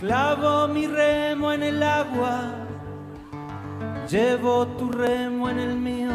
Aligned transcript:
Clavo 0.00 0.68
mi 0.68 0.86
remo 0.86 1.50
en 1.50 1.64
el 1.64 1.82
agua, 1.82 2.54
llevo 4.08 4.64
tu 4.68 4.92
remo 4.92 5.50
en 5.50 5.58
el 5.58 5.74
mío. 5.74 6.12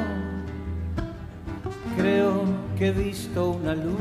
Creo 1.97 2.45
que 2.77 2.87
he 2.87 2.91
visto 2.93 3.49
una 3.49 3.75
luz 3.75 3.93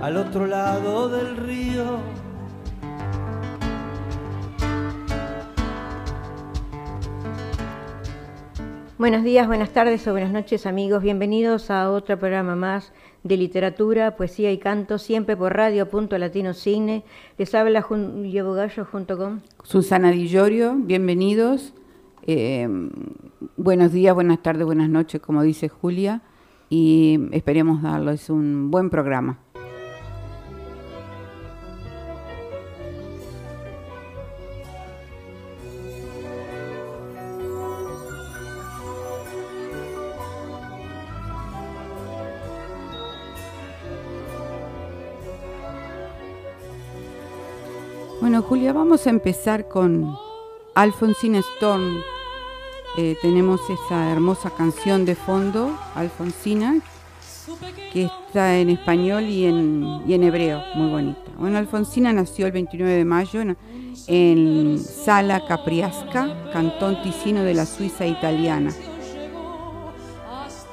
al 0.00 0.16
otro 0.18 0.46
lado 0.46 1.08
del 1.08 1.36
río. 1.36 1.98
Buenos 8.98 9.24
días, 9.24 9.48
buenas 9.48 9.70
tardes 9.70 10.06
o 10.06 10.12
buenas 10.12 10.30
noches 10.30 10.64
amigos, 10.64 11.02
bienvenidos 11.02 11.72
a 11.72 11.90
otro 11.90 12.20
programa 12.20 12.54
más 12.54 12.92
de 13.28 13.36
literatura, 13.36 14.16
poesía 14.16 14.50
y 14.50 14.58
canto, 14.58 14.98
siempre 14.98 15.36
por 15.36 15.54
Radio 15.54 15.88
Punto 15.88 16.16
Latino 16.16 16.54
Cine. 16.54 17.04
Les 17.36 17.54
habla 17.54 17.82
Julio 17.82 18.46
Bogallo 18.46 18.86
junto 18.86 19.18
con 19.18 19.42
Susana 19.62 20.10
Di 20.10 20.28
Llorio, 20.28 20.74
bienvenidos. 20.74 21.74
Eh, 22.26 22.66
buenos 23.56 23.92
días, 23.92 24.14
buenas 24.14 24.42
tardes, 24.42 24.64
buenas 24.64 24.88
noches, 24.88 25.20
como 25.20 25.42
dice 25.42 25.68
Julia, 25.68 26.22
y 26.70 27.20
esperemos 27.32 27.82
darles 27.82 28.30
un 28.30 28.70
buen 28.70 28.88
programa. 28.88 29.38
Vamos 48.66 49.06
a 49.06 49.10
empezar 49.10 49.68
con 49.68 50.16
Alfonsina 50.74 51.38
Storm. 51.38 52.00
Eh, 52.96 53.16
tenemos 53.22 53.60
esa 53.70 54.10
hermosa 54.10 54.50
canción 54.50 55.04
de 55.04 55.14
fondo, 55.14 55.78
Alfonsina, 55.94 56.80
que 57.92 58.04
está 58.04 58.58
en 58.58 58.70
español 58.70 59.24
y 59.24 59.46
en, 59.46 60.02
y 60.06 60.14
en 60.14 60.24
hebreo, 60.24 60.60
muy 60.74 60.90
bonita. 60.90 61.20
Bueno, 61.38 61.58
Alfonsina 61.58 62.12
nació 62.12 62.46
el 62.46 62.52
29 62.52 62.92
de 62.92 63.04
mayo 63.04 63.40
en, 63.40 63.56
en 64.08 64.78
Sala 64.78 65.46
Capriasca, 65.46 66.50
cantón 66.52 67.00
ticino 67.02 67.42
de 67.42 67.54
la 67.54 67.64
Suiza 67.64 68.06
italiana. 68.06 68.72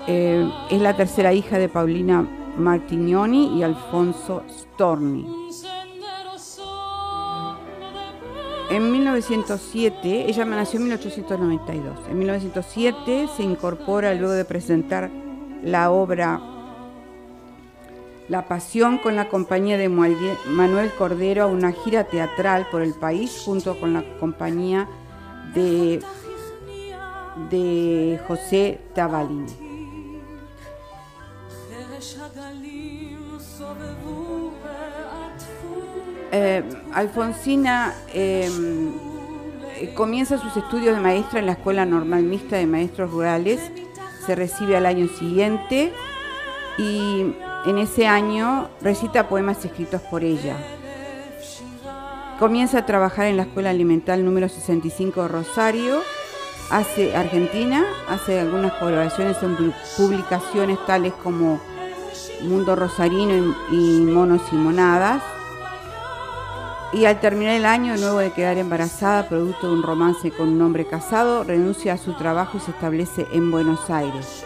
Eh, 0.08 0.50
es 0.72 0.82
la 0.82 0.98
tercera 0.98 1.34
hija 1.34 1.60
de 1.60 1.70
Paulina 1.70 2.28
Martignoni 2.58 3.58
y 3.58 3.64
Alfonso 3.64 4.44
Storni. 4.50 5.46
En 8.70 8.92
1907, 8.92 10.26
ella 10.28 10.46
nació 10.46 10.80
en 10.80 10.86
1892. 10.86 12.00
En 12.10 12.18
1907 12.18 13.28
se 13.36 13.44
incorpora 13.44 14.14
luego 14.16 14.34
de 14.34 14.44
presentar 14.44 15.12
la 15.64 15.92
obra 15.92 16.42
La 18.28 18.48
Pasión 18.48 18.98
con 18.98 19.16
la 19.16 19.30
compañía 19.30 19.78
de 19.78 19.88
Manuel 19.90 20.92
Cordero 20.98 21.44
a 21.44 21.48
una 21.48 21.74
gira 21.74 22.06
teatral 22.06 22.68
por 22.72 22.82
el 22.82 22.96
país 22.96 23.44
junto 23.46 23.80
con 23.80 23.94
la 23.94 24.04
compañía 24.20 24.90
de, 25.54 26.02
José 28.28 28.80
Tabalini. 28.96 29.65
Eh, 36.38 36.62
Alfonsina 36.94 37.94
em, 38.14 38.92
comienza 39.94 40.38
sus 40.38 40.58
estudios 40.58 40.94
de 40.94 41.02
maestra 41.02 41.40
en 41.40 41.46
la 41.46 41.54
Escuela 41.54 41.86
Normal 41.86 42.24
Mixta 42.24 42.58
de 42.58 42.68
Maestros 42.68 43.10
Rurales, 43.10 43.62
se 44.26 44.36
recibe 44.36 44.76
al 44.76 44.86
año 44.86 45.08
siguiente 45.08 45.94
y 46.78 47.34
en 47.66 47.78
ese 47.78 48.06
año 48.08 48.68
recita 48.82 49.30
poemas 49.30 49.64
escritos 49.64 50.02
por 50.02 50.26
ella. 50.26 50.58
Comienza 52.38 52.80
a 52.80 52.86
trabajar 52.86 53.28
en 53.28 53.38
la 53.38 53.44
Escuela 53.44 53.70
Alimental 53.70 54.26
número 54.26 54.50
65 54.50 55.22
de 55.22 55.28
Rosario, 55.30 56.02
hace 56.70 57.16
Argentina, 57.16 57.86
hace 58.10 58.42
algunas 58.42 58.74
colaboraciones 58.74 59.38
en 59.42 59.74
publicaciones 59.96 60.86
tales 60.86 61.14
como 61.14 61.62
Mundo 62.42 62.76
Rosarino 62.76 63.56
y 63.72 64.02
Monos 64.02 64.42
y 64.52 64.56
Monadas 64.56 65.24
y 66.96 67.06
al 67.06 67.20
terminar 67.20 67.56
el 67.56 67.66
año, 67.66 67.98
luego 67.98 68.20
de 68.20 68.32
quedar 68.32 68.58
embarazada, 68.58 69.28
producto 69.28 69.68
de 69.68 69.74
un 69.74 69.84
romance 69.84 70.32
con 70.32 70.48
un 70.48 70.62
hombre 70.62 70.88
casado, 70.88 71.44
renuncia 71.44 71.94
a 71.94 71.98
su 71.98 72.14
trabajo 72.14 72.58
y 72.58 72.62
se 72.62 72.72
establece 72.72 73.28
en 73.34 73.52
Buenos 73.52 73.90
Aires. 73.90 74.46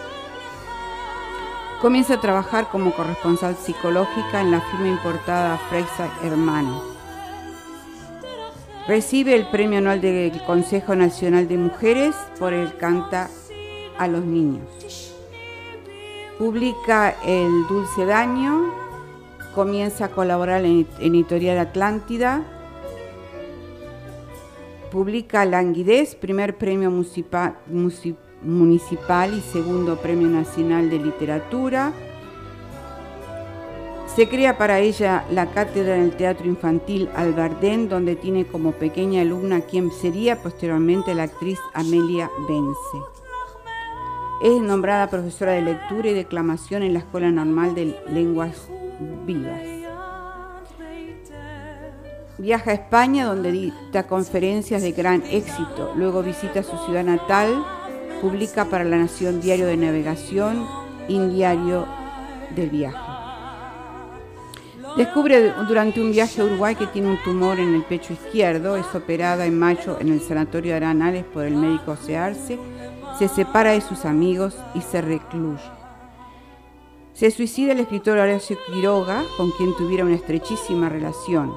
Comienza 1.79 2.15
a 2.15 2.21
trabajar 2.21 2.69
como 2.69 2.91
corresponsal 2.91 3.55
psicológica 3.55 4.41
en 4.41 4.49
la 4.49 4.61
firma 4.61 4.87
importada 4.87 5.59
Freisa 5.69 6.09
Hermanos. 6.23 6.81
Recibe 8.87 9.35
el 9.35 9.45
premio 9.51 9.77
anual 9.77 10.01
del 10.01 10.41
Consejo 10.43 10.95
Nacional 10.95 11.47
de 11.47 11.57
Mujeres 11.57 12.15
por 12.39 12.53
el 12.53 12.75
Canta 12.77 13.29
a 13.99 14.07
los 14.07 14.25
Niños. 14.25 15.13
Publica 16.39 17.15
El 17.23 17.67
Dulce 17.67 18.05
Daño, 18.05 18.88
comienza 19.53 20.05
a 20.05 20.09
colaborar 20.09 20.63
en 20.65 20.87
Editorial 20.99 21.57
Atlántida, 21.57 22.43
publica 24.89 25.45
Languidez, 25.45 26.15
primer 26.15 26.57
premio 26.57 26.91
municipal, 26.91 27.53
y 29.33 29.41
segundo 29.41 29.97
premio 29.97 30.27
nacional 30.27 30.89
de 30.89 30.99
literatura. 30.99 31.93
Se 34.15 34.27
crea 34.27 34.57
para 34.57 34.79
ella 34.79 35.23
la 35.31 35.51
cátedra 35.51 35.95
en 35.95 36.01
el 36.03 36.17
Teatro 36.17 36.47
Infantil 36.47 37.09
Albardén, 37.15 37.87
donde 37.87 38.15
tiene 38.15 38.45
como 38.45 38.71
pequeña 38.71 39.21
alumna 39.21 39.61
quien 39.61 39.91
sería 39.91 40.41
posteriormente 40.41 41.13
la 41.13 41.23
actriz 41.23 41.59
Amelia 41.73 42.29
Bence. 42.47 42.97
Es 44.41 44.61
nombrada 44.61 45.09
profesora 45.09 45.51
de 45.53 45.61
lectura 45.61 46.09
y 46.09 46.13
declamación 46.13 46.83
en 46.83 46.93
la 46.93 46.99
Escuela 46.99 47.29
Normal 47.29 47.75
de 47.75 47.95
Lenguas 48.09 48.69
Viaja 52.37 52.71
a 52.71 52.73
España 52.73 53.25
donde 53.25 53.51
dicta 53.51 54.07
conferencias 54.07 54.81
de 54.81 54.91
gran 54.91 55.23
éxito, 55.29 55.93
luego 55.95 56.23
visita 56.23 56.63
su 56.63 56.77
ciudad 56.85 57.03
natal, 57.03 57.65
publica 58.21 58.65
para 58.65 58.83
La 58.83 58.97
Nación 58.97 59.41
Diario 59.41 59.67
de 59.67 59.77
Navegación 59.77 60.65
y 61.07 61.19
Diario 61.19 61.85
del 62.55 62.69
Viaje. 62.69 62.97
Descubre 64.97 65.53
durante 65.67 66.01
un 66.01 66.11
viaje 66.11 66.41
a 66.41 66.45
Uruguay 66.45 66.75
que 66.75 66.87
tiene 66.87 67.09
un 67.09 67.23
tumor 67.23 67.59
en 67.59 67.75
el 67.75 67.83
pecho 67.83 68.13
izquierdo, 68.13 68.75
es 68.75 68.93
operada 68.95 69.45
en 69.45 69.57
mayo 69.57 69.97
en 69.99 70.11
el 70.11 70.21
Sanatorio 70.21 70.71
de 70.71 70.77
Aranales 70.77 71.25
por 71.25 71.45
el 71.45 71.55
médico 71.55 71.95
Searce, 71.95 72.59
se 73.17 73.27
separa 73.27 73.71
de 73.71 73.81
sus 73.81 74.05
amigos 74.05 74.55
y 74.73 74.81
se 74.81 75.01
recluye. 75.01 75.78
Se 77.19 77.31
suicida 77.31 77.73
el 77.73 77.81
escritor 77.81 78.17
Horacio 78.17 78.57
Quiroga, 78.65 79.25
con 79.35 79.51
quien 79.51 79.75
tuviera 79.75 80.05
una 80.05 80.15
estrechísima 80.15 80.87
relación. 80.87 81.53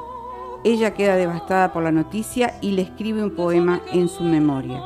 Ella 0.65 0.93
queda 0.93 1.15
devastada 1.15 1.73
por 1.73 1.85
la 1.85 1.93
noticia 1.93 2.59
y 2.61 2.73
le 2.73 2.83
escribe 2.83 3.23
un 3.23 3.37
poema 3.37 3.81
en 3.93 4.09
su 4.09 4.25
memoria. 4.25 4.83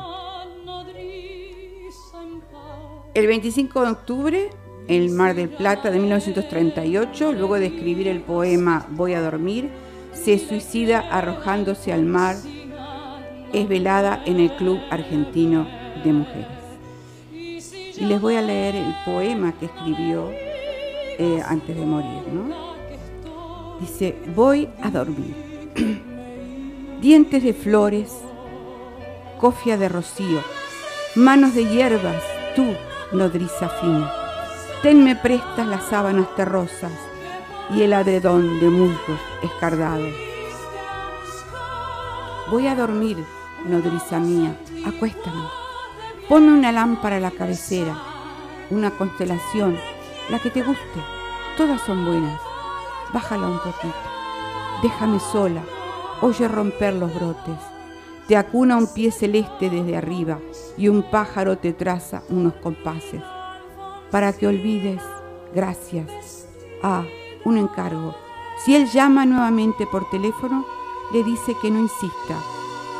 El 3.15 3.25
25 3.25 3.85
de 3.85 3.89
octubre, 3.89 4.49
el 4.87 5.09
Mar 5.09 5.33
del 5.33 5.49
Plata 5.49 5.89
de 5.89 5.97
1938, 5.97 7.31
luego 7.31 7.55
de 7.55 7.65
escribir 7.65 8.07
el 8.07 8.21
poema 8.21 8.85
Voy 8.91 9.15
a 9.15 9.21
dormir, 9.23 9.71
se 10.13 10.37
suicida 10.37 10.99
arrojándose 10.99 11.91
al 11.91 12.03
mar. 12.03 12.35
Es 13.51 13.67
velada 13.67 14.21
en 14.27 14.39
el 14.39 14.55
Club 14.57 14.79
Argentino 14.91 15.67
de 16.03 16.13
Mujeres. 16.13 16.47
Y 17.31 18.05
les 18.05 18.21
voy 18.21 18.35
a 18.35 18.43
leer 18.43 18.75
el 18.75 18.93
poema 19.05 19.53
que 19.53 19.65
escribió 19.65 20.29
eh, 21.17 21.43
antes 21.45 21.75
de 21.75 21.85
morir, 21.85 22.27
¿no? 22.31 22.77
Dice, 23.79 24.15
voy 24.35 24.69
a 24.81 24.89
dormir. 24.89 25.35
Dientes 27.01 27.43
de 27.43 27.53
flores, 27.53 28.11
cofia 29.39 29.77
de 29.77 29.89
rocío, 29.89 30.41
manos 31.15 31.53
de 31.53 31.65
hierbas, 31.65 32.23
tú, 32.55 32.65
nodriza 33.11 33.69
fina. 33.69 34.11
Tenme 34.81 35.15
prestas 35.15 35.67
las 35.67 35.83
sábanas 35.85 36.27
terrosas 36.35 36.91
y 37.75 37.81
el 37.81 37.93
adredón 37.93 38.59
de 38.59 38.69
musgos 38.69 39.19
escardados. 39.43 40.13
Voy 42.49 42.67
a 42.67 42.75
dormir, 42.75 43.17
nodriza 43.67 44.19
mía, 44.19 44.55
acuéstame. 44.85 45.43
Ponme 46.29 46.51
una 46.51 46.71
lámpara 46.71 47.17
a 47.17 47.19
la 47.19 47.31
cabecera, 47.31 47.95
una 48.69 48.91
constelación 48.91 49.77
la 50.29 50.39
que 50.39 50.49
te 50.49 50.63
guste. 50.63 51.01
Todas 51.55 51.81
son 51.81 52.05
buenas. 52.05 52.39
Bájala 53.13 53.47
un 53.47 53.59
poquito. 53.59 53.95
Déjame 54.81 55.19
sola, 55.19 55.63
oye 56.21 56.47
romper 56.47 56.93
los 56.93 57.13
brotes. 57.13 57.57
Te 58.27 58.35
acuna 58.35 58.77
un 58.77 58.93
pie 58.93 59.11
celeste 59.11 59.69
desde 59.69 59.95
arriba 59.95 60.39
y 60.77 60.89
un 60.89 61.01
pájaro 61.03 61.57
te 61.57 61.73
traza 61.73 62.23
unos 62.29 62.53
compases. 62.55 63.23
Para 64.11 64.33
que 64.33 64.47
olvides, 64.47 65.01
gracias. 65.55 66.47
Ah, 66.83 67.05
un 67.45 67.57
encargo. 67.57 68.13
Si 68.63 68.75
él 68.75 68.87
llama 68.87 69.25
nuevamente 69.25 69.87
por 69.87 70.09
teléfono, 70.09 70.65
le 71.13 71.23
dice 71.23 71.55
que 71.61 71.71
no 71.71 71.79
insista, 71.79 72.35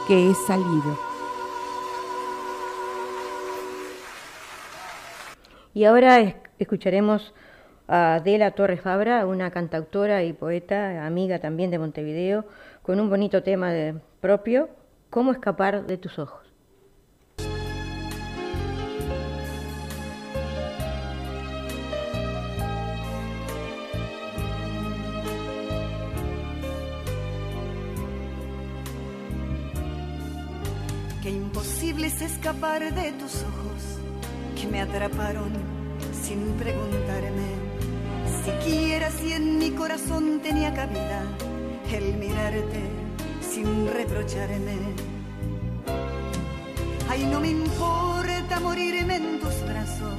que 0.08 0.30
he 0.30 0.34
salido. 0.34 0.98
Y 5.74 5.84
ahora 5.84 6.47
escucharemos 6.60 7.34
a 7.88 8.16
Adela 8.16 8.52
Torres 8.52 8.82
Fabra, 8.82 9.26
una 9.26 9.52
cantautora 9.52 10.24
y 10.24 10.34
poeta, 10.34 11.06
amiga 11.06 11.40
también 11.40 11.72
de 11.72 11.80
Montevideo, 11.80 12.46
con 12.82 13.00
un 13.00 13.10
bonito 13.10 13.44
tema 13.44 13.72
propio, 14.20 14.70
¿Cómo 15.10 15.32
escapar 15.32 15.88
de 15.88 15.98
tus 15.98 16.20
ojos? 16.20 16.46
Qué 31.24 31.30
imposible 31.30 32.08
es 32.08 32.22
escapar 32.22 32.94
de 32.94 33.12
tus 33.14 33.44
ojos 33.44 34.00
que 34.60 34.68
me 34.68 34.82
atraparon 34.82 35.77
sin 36.28 36.52
preguntarme 36.56 37.48
siquiera 38.44 39.10
si 39.12 39.32
en 39.32 39.58
mi 39.60 39.72
corazón 39.72 40.42
tenía 40.42 40.74
cabida 40.74 41.22
el 41.90 42.18
mirarte 42.18 42.82
sin 43.40 43.88
reprocharme. 43.88 44.78
Ay, 47.10 47.26
no 47.32 47.40
me 47.40 47.50
importa 47.50 48.60
morirme 48.60 49.16
en 49.16 49.40
tus 49.40 49.56
brazos, 49.70 50.18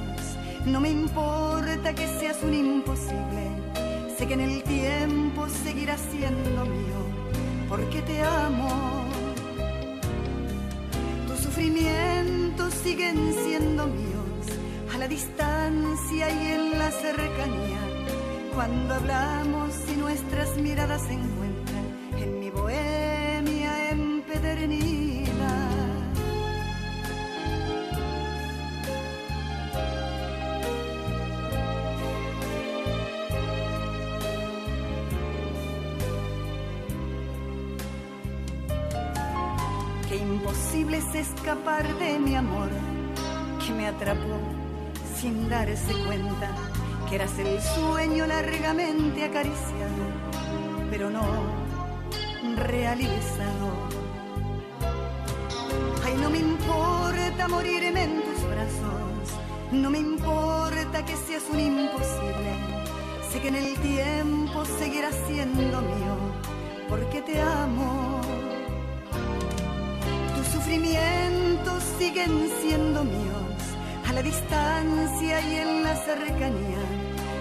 no 0.65 0.79
me 0.79 0.89
importa 0.89 1.93
que 1.93 2.07
seas 2.07 2.37
un 2.41 2.55
imposible. 2.55 3.43
Sé 4.17 4.25
que 4.25 4.33
en 4.33 4.41
el 4.41 4.63
tiempo 4.63 5.47
seguirás 5.63 6.01
siendo 6.11 6.65
mío, 6.65 6.99
porque 7.69 8.01
te 8.01 8.19
amo. 8.23 9.05
Tus 11.27 11.39
sufrimientos 11.39 12.73
siguen 12.83 13.31
siendo 13.45 13.85
míos, 13.85 14.08
la 14.99 15.07
distancia 15.07 16.29
y 16.29 16.51
en 16.51 16.77
la 16.77 16.91
cercanía 16.91 17.79
cuando 18.53 18.95
hablamos 18.95 19.73
y 19.93 19.95
nuestras 19.95 20.57
miradas 20.57 21.01
se 21.03 21.13
encuentran 21.13 21.85
en 22.17 22.39
mi 22.41 22.49
bohemia 22.49 23.91
empedernida. 23.91 25.51
Qué 40.09 40.17
imposible 40.17 40.97
es 40.97 41.15
escapar 41.15 41.87
de 41.99 42.19
mi 42.19 42.35
amor 42.35 42.69
que 43.65 43.71
me 43.71 43.87
atrapó 43.87 44.58
sin 45.21 45.49
darse 45.49 45.93
cuenta 46.05 46.49
que 47.09 47.15
eras 47.15 47.37
el 47.39 47.59
sueño 47.61 48.25
largamente 48.25 49.25
acariciado, 49.25 50.03
pero 50.89 51.09
no 51.09 51.23
realizado. 52.55 53.67
Ay, 56.05 56.15
no 56.21 56.29
me 56.29 56.37
importa 56.37 57.47
morirme 57.49 58.03
en 58.03 58.21
tus 58.21 58.43
brazos, 58.49 59.37
no 59.73 59.89
me 59.89 59.99
importa 59.99 61.03
que 61.03 61.15
seas 61.17 61.43
un 61.51 61.59
imposible. 61.59 62.51
Sé 63.29 63.41
que 63.41 63.49
en 63.49 63.55
el 63.55 63.77
tiempo 63.79 64.63
seguirás 64.79 65.15
siendo 65.27 65.81
mío, 65.81 66.15
porque 66.87 67.21
te 67.21 67.41
amo. 67.41 68.21
Tus 70.35 70.47
sufrimientos 70.47 71.83
siguen 71.97 72.49
siendo 72.61 73.03
míos, 73.03 73.28
a 74.09 74.13
la 74.13 74.23
distancia 74.23 75.39
y 75.41 75.55
en 75.55 75.83
la 75.83 75.95
cercanía 75.95 76.81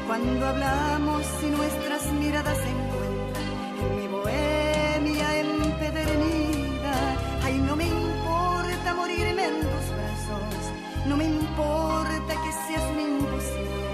cuando 0.07 0.47
hablamos 0.47 1.23
y 1.43 1.47
nuestras 1.47 2.13
miradas 2.13 2.59
se 2.59 2.69
encuentran 2.77 3.49
en 3.81 3.97
mi 3.99 4.07
bohemia 4.09 5.41
empedernida. 5.41 6.95
Ay, 7.43 7.59
no 7.59 7.75
me 7.75 7.87
importa 7.87 8.95
morirme 8.95 9.45
en 9.47 9.61
tus 9.61 9.85
brazos, 9.97 10.61
no 11.07 11.17
me 11.17 11.25
importa 11.25 12.33
que 12.43 12.51
seas 12.67 12.85
un 12.93 13.01
imposible. 13.01 13.89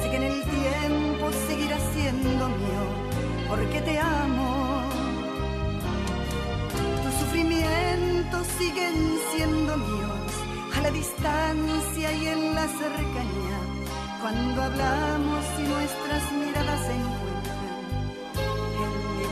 Sé 0.00 0.10
que 0.10 0.16
en 0.16 0.22
el 0.22 0.42
tiempo 0.42 1.24
seguirás 1.48 1.82
siendo 1.94 2.48
mío, 2.48 2.84
porque 3.48 3.80
te 3.80 3.98
amo. 3.98 4.82
Tus 7.02 7.14
sufrimientos 7.20 8.46
siguen 8.58 8.96
siendo 9.34 9.76
míos, 9.78 10.21
la 10.82 10.90
distancia 10.90 12.12
y 12.12 12.26
en 12.26 12.54
la 12.56 12.66
cercanía 12.66 13.58
cuando 14.20 14.62
hablamos 14.62 15.44
y 15.58 15.62
nuestras 15.62 16.32
miradas 16.32 16.80
se 16.86 16.92
encuentran 16.92 17.58
en 18.82 18.90
mi 19.18 19.24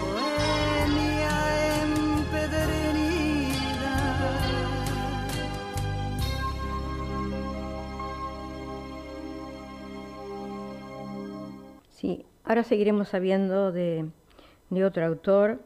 bohemia 0.95 1.35
empedernida. 1.83 2.75
Sí, 11.91 12.25
ahora 12.45 12.63
seguiremos 12.63 13.09
sabiendo 13.09 13.73
de, 13.73 14.07
de 14.71 14.85
otro 14.85 15.05
autor, 15.05 15.61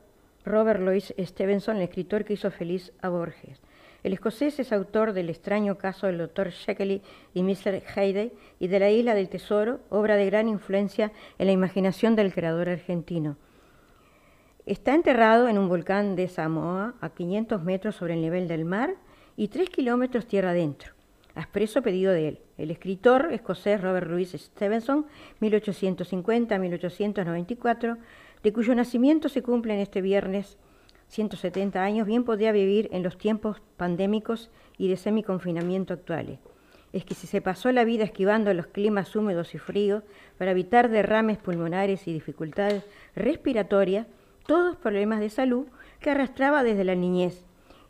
Robert 0.46 0.80
Louis 0.80 1.12
Stevenson, 1.19 1.76
el 1.76 1.82
escritor 1.82 2.25
que 2.25 2.32
hizo 2.34 2.50
feliz 2.50 2.92
a 3.02 3.10
Borges. 3.10 3.63
El 4.04 4.12
escocés 4.12 4.60
es 4.60 4.70
autor 4.70 5.14
del 5.14 5.30
extraño 5.30 5.78
caso 5.78 6.06
del 6.06 6.18
Dr. 6.18 6.50
Sheckley 6.50 7.00
y 7.32 7.42
Mr. 7.42 7.82
Hayday 7.96 8.32
y 8.60 8.68
de 8.68 8.78
La 8.78 8.90
Isla 8.90 9.14
del 9.14 9.30
Tesoro, 9.30 9.80
obra 9.88 10.16
de 10.16 10.26
gran 10.26 10.46
influencia 10.46 11.10
en 11.38 11.46
la 11.46 11.52
imaginación 11.52 12.14
del 12.14 12.34
creador 12.34 12.68
argentino. 12.68 13.38
Está 14.66 14.94
enterrado 14.94 15.49
en 15.49 15.56
un 15.56 15.70
volcán 15.70 16.16
de 16.16 16.28
Samoa 16.28 16.96
a 17.00 17.08
500 17.08 17.62
metros 17.62 17.96
sobre 17.96 18.12
el 18.12 18.20
nivel 18.20 18.46
del 18.46 18.66
mar 18.66 18.94
y 19.38 19.49
3 19.49 19.70
kilómetros 19.70 20.26
tierra 20.26 20.50
adentro, 20.50 20.92
a 21.34 21.40
expreso 21.40 21.80
pedido 21.80 22.12
de 22.12 22.28
él. 22.28 22.40
El 22.58 22.70
escritor 22.70 23.32
escocés 23.32 23.80
Robert 23.80 24.06
Louis 24.06 24.32
Stevenson, 24.32 25.06
1850-1894, 25.40 27.96
de 28.42 28.52
cuyo 28.52 28.75
nacimiento 28.75 29.30
se 29.30 29.42
cumple 29.42 29.73
en 29.73 29.80
este 29.80 30.02
viernes 30.02 30.58
170 31.14 31.80
años, 31.80 32.06
bien 32.06 32.25
podría 32.25 32.50
vivir 32.50 32.88
en 32.92 33.04
los 33.04 33.16
tiempos 33.16 33.62
pandémicos 33.76 34.50
y 34.76 34.88
de 34.88 34.97
semiconfinamiento 34.97 35.94
actuales. 35.94 36.40
Es 36.92 37.04
que 37.04 37.14
si 37.14 37.28
se 37.28 37.40
pasó 37.40 37.71
la 37.71 37.85
vida 37.85 38.02
esquivando 38.02 38.52
los 38.52 38.66
climas 38.66 39.14
húmedos 39.14 39.54
y 39.54 39.59
fríos 39.59 40.02
para 40.38 40.50
evitar 40.50 40.90
derrames 40.90 41.38
pulmonares 41.38 42.09
y 42.09 42.12
dificultades 42.12 42.85
respiratorias, 43.14 44.09
todos 44.47 44.76
problemas 44.76 45.21
de 45.21 45.30
salud 45.30 45.66
que 46.00 46.11
arrastraba 46.11 46.64
desde 46.64 46.85
la 46.85 46.97
niñez. 46.97 47.44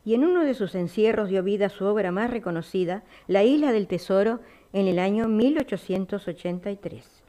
Y 0.05 0.13
en 0.15 0.25
uno 0.25 0.45
de 0.45 0.53
sus 0.53 0.75
encierros 0.75 1.31
dio 1.31 1.43
vida 1.43 1.67
a 1.67 1.71
su 1.71 1.87
obra 1.87 2.13
más 2.13 2.31
reconocida, 2.31 3.05
La 3.27 3.43
Isla 3.43 3.73
del 3.73 3.87
Tesoro, 3.87 4.41
en 4.75 4.87
el 4.87 4.99
año 4.99 5.29
1883. 5.29 7.23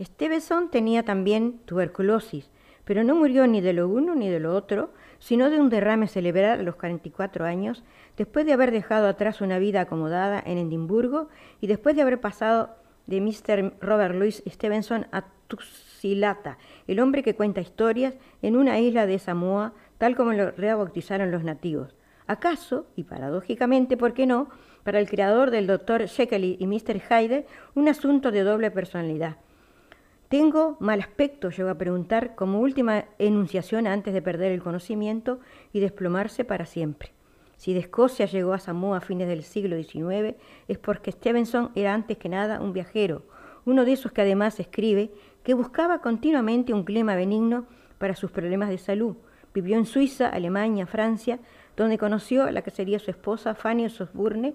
Stevenson 0.00 0.70
tenía 0.70 1.04
también 1.04 1.58
tuberculosis, 1.64 2.50
pero 2.88 3.04
no 3.04 3.14
murió 3.14 3.46
ni 3.46 3.60
de 3.60 3.74
lo 3.74 3.86
uno 3.86 4.14
ni 4.14 4.30
de 4.30 4.40
lo 4.40 4.54
otro, 4.54 4.94
sino 5.18 5.50
de 5.50 5.60
un 5.60 5.68
derrame 5.68 6.08
cerebral 6.08 6.60
a 6.60 6.62
los 6.62 6.76
44 6.76 7.44
años, 7.44 7.84
después 8.16 8.46
de 8.46 8.54
haber 8.54 8.70
dejado 8.70 9.08
atrás 9.08 9.42
una 9.42 9.58
vida 9.58 9.82
acomodada 9.82 10.42
en 10.46 10.56
Edimburgo 10.56 11.28
y 11.60 11.66
después 11.66 11.96
de 11.96 12.00
haber 12.00 12.18
pasado 12.18 12.70
de 13.06 13.20
Mr. 13.20 13.74
Robert 13.82 14.14
Louis 14.14 14.42
Stevenson 14.46 15.06
a 15.12 15.26
Tuxilata, 15.48 16.56
el 16.86 17.00
hombre 17.00 17.22
que 17.22 17.34
cuenta 17.34 17.60
historias 17.60 18.14
en 18.40 18.56
una 18.56 18.80
isla 18.80 19.04
de 19.04 19.18
Samoa, 19.18 19.74
tal 19.98 20.16
como 20.16 20.32
lo 20.32 20.52
rebautizaron 20.52 21.30
los 21.30 21.44
nativos. 21.44 21.94
¿Acaso, 22.26 22.86
y 22.96 23.04
paradójicamente, 23.04 23.98
por 23.98 24.14
qué 24.14 24.26
no, 24.26 24.48
para 24.82 24.98
el 24.98 25.10
creador 25.10 25.50
del 25.50 25.66
Dr. 25.66 26.06
Sheckley 26.06 26.56
y 26.58 26.66
Mr. 26.66 27.02
Hyde, 27.02 27.46
un 27.74 27.86
asunto 27.86 28.30
de 28.30 28.44
doble 28.44 28.70
personalidad? 28.70 29.36
¿Tengo 30.28 30.76
mal 30.78 31.00
aspecto? 31.00 31.48
llegó 31.50 31.70
a 31.70 31.78
preguntar 31.78 32.34
como 32.34 32.60
última 32.60 33.06
enunciación 33.18 33.86
antes 33.86 34.12
de 34.12 34.20
perder 34.20 34.52
el 34.52 34.62
conocimiento 34.62 35.40
y 35.72 35.80
desplomarse 35.80 36.44
para 36.44 36.66
siempre. 36.66 37.12
Si 37.56 37.72
de 37.72 37.80
Escocia 37.80 38.26
llegó 38.26 38.52
a 38.52 38.58
Samoa 38.58 38.98
a 38.98 39.00
fines 39.00 39.26
del 39.26 39.42
siglo 39.42 39.76
XIX 39.76 40.36
es 40.68 40.78
porque 40.78 41.12
Stevenson 41.12 41.70
era 41.74 41.94
antes 41.94 42.18
que 42.18 42.28
nada 42.28 42.60
un 42.60 42.72
viajero, 42.72 43.22
uno 43.64 43.84
de 43.84 43.92
esos 43.92 44.12
que 44.12 44.20
además 44.20 44.60
escribe 44.60 45.10
que 45.42 45.54
buscaba 45.54 46.00
continuamente 46.00 46.74
un 46.74 46.84
clima 46.84 47.16
benigno 47.16 47.66
para 47.96 48.14
sus 48.14 48.30
problemas 48.30 48.68
de 48.68 48.78
salud, 48.78 49.16
Vivió 49.54 49.76
en 49.76 49.86
Suiza, 49.86 50.28
Alemania, 50.28 50.86
Francia, 50.86 51.40
donde 51.76 51.98
conoció 51.98 52.44
a 52.44 52.52
la 52.52 52.62
que 52.62 52.70
sería 52.70 52.98
su 52.98 53.10
esposa, 53.10 53.54
Fanny 53.54 53.86
Osborne, 53.86 54.54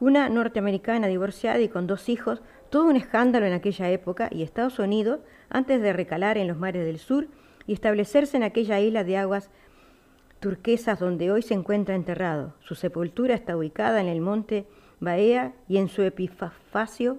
una 0.00 0.28
norteamericana 0.28 1.06
divorciada 1.08 1.60
y 1.60 1.68
con 1.68 1.86
dos 1.86 2.08
hijos, 2.08 2.42
todo 2.70 2.86
un 2.86 2.96
escándalo 2.96 3.46
en 3.46 3.52
aquella 3.52 3.90
época, 3.90 4.28
y 4.30 4.42
Estados 4.42 4.78
Unidos, 4.78 5.20
antes 5.48 5.82
de 5.82 5.92
recalar 5.92 6.38
en 6.38 6.48
los 6.48 6.56
mares 6.56 6.84
del 6.84 6.98
sur 6.98 7.26
y 7.66 7.72
establecerse 7.72 8.36
en 8.36 8.44
aquella 8.44 8.80
isla 8.80 9.04
de 9.04 9.16
aguas 9.16 9.50
turquesas 10.38 10.98
donde 10.98 11.30
hoy 11.30 11.42
se 11.42 11.54
encuentra 11.54 11.94
enterrado. 11.94 12.54
Su 12.60 12.74
sepultura 12.74 13.34
está 13.34 13.56
ubicada 13.56 14.00
en 14.00 14.08
el 14.08 14.20
monte 14.20 14.66
Baea 15.00 15.54
y 15.66 15.78
en 15.78 15.88
su 15.88 16.02
epitafacio 16.02 17.18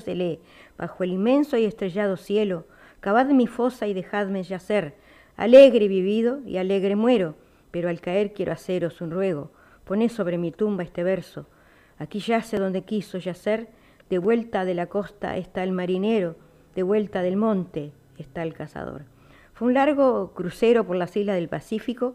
se 0.00 0.14
lee, 0.14 0.40
bajo 0.78 1.04
el 1.04 1.12
inmenso 1.12 1.56
y 1.58 1.64
estrellado 1.64 2.16
cielo, 2.16 2.66
cavad 3.00 3.26
mi 3.26 3.46
fosa 3.46 3.86
y 3.86 3.94
dejadme 3.94 4.42
yacer, 4.42 4.94
alegre 5.36 5.88
vivido 5.88 6.40
y 6.46 6.56
alegre 6.56 6.96
muero, 6.96 7.34
pero 7.70 7.88
al 7.88 8.00
caer 8.00 8.32
quiero 8.32 8.52
haceros 8.52 9.00
un 9.00 9.10
ruego, 9.10 9.50
poned 9.84 10.08
sobre 10.08 10.38
mi 10.38 10.52
tumba 10.52 10.84
este 10.84 11.02
verso, 11.02 11.46
aquí 11.98 12.18
yace 12.18 12.56
donde 12.58 12.82
quiso 12.82 13.18
yacer, 13.18 13.68
de 14.12 14.18
vuelta 14.18 14.66
de 14.66 14.74
la 14.74 14.88
costa 14.88 15.38
está 15.38 15.64
el 15.64 15.72
marinero, 15.72 16.36
de 16.74 16.82
vuelta 16.82 17.22
del 17.22 17.38
monte 17.38 17.92
está 18.18 18.42
el 18.42 18.52
cazador. 18.52 19.06
Fue 19.54 19.68
un 19.68 19.72
largo 19.72 20.34
crucero 20.34 20.86
por 20.86 20.96
las 20.96 21.16
islas 21.16 21.36
del 21.36 21.48
Pacífico 21.48 22.14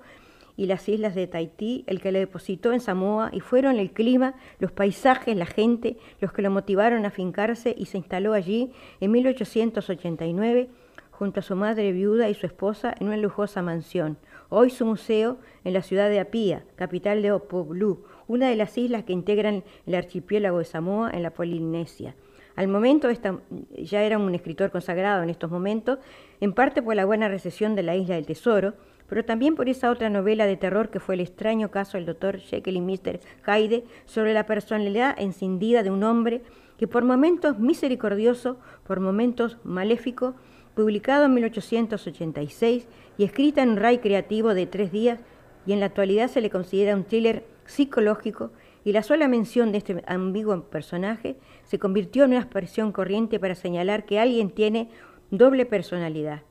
y 0.55 0.67
las 0.67 0.87
islas 0.89 1.15
de 1.15 1.25
Tahití 1.25 1.85
el 1.87 1.99
que 1.99 2.11
le 2.11 2.19
depositó 2.19 2.71
en 2.71 2.81
Samoa 2.81 3.31
y 3.33 3.39
fueron 3.39 3.77
el 3.77 3.93
clima, 3.93 4.35
los 4.59 4.71
paisajes, 4.71 5.35
la 5.35 5.47
gente 5.47 5.97
los 6.21 6.31
que 6.31 6.43
lo 6.43 6.51
motivaron 6.51 7.03
a 7.03 7.09
fincarse 7.09 7.73
y 7.75 7.87
se 7.87 7.97
instaló 7.97 8.33
allí 8.33 8.71
en 8.99 9.09
1889 9.09 10.69
junto 11.09 11.39
a 11.39 11.43
su 11.43 11.55
madre 11.55 11.91
viuda 11.93 12.29
y 12.29 12.35
su 12.35 12.45
esposa 12.45 12.93
en 12.99 13.07
una 13.07 13.17
lujosa 13.17 13.63
mansión. 13.63 14.19
Hoy 14.49 14.69
su 14.69 14.85
museo 14.85 15.39
en 15.63 15.73
la 15.73 15.81
ciudad 15.81 16.11
de 16.11 16.19
Apia, 16.19 16.63
capital 16.75 17.23
de 17.23 17.31
Opoblu, 17.31 18.03
una 18.27 18.49
de 18.49 18.55
las 18.55 18.77
islas 18.77 19.03
que 19.03 19.13
integran 19.13 19.63
el 19.85 19.95
archipiélago 19.95 20.59
de 20.59 20.65
Samoa 20.65 21.11
en 21.11 21.23
la 21.23 21.31
Polinesia. 21.31 22.15
Al 22.55 22.67
momento 22.67 23.09
esta, 23.09 23.39
ya 23.77 24.01
era 24.01 24.17
un 24.17 24.33
escritor 24.33 24.71
consagrado 24.71 25.21
en 25.21 25.29
estos 25.29 25.51
momentos, 25.51 25.99
en 26.41 26.53
parte 26.53 26.81
por 26.81 26.95
la 26.95 27.05
buena 27.05 27.27
recesión 27.27 27.75
de 27.75 27.83
la 27.83 27.95
Isla 27.95 28.15
del 28.15 28.25
Tesoro, 28.25 28.73
pero 29.07 29.23
también 29.23 29.55
por 29.55 29.69
esa 29.69 29.91
otra 29.91 30.09
novela 30.09 30.45
de 30.45 30.57
terror 30.57 30.89
que 30.89 30.99
fue 30.99 31.15
el 31.15 31.21
extraño 31.21 31.69
caso 31.69 31.97
del 31.97 32.05
doctor 32.05 32.39
Jekyll 32.39 32.77
y 32.77 32.81
Mr. 32.81 33.19
Hyde 33.45 33.83
sobre 34.05 34.33
la 34.33 34.45
personalidad 34.45 35.15
encendida 35.19 35.83
de 35.83 35.91
un 35.91 36.03
hombre 36.03 36.41
que 36.77 36.87
por 36.87 37.03
momentos 37.03 37.59
misericordioso, 37.59 38.57
por 38.85 38.99
momentos 38.99 39.57
maléfico, 39.63 40.35
publicado 40.75 41.25
en 41.25 41.33
1886 41.35 42.87
y 43.17 43.23
escrita 43.23 43.63
en 43.63 43.69
un 43.69 43.77
ray 43.77 43.99
creativo 43.99 44.53
de 44.53 44.67
tres 44.67 44.91
días, 44.91 45.19
y 45.65 45.73
en 45.73 45.79
la 45.79 45.87
actualidad 45.87 46.29
se 46.29 46.39
le 46.39 46.49
considera 46.49 46.95
un 46.95 47.03
thriller 47.03 47.43
psicológico, 47.67 48.51
y 48.83 48.93
la 48.93 49.03
sola 49.03 49.27
mención 49.27 49.71
de 49.71 49.77
este 49.79 50.03
ambiguo 50.07 50.63
personaje 50.63 51.35
se 51.63 51.77
convirtió 51.77 52.23
en 52.23 52.31
una 52.31 52.39
expresión 52.39 52.91
corriente 52.91 53.39
para 53.39 53.53
señalar 53.53 54.05
que 54.05 54.19
alguien 54.19 54.49
tiene 54.49 54.89
doble 55.29 55.65
personalidad. 55.65 56.41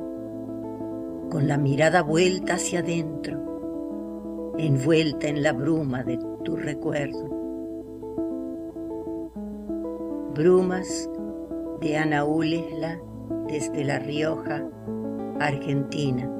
con 1.31 1.47
la 1.47 1.59
mirada 1.59 2.03
vuelta 2.03 2.55
hacia 2.55 2.81
adentro, 2.81 4.53
envuelta 4.59 5.29
en 5.29 5.45
la 5.45 5.53
bruma 5.53 6.03
de 6.03 6.19
tu 6.45 6.57
recuerdo. 6.57 7.25
Brumas 10.35 11.09
de 11.81 11.99
Ana 11.99 12.25
Ulesla 12.25 13.01
desde 13.47 13.85
La 13.85 14.01
Rioja, 14.01 14.69
Argentina. 15.39 16.38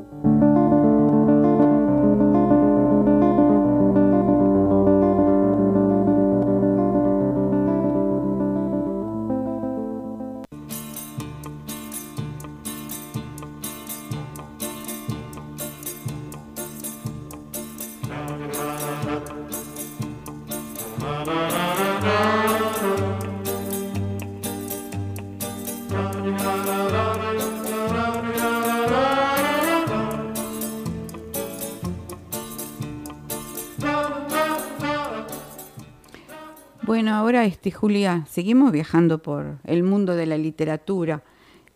Julia, 37.71 38.25
seguimos 38.29 38.73
viajando 38.73 39.23
por 39.23 39.59
el 39.65 39.83
mundo 39.83 40.15
de 40.15 40.27
la 40.27 40.37
literatura 40.37 41.23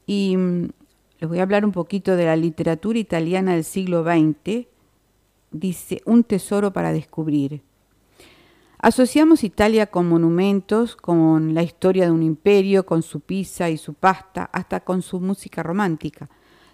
y 0.06 0.36
mm, 0.36 0.68
les 1.20 1.28
voy 1.28 1.38
a 1.38 1.42
hablar 1.42 1.64
un 1.64 1.72
poquito 1.72 2.16
de 2.16 2.26
la 2.26 2.36
literatura 2.36 2.98
italiana 2.98 3.52
del 3.54 3.64
siglo 3.64 4.04
XX. 4.04 4.66
Dice, 5.50 6.02
un 6.04 6.24
tesoro 6.24 6.72
para 6.72 6.92
descubrir. 6.92 7.62
Asociamos 8.78 9.44
Italia 9.44 9.86
con 9.86 10.08
monumentos, 10.08 10.96
con 10.96 11.54
la 11.54 11.62
historia 11.62 12.06
de 12.06 12.10
un 12.10 12.22
imperio, 12.22 12.84
con 12.84 13.02
su 13.02 13.20
pizza 13.20 13.70
y 13.70 13.76
su 13.76 13.94
pasta, 13.94 14.50
hasta 14.52 14.80
con 14.80 15.02
su 15.02 15.20
música 15.20 15.62
romántica. 15.62 16.28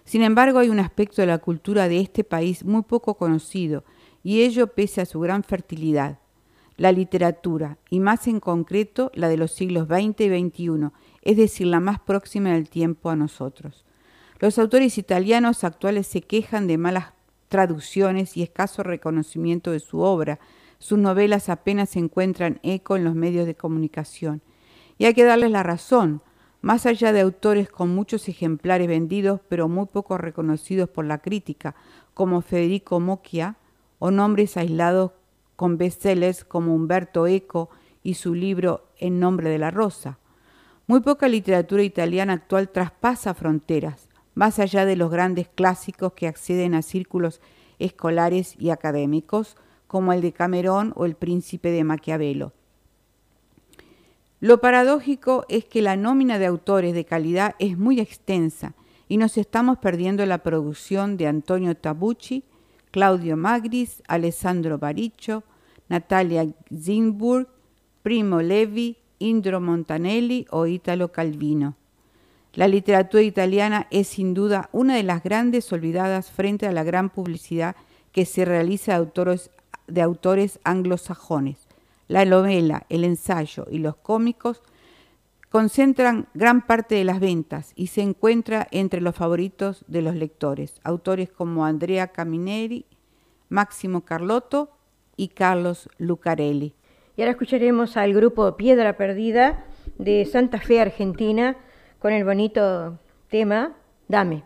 Sin 0.05 0.23
embargo, 0.23 0.59
hay 0.59 0.69
un 0.69 0.79
aspecto 0.79 1.21
de 1.21 1.27
la 1.27 1.37
cultura 1.37 1.87
de 1.87 1.99
este 1.99 2.23
país 2.23 2.65
muy 2.65 2.81
poco 2.81 3.15
conocido, 3.15 3.83
y 4.23 4.41
ello 4.41 4.67
pese 4.67 5.01
a 5.01 5.05
su 5.05 5.19
gran 5.19 5.43
fertilidad 5.43 6.17
la 6.79 6.93
literatura, 6.93 7.77
y 7.89 7.99
más 7.99 8.25
en 8.27 8.39
concreto 8.39 9.11
la 9.13 9.27
de 9.27 9.35
los 9.35 9.51
siglos 9.51 9.87
XX 9.87 10.21
y 10.21 10.49
XXI, 10.49 10.91
es 11.21 11.35
decir, 11.35 11.67
la 11.67 11.81
más 11.81 11.99
próxima 11.99 12.53
del 12.53 12.69
tiempo 12.69 13.09
a 13.09 13.17
nosotros. 13.17 13.83
Los 14.39 14.57
autores 14.57 14.97
italianos 14.97 15.65
actuales 15.65 16.07
se 16.07 16.21
quejan 16.21 16.67
de 16.67 16.77
malas 16.77 17.11
traducciones 17.49 18.37
y 18.37 18.43
escaso 18.43 18.81
reconocimiento 18.81 19.71
de 19.71 19.81
su 19.81 19.99
obra. 19.99 20.39
Sus 20.77 20.97
novelas 20.97 21.49
apenas 21.49 21.97
encuentran 21.97 22.61
eco 22.63 22.95
en 22.95 23.03
los 23.03 23.13
medios 23.13 23.45
de 23.45 23.55
comunicación. 23.55 24.41
Y 24.97 25.03
hay 25.03 25.13
que 25.13 25.25
darles 25.25 25.51
la 25.51 25.63
razón. 25.63 26.21
Más 26.61 26.85
allá 26.85 27.11
de 27.11 27.19
autores 27.19 27.69
con 27.69 27.93
muchos 27.93 28.29
ejemplares 28.29 28.87
vendidos, 28.87 29.41
pero 29.49 29.67
muy 29.67 29.87
poco 29.87 30.17
reconocidos 30.17 30.89
por 30.89 31.03
la 31.03 31.17
crítica, 31.17 31.75
como 32.13 32.41
Federico 32.41 33.01
Mocchia, 33.01 33.57
o 33.97 34.11
nombres 34.11 34.55
aislados 34.55 35.11
con 35.59 35.77
bestsellers 35.77 36.45
como 36.45 36.73
Humberto 36.73 37.27
Eco 37.27 37.69
y 38.01 38.13
su 38.13 38.33
libro 38.33 38.87
En 38.97 39.19
nombre 39.19 39.49
de 39.49 39.57
la 39.57 39.71
rosa. 39.71 40.17
Muy 40.87 41.01
poca 41.01 41.27
literatura 41.27 41.83
italiana 41.83 42.31
actual 42.31 42.69
traspasa 42.69 43.33
fronteras, 43.33 44.07
más 44.35 44.57
allá 44.59 44.85
de 44.85 44.95
los 44.95 45.11
grandes 45.11 45.49
clásicos 45.49 46.13
que 46.13 46.27
acceden 46.27 46.75
a 46.75 46.81
círculos 46.81 47.41
escolares 47.77 48.55
y 48.57 48.69
académicos, 48.69 49.57
como 49.87 50.13
el 50.13 50.21
de 50.21 50.31
Camerón 50.31 50.93
o 50.95 51.03
el 51.03 51.15
Príncipe 51.15 51.71
de 51.71 51.83
Maquiavelo. 51.83 52.53
Lo 54.39 54.61
paradójico 54.61 55.43
es 55.49 55.65
que 55.65 55.81
la 55.81 55.97
nómina 55.97 56.39
de 56.39 56.45
autores 56.45 56.93
de 56.93 57.03
calidad 57.03 57.55
es 57.59 57.77
muy 57.77 57.99
extensa 57.99 58.75
y 59.09 59.17
nos 59.17 59.37
estamos 59.37 59.77
perdiendo 59.79 60.25
la 60.25 60.37
producción 60.37 61.17
de 61.17 61.27
Antonio 61.27 61.75
Tabucci, 61.75 62.45
Claudio 62.91 63.37
Magris, 63.37 64.01
Alessandro 64.07 64.77
Baricho, 64.77 65.43
Natalia 65.89 66.47
Zinburg, 66.73 67.47
Primo 68.01 68.41
Levi, 68.41 68.97
Indro 69.19 69.59
Montanelli 69.59 70.47
o 70.51 70.65
Italo 70.65 71.11
Calvino. 71.11 71.75
La 72.53 72.67
literatura 72.67 73.21
italiana 73.21 73.87
es 73.91 74.07
sin 74.07 74.33
duda 74.33 74.69
una 74.71 74.95
de 74.95 75.03
las 75.03 75.23
grandes 75.23 75.71
olvidadas 75.71 76.31
frente 76.31 76.65
a 76.65 76.71
la 76.71 76.83
gran 76.83 77.09
publicidad 77.09 77.75
que 78.11 78.25
se 78.25 78.43
realiza 78.43 78.95
autores, 78.95 79.51
de 79.87 80.01
autores 80.01 80.59
anglosajones. 80.63 81.67
La 82.07 82.25
novela, 82.25 82.85
el 82.89 83.03
ensayo 83.03 83.67
y 83.69 83.77
los 83.77 83.95
cómicos 83.97 84.63
concentran 85.49 86.27
gran 86.33 86.65
parte 86.65 86.95
de 86.95 87.03
las 87.03 87.19
ventas 87.19 87.73
y 87.75 87.87
se 87.87 88.01
encuentra 88.01 88.67
entre 88.71 89.01
los 89.01 89.15
favoritos 89.15 89.83
de 89.87 90.01
los 90.01 90.15
lectores. 90.15 90.79
Autores 90.83 91.29
como 91.29 91.65
Andrea 91.65 92.07
Camineri, 92.09 92.85
Máximo 93.49 94.01
Carlotto 94.05 94.69
y 95.17 95.29
Carlos 95.29 95.89
Lucarelli. 95.97 96.75
Y 97.17 97.21
ahora 97.21 97.31
escucharemos 97.31 97.97
al 97.97 98.13
grupo 98.13 98.55
Piedra 98.55 98.95
Perdida 98.95 99.65
de 99.97 100.25
Santa 100.25 100.59
Fe, 100.59 100.79
Argentina, 100.79 101.57
con 101.99 102.13
el 102.13 102.23
bonito 102.23 102.97
tema 103.27 103.75
Dame. 104.07 104.43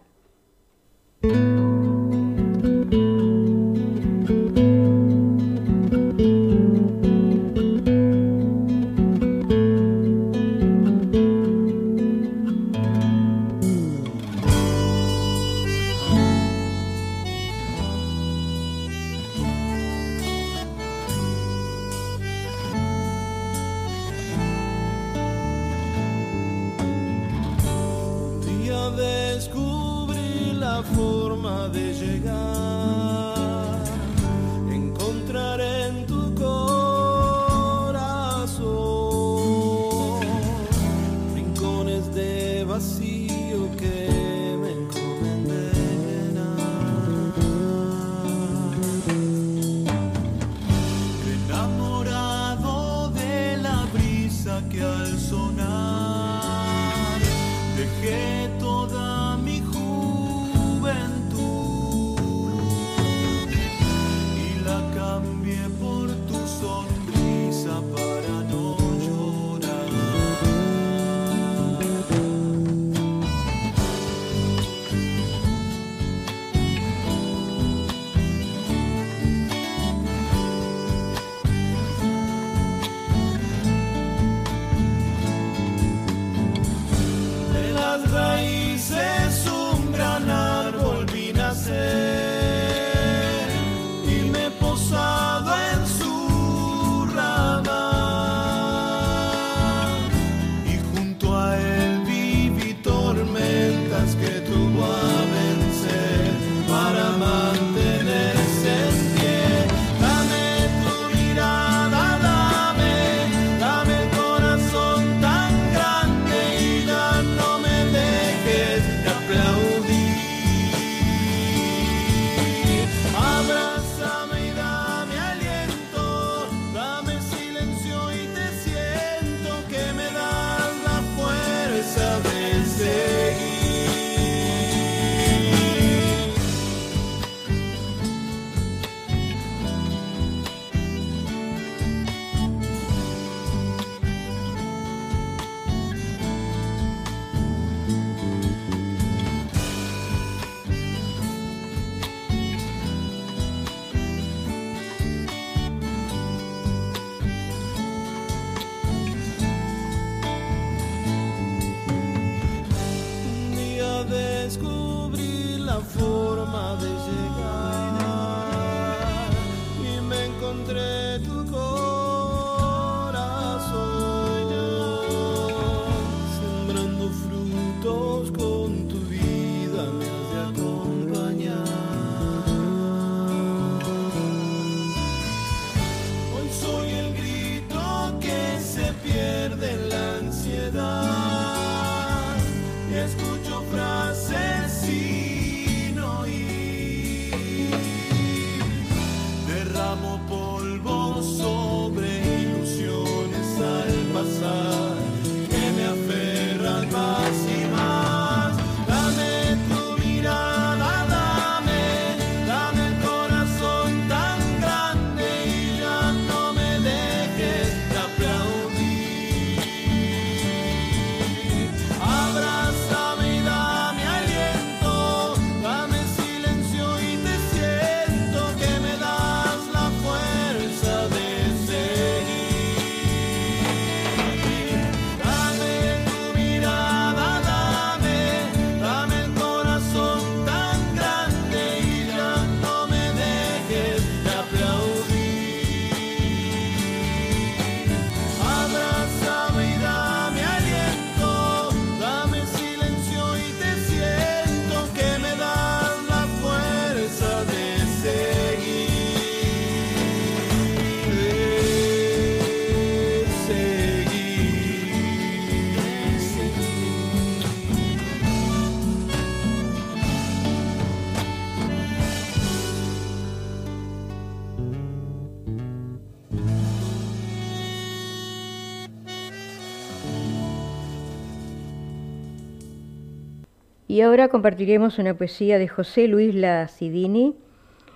Y 283.94 284.02
ahora 284.02 284.28
compartiremos 284.28 284.98
una 284.98 285.16
poesía 285.16 285.60
de 285.60 285.68
José 285.68 286.08
Luis 286.08 286.34
Lacidini, 286.34 287.36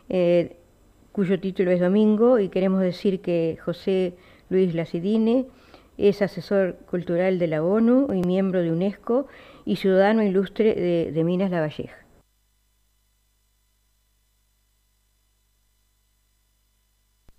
eh, 0.09 0.55
cuyo 1.11 1.39
título 1.39 1.71
es 1.71 1.79
Domingo, 1.79 2.37
y 2.37 2.49
queremos 2.49 2.81
decir 2.81 3.19
que 3.19 3.57
José 3.65 4.13
Luis 4.49 4.75
Lacidini 4.75 5.47
es 5.97 6.21
asesor 6.21 6.75
cultural 6.87 7.39
de 7.39 7.47
la 7.47 7.63
ONU 7.63 8.13
y 8.13 8.21
miembro 8.21 8.61
de 8.61 8.71
UNESCO 8.71 9.25
y 9.65 9.77
ciudadano 9.77 10.21
ilustre 10.21 10.75
de, 10.75 11.11
de 11.11 11.23
Minas 11.23 11.49
La 11.49 11.61
Valleja. 11.61 12.05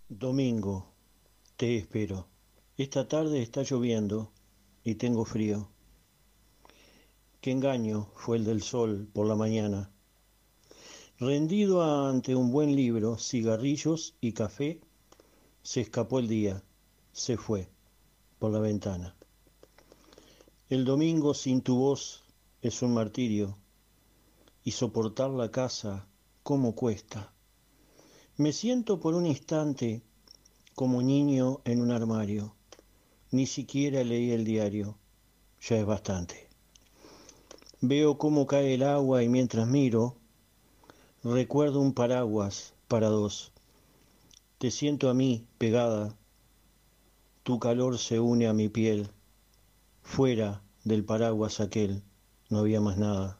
Domingo, 0.08 0.90
te 1.56 1.76
espero. 1.76 2.26
Esta 2.76 3.06
tarde 3.06 3.40
está 3.40 3.62
lloviendo 3.62 4.32
y 4.82 4.96
tengo 4.96 5.24
frío. 5.24 5.68
Qué 7.40 7.52
engaño 7.52 8.10
fue 8.16 8.36
el 8.38 8.44
del 8.44 8.62
sol 8.62 9.08
por 9.12 9.28
la 9.28 9.36
mañana. 9.36 9.92
Rendido 11.20 12.08
ante 12.08 12.34
un 12.34 12.50
buen 12.50 12.74
libro, 12.74 13.16
cigarrillos 13.16 14.16
y 14.20 14.32
café, 14.32 14.80
se 15.62 15.82
escapó 15.82 16.18
el 16.18 16.26
día, 16.26 16.64
se 17.12 17.36
fue 17.36 17.68
por 18.40 18.50
la 18.50 18.58
ventana. 18.58 19.14
El 20.68 20.84
domingo 20.84 21.32
sin 21.32 21.62
tu 21.62 21.76
voz 21.76 22.24
es 22.60 22.82
un 22.82 22.94
martirio 22.94 23.56
y 24.64 24.72
soportar 24.72 25.30
la 25.30 25.52
casa, 25.52 26.08
¿cómo 26.42 26.74
cuesta? 26.74 27.32
Me 28.36 28.52
siento 28.52 28.98
por 28.98 29.14
un 29.14 29.26
instante 29.26 30.02
como 30.74 31.02
niño 31.02 31.60
en 31.64 31.82
un 31.82 31.92
armario. 31.92 32.56
Ni 33.30 33.46
siquiera 33.46 34.02
leí 34.02 34.32
el 34.32 34.44
diario, 34.44 34.98
ya 35.60 35.78
es 35.78 35.86
bastante. 35.86 36.47
Veo 37.80 38.18
cómo 38.18 38.48
cae 38.48 38.74
el 38.74 38.82
agua 38.82 39.22
y 39.22 39.28
mientras 39.28 39.68
miro, 39.68 40.16
recuerdo 41.22 41.80
un 41.80 41.94
paraguas 41.94 42.74
para 42.88 43.06
dos. 43.06 43.52
Te 44.58 44.72
siento 44.72 45.08
a 45.08 45.14
mí 45.14 45.46
pegada, 45.58 46.16
tu 47.44 47.60
calor 47.60 47.96
se 47.98 48.18
une 48.18 48.48
a 48.48 48.52
mi 48.52 48.68
piel. 48.68 49.08
Fuera 50.02 50.60
del 50.82 51.04
paraguas 51.04 51.60
aquel 51.60 52.02
no 52.48 52.58
había 52.58 52.80
más 52.80 52.98
nada. 52.98 53.38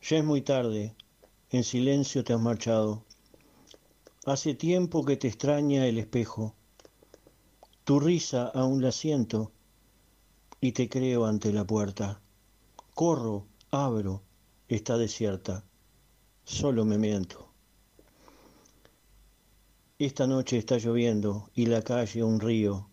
Ya 0.00 0.18
es 0.18 0.24
muy 0.24 0.42
tarde, 0.42 0.94
en 1.50 1.64
silencio 1.64 2.22
te 2.22 2.32
has 2.32 2.40
marchado. 2.40 3.02
Hace 4.24 4.54
tiempo 4.54 5.04
que 5.04 5.16
te 5.16 5.26
extraña 5.26 5.84
el 5.88 5.98
espejo. 5.98 6.54
Tu 7.82 7.98
risa 7.98 8.46
aún 8.54 8.80
la 8.80 8.92
siento 8.92 9.50
y 10.60 10.70
te 10.70 10.88
creo 10.88 11.26
ante 11.26 11.52
la 11.52 11.66
puerta. 11.66 12.20
Corro, 12.94 13.48
abro, 13.72 14.22
está 14.68 14.96
desierta, 14.96 15.64
solo 16.44 16.84
me 16.84 16.96
miento. 16.96 17.48
Esta 19.98 20.28
noche 20.28 20.58
está 20.58 20.78
lloviendo 20.78 21.50
y 21.56 21.66
la 21.66 21.82
calle 21.82 22.22
un 22.22 22.38
río, 22.38 22.88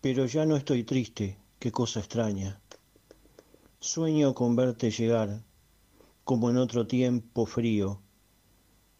pero 0.00 0.26
ya 0.26 0.44
no 0.44 0.56
estoy 0.56 0.82
triste, 0.82 1.38
qué 1.60 1.70
cosa 1.70 2.00
extraña. 2.00 2.60
Sueño 3.78 4.34
con 4.34 4.56
verte 4.56 4.90
llegar, 4.90 5.44
como 6.24 6.50
en 6.50 6.56
otro 6.56 6.88
tiempo 6.88 7.46
frío, 7.46 8.00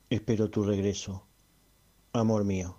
espero 0.09 0.51
tu 0.51 0.63
regreso, 0.63 1.27
amor 2.13 2.45
mío. 2.45 2.77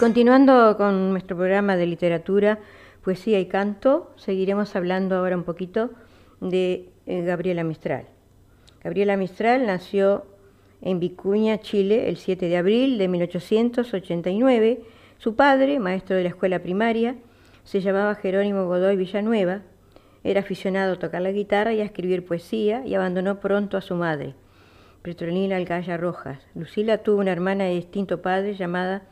Continuando 0.00 0.78
con 0.78 1.10
nuestro 1.10 1.36
programa 1.36 1.76
de 1.76 1.84
literatura, 1.84 2.58
poesía 3.04 3.38
y 3.38 3.44
canto, 3.44 4.14
seguiremos 4.16 4.74
hablando 4.74 5.14
ahora 5.14 5.36
un 5.36 5.44
poquito 5.44 5.90
de 6.40 6.88
eh, 7.04 7.22
Gabriela 7.22 7.64
Mistral. 7.64 8.06
Gabriela 8.82 9.18
Mistral 9.18 9.66
nació 9.66 10.24
en 10.80 11.00
Vicuña, 11.00 11.58
Chile, 11.60 12.08
el 12.08 12.16
7 12.16 12.48
de 12.48 12.56
abril 12.56 12.96
de 12.96 13.08
1889. 13.08 14.80
Su 15.18 15.36
padre, 15.36 15.78
maestro 15.78 16.16
de 16.16 16.22
la 16.22 16.30
escuela 16.30 16.60
primaria, 16.60 17.16
se 17.64 17.82
llamaba 17.82 18.14
Jerónimo 18.14 18.64
Godoy 18.64 18.96
Villanueva. 18.96 19.60
Era 20.24 20.40
aficionado 20.40 20.94
a 20.94 20.98
tocar 20.98 21.20
la 21.20 21.30
guitarra 21.30 21.74
y 21.74 21.82
a 21.82 21.84
escribir 21.84 22.24
poesía 22.24 22.86
y 22.86 22.94
abandonó 22.94 23.38
pronto 23.38 23.76
a 23.76 23.82
su 23.82 23.96
madre, 23.96 24.34
Petronila 25.02 25.56
Alcaya 25.56 25.98
Rojas. 25.98 26.38
Lucila 26.54 26.98
tuvo 27.02 27.20
una 27.20 27.32
hermana 27.32 27.64
de 27.64 27.74
distinto 27.74 28.22
padre 28.22 28.54
llamada 28.54 29.02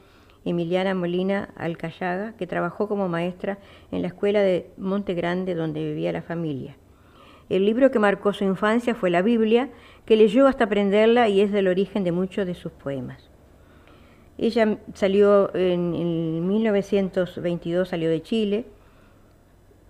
Emiliana 0.50 0.94
Molina 0.94 1.50
Alcayaga, 1.56 2.32
que 2.36 2.46
trabajó 2.46 2.88
como 2.88 3.08
maestra 3.08 3.58
en 3.90 4.02
la 4.02 4.08
escuela 4.08 4.40
de 4.40 4.70
Monte 4.76 5.14
Grande 5.14 5.54
donde 5.54 5.84
vivía 5.84 6.12
la 6.12 6.22
familia. 6.22 6.76
El 7.48 7.64
libro 7.64 7.90
que 7.90 7.98
marcó 7.98 8.32
su 8.32 8.44
infancia 8.44 8.94
fue 8.94 9.10
la 9.10 9.22
Biblia, 9.22 9.70
que 10.04 10.16
leyó 10.16 10.46
hasta 10.46 10.64
aprenderla 10.64 11.28
y 11.28 11.40
es 11.40 11.50
del 11.50 11.68
origen 11.68 12.04
de 12.04 12.12
muchos 12.12 12.46
de 12.46 12.54
sus 12.54 12.72
poemas. 12.72 13.30
Ella 14.36 14.78
salió 14.94 15.54
en, 15.54 15.94
en 15.94 16.46
1922, 16.46 17.88
salió 17.88 18.08
de 18.10 18.22
Chile 18.22 18.66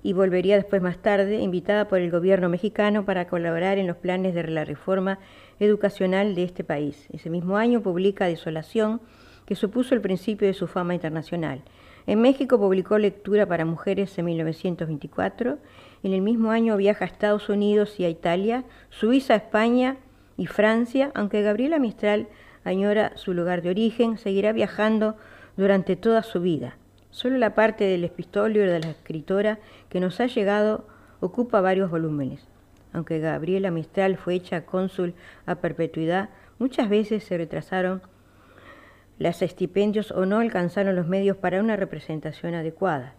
y 0.02 0.12
volvería 0.12 0.56
después 0.56 0.80
más 0.80 0.98
tarde, 0.98 1.40
invitada 1.40 1.88
por 1.88 1.98
el 1.98 2.10
gobierno 2.10 2.48
mexicano 2.48 3.04
para 3.04 3.26
colaborar 3.26 3.78
en 3.78 3.86
los 3.86 3.96
planes 3.96 4.34
de 4.34 4.44
la 4.44 4.64
reforma 4.64 5.18
educacional 5.58 6.34
de 6.34 6.44
este 6.44 6.64
país. 6.64 7.08
Ese 7.12 7.28
mismo 7.28 7.56
año 7.56 7.82
publica 7.82 8.26
Desolación, 8.26 9.00
que 9.48 9.54
supuso 9.54 9.94
el 9.94 10.02
principio 10.02 10.46
de 10.46 10.52
su 10.52 10.66
fama 10.66 10.92
internacional. 10.92 11.62
En 12.06 12.20
México 12.20 12.58
publicó 12.58 12.98
Lectura 12.98 13.46
para 13.46 13.64
Mujeres 13.64 14.18
en 14.18 14.26
1924. 14.26 15.56
En 16.02 16.12
el 16.12 16.20
mismo 16.20 16.50
año 16.50 16.76
viaja 16.76 17.06
a 17.06 17.08
Estados 17.08 17.48
Unidos 17.48 17.98
y 17.98 18.04
a 18.04 18.10
Italia, 18.10 18.64
Suiza, 18.90 19.34
España 19.34 19.96
y 20.36 20.44
Francia, 20.44 21.12
aunque 21.14 21.40
Gabriela 21.40 21.78
Mistral 21.78 22.28
añora 22.62 23.12
su 23.16 23.32
lugar 23.32 23.62
de 23.62 23.70
origen, 23.70 24.18
seguirá 24.18 24.52
viajando 24.52 25.16
durante 25.56 25.96
toda 25.96 26.22
su 26.22 26.42
vida. 26.42 26.76
Solo 27.10 27.38
la 27.38 27.54
parte 27.54 27.84
del 27.84 28.04
epistolio 28.04 28.70
de 28.70 28.80
la 28.80 28.90
escritora 28.90 29.60
que 29.88 29.98
nos 29.98 30.20
ha 30.20 30.26
llegado 30.26 30.86
ocupa 31.20 31.62
varios 31.62 31.90
volúmenes. 31.90 32.46
Aunque 32.92 33.18
Gabriela 33.18 33.70
Mistral 33.70 34.18
fue 34.18 34.34
hecha 34.34 34.66
cónsul 34.66 35.14
a 35.46 35.54
perpetuidad, 35.54 36.28
muchas 36.58 36.90
veces 36.90 37.24
se 37.24 37.38
retrasaron 37.38 38.02
las 39.18 39.42
estipendios 39.42 40.10
o 40.12 40.26
no 40.26 40.38
alcanzaron 40.38 40.94
los 40.94 41.08
medios 41.08 41.36
para 41.36 41.60
una 41.60 41.76
representación 41.76 42.54
adecuada. 42.54 43.14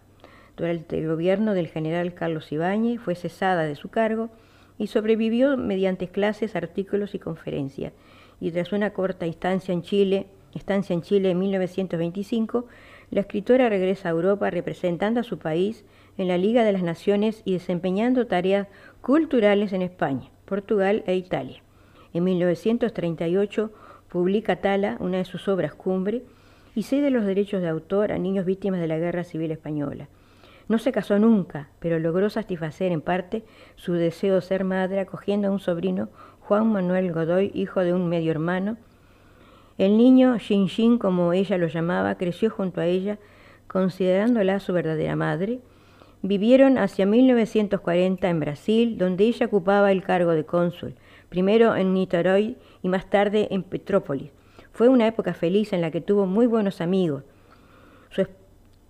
Durante 0.56 0.98
el 0.98 1.08
gobierno 1.08 1.54
del 1.54 1.68
general 1.68 2.14
Carlos 2.14 2.52
Ibáñez 2.52 3.00
fue 3.00 3.16
cesada 3.16 3.64
de 3.64 3.76
su 3.76 3.90
cargo 3.90 4.30
y 4.78 4.88
sobrevivió 4.88 5.58
mediante 5.58 6.08
clases, 6.08 6.56
artículos 6.56 7.14
y 7.16 7.20
conferencias. 7.20 7.94
Y 8.40 8.52
tras 8.52 8.72
una 8.72 8.92
corta 8.92 9.26
en 9.26 9.82
Chile, 9.82 10.28
estancia 10.56 10.94
en 10.94 11.02
Chile 11.02 11.32
en 11.32 11.40
1925, 11.40 12.66
la 13.12 13.22
escritora 13.22 13.70
regresa 13.70 14.08
a 14.08 14.12
Europa 14.12 14.50
representando 14.50 15.20
a 15.20 15.24
su 15.24 15.38
país 15.38 15.84
en 16.18 16.28
la 16.28 16.38
Liga 16.38 16.64
de 16.64 16.72
las 16.72 16.84
Naciones 16.84 17.42
y 17.44 17.54
desempeñando 17.54 18.28
tareas 18.28 18.68
culturales 19.02 19.74
en 19.74 19.82
España, 19.82 20.30
Portugal 20.46 21.04
e 21.08 21.16
Italia. 21.16 21.62
En 22.14 22.24
1938 22.24 23.72
Publica 24.10 24.56
Tala, 24.56 24.98
una 25.00 25.18
de 25.18 25.26
sus 25.26 25.48
obras 25.48 25.76
cumbre, 25.76 26.24
y 26.76 26.84
cede 26.84 27.12
los 27.12 27.26
derechos 27.26 27.62
de 27.62 27.68
autor 27.68 28.12
a 28.12 28.18
niños 28.18 28.46
víctimas 28.46 28.80
de 28.80 28.88
la 28.88 28.98
Guerra 28.98 29.24
Civil 29.24 29.52
Española. 29.52 30.08
No 30.68 30.78
se 30.78 30.92
casó 30.92 31.18
nunca, 31.20 31.70
pero 31.80 32.00
logró 32.00 32.30
satisfacer 32.30 32.92
en 32.92 33.02
parte 33.02 33.44
su 33.76 33.94
deseo 33.94 34.36
de 34.36 34.42
ser 34.42 34.64
madre 34.64 35.00
acogiendo 35.00 35.48
a 35.48 35.52
un 35.52 35.60
sobrino, 35.60 36.10
Juan 36.42 36.72
Manuel 36.72 37.12
Godoy, 37.12 37.52
hijo 37.54 37.82
de 37.82 37.94
un 37.94 38.08
medio 38.08 38.32
hermano. 38.32 38.78
El 39.78 39.98
niño, 39.98 40.38
Xin 40.38 40.68
Xin, 40.70 40.98
como 40.98 41.34
ella 41.34 41.58
lo 41.58 41.68
llamaba, 41.68 42.16
creció 42.16 42.50
junto 42.50 42.82
a 42.82 42.86
ella, 42.86 43.18
considerándola 43.68 44.60
su 44.60 44.74
verdadera 44.74 45.16
madre. 45.16 45.60
Vivieron 46.22 46.78
hacia 46.78 47.06
1940 47.06 48.30
en 48.30 48.40
Brasil, 48.40 48.98
donde 48.98 49.24
ella 49.26 49.46
ocupaba 49.46 49.92
el 49.92 50.04
cargo 50.04 50.32
de 50.32 50.46
cónsul, 50.46 50.96
primero 51.30 51.76
en 51.76 51.94
Niterói 51.94 52.58
y 52.82 52.90
más 52.90 53.10
tarde 53.10 53.48
en 53.52 53.64
Petrópolis. 53.64 54.32
Fue 54.72 54.88
una 54.88 55.08
época 55.08 55.34
feliz 55.34 55.74
en 55.74 55.82
la 55.82 55.92
que 55.92 56.02
tuvo 56.02 56.26
muy 56.26 56.48
buenos 56.48 56.82
amigos. 56.82 57.24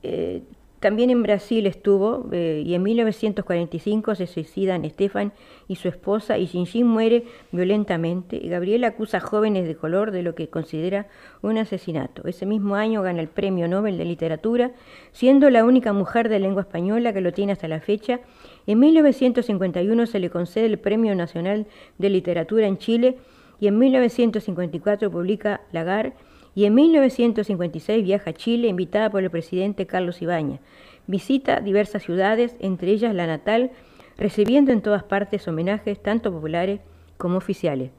Eh, 0.01 0.43
también 0.79 1.09
en 1.09 1.23
Brasil 1.23 1.67
estuvo 1.67 2.29
eh, 2.31 2.63
y 2.65 2.73
en 2.73 2.83
1945 2.83 4.15
se 4.15 4.27
suicidan 4.27 4.85
Estefan 4.85 5.33
y 5.67 5.75
su 5.75 5.89
esposa 5.89 6.37
y 6.37 6.47
Jinjin 6.47 6.87
muere 6.87 7.25
violentamente. 7.51 8.39
Gabriel 8.39 8.85
acusa 8.85 9.17
a 9.17 9.19
jóvenes 9.19 9.67
de 9.67 9.75
color 9.75 10.11
de 10.11 10.23
lo 10.23 10.35
que 10.35 10.47
considera 10.47 11.07
un 11.41 11.57
asesinato. 11.57 12.25
Ese 12.27 12.45
mismo 12.45 12.75
año 12.75 13.01
gana 13.01 13.19
el 13.19 13.27
Premio 13.27 13.67
Nobel 13.67 13.97
de 13.97 14.05
Literatura, 14.05 14.71
siendo 15.11 15.49
la 15.49 15.65
única 15.65 15.91
mujer 15.91 16.29
de 16.29 16.39
lengua 16.39 16.61
española 16.61 17.11
que 17.11 17.21
lo 17.21 17.33
tiene 17.33 17.51
hasta 17.51 17.67
la 17.67 17.81
fecha. 17.81 18.21
En 18.65 18.79
1951 18.79 20.05
se 20.05 20.19
le 20.19 20.29
concede 20.29 20.67
el 20.67 20.79
Premio 20.79 21.13
Nacional 21.13 21.67
de 21.97 22.09
Literatura 22.09 22.67
en 22.67 22.77
Chile 22.77 23.17
y 23.59 23.67
en 23.67 23.77
1954 23.77 25.11
publica 25.11 25.61
Lagar 25.71 26.13
y 26.55 26.65
en 26.65 26.75
1956 26.75 28.03
viaja 28.03 28.31
a 28.31 28.33
Chile 28.33 28.67
invitada 28.67 29.09
por 29.09 29.23
el 29.23 29.29
presidente 29.29 29.85
Carlos 29.85 30.21
Ibáñez. 30.21 30.59
Visita 31.07 31.59
diversas 31.59 32.03
ciudades, 32.03 32.55
entre 32.59 32.91
ellas 32.91 33.13
la 33.13 33.27
natal, 33.27 33.71
recibiendo 34.17 34.71
en 34.71 34.81
todas 34.81 35.03
partes 35.03 35.47
homenajes 35.47 36.01
tanto 36.01 36.31
populares 36.31 36.81
como 37.17 37.37
oficiales. 37.37 37.91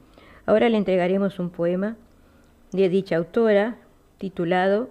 Ahora 0.45 0.69
le 0.69 0.77
entregaremos 0.77 1.39
un 1.39 1.49
poema 1.49 1.97
de 2.71 2.89
dicha 2.89 3.17
autora 3.17 3.77
titulado 4.17 4.89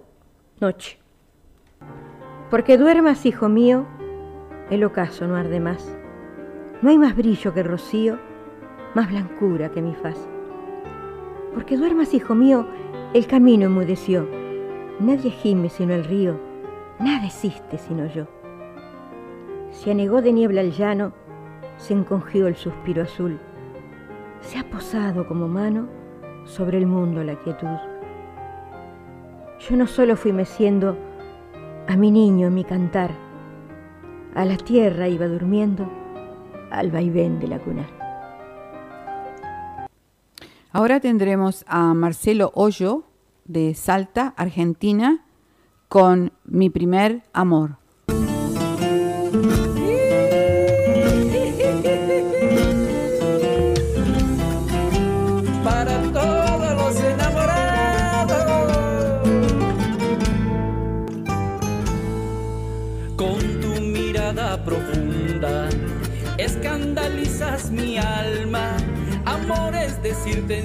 Noche. 0.59 0.99
Porque 2.49 2.77
duermas, 2.77 3.25
hijo 3.25 3.49
mío, 3.49 3.87
el 4.69 4.83
ocaso 4.83 5.25
no 5.27 5.35
arde 5.35 5.59
más. 5.59 5.97
No 6.81 6.89
hay 6.89 6.97
más 6.97 7.15
brillo 7.15 7.53
que 7.53 7.61
el 7.61 7.67
rocío, 7.67 8.19
más 8.93 9.09
blancura 9.09 9.71
que 9.71 9.81
mi 9.81 9.95
faz. 9.95 10.27
Porque 11.53 11.77
duermas, 11.77 12.13
hijo 12.13 12.35
mío, 12.35 12.65
el 13.13 13.27
camino 13.27 13.65
enmudeció. 13.65 14.27
Nadie 14.99 15.31
gime 15.31 15.69
sino 15.69 15.93
el 15.93 16.05
río, 16.05 16.39
nada 16.99 17.25
existe 17.25 17.77
sino 17.77 18.05
yo. 18.07 18.27
Se 19.71 19.91
anegó 19.91 20.21
de 20.21 20.31
niebla 20.31 20.61
el 20.61 20.71
llano, 20.71 21.13
se 21.77 21.93
encogió 21.93 22.47
el 22.47 22.55
suspiro 22.55 23.03
azul. 23.03 23.39
Se 24.41 24.59
ha 24.59 24.63
posado 24.63 25.27
como 25.27 25.47
mano 25.47 25.87
sobre 26.45 26.77
el 26.77 26.87
mundo 26.87 27.23
la 27.23 27.35
quietud. 27.35 27.67
Yo 29.59 29.75
no 29.75 29.87
solo 29.87 30.15
fui 30.15 30.33
meciendo 30.33 30.97
a 31.87 31.95
mi 31.95 32.11
niño 32.11 32.47
en 32.47 32.53
mi 32.53 32.63
cantar, 32.63 33.11
a 34.35 34.45
la 34.45 34.57
tierra 34.57 35.07
iba 35.07 35.27
durmiendo 35.27 35.89
al 36.69 36.89
vaivén 36.91 37.39
de 37.39 37.47
la 37.47 37.59
cuna. 37.59 38.00
Ahora 40.73 41.01
tendremos 41.01 41.65
a 41.67 41.93
Marcelo 41.93 42.51
Hoyo 42.55 43.03
de 43.43 43.73
Salta, 43.75 44.33
Argentina, 44.37 45.25
con 45.89 46.31
Mi 46.45 46.69
primer 46.69 47.23
amor. 47.33 47.80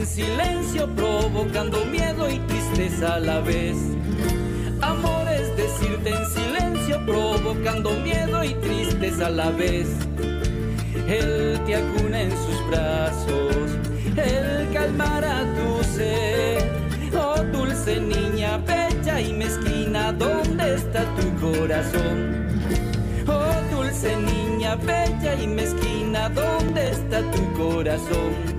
Silencio, 0.07 0.89
provocando 0.95 1.85
miedo 1.87 2.31
y 2.31 2.39
tristeza 2.41 3.15
a 3.15 3.19
la 3.19 3.41
vez. 3.41 3.77
Amor 4.81 5.29
es 5.29 5.57
decirte 5.57 6.11
en 6.11 6.27
silencio, 6.31 7.05
provocando 7.05 7.91
miedo 7.91 8.45
y 8.45 8.55
tristeza 8.55 9.27
a 9.27 9.31
la 9.31 9.51
vez. 9.51 9.89
Él 11.09 11.61
te 11.67 11.77
acuna 11.77 12.23
en 12.23 12.31
sus 12.31 12.69
brazos, 12.69 13.55
él 14.17 14.69
calmará 14.73 15.45
tu 15.57 15.85
sed. 15.85 16.59
Oh 17.15 17.43
dulce 17.53 18.01
niña, 18.01 18.59
bella 18.59 19.21
y 19.21 19.33
mezquina, 19.33 20.13
¿dónde 20.13 20.75
está 20.75 21.05
tu 21.17 21.27
corazón? 21.41 22.49
Oh 23.27 23.77
dulce 23.77 24.17
niña, 24.17 24.77
bella 24.77 25.41
y 25.41 25.47
mezquina, 25.47 26.29
¿dónde 26.31 26.91
está 26.91 27.21
tu 27.31 27.53
corazón? 27.55 28.56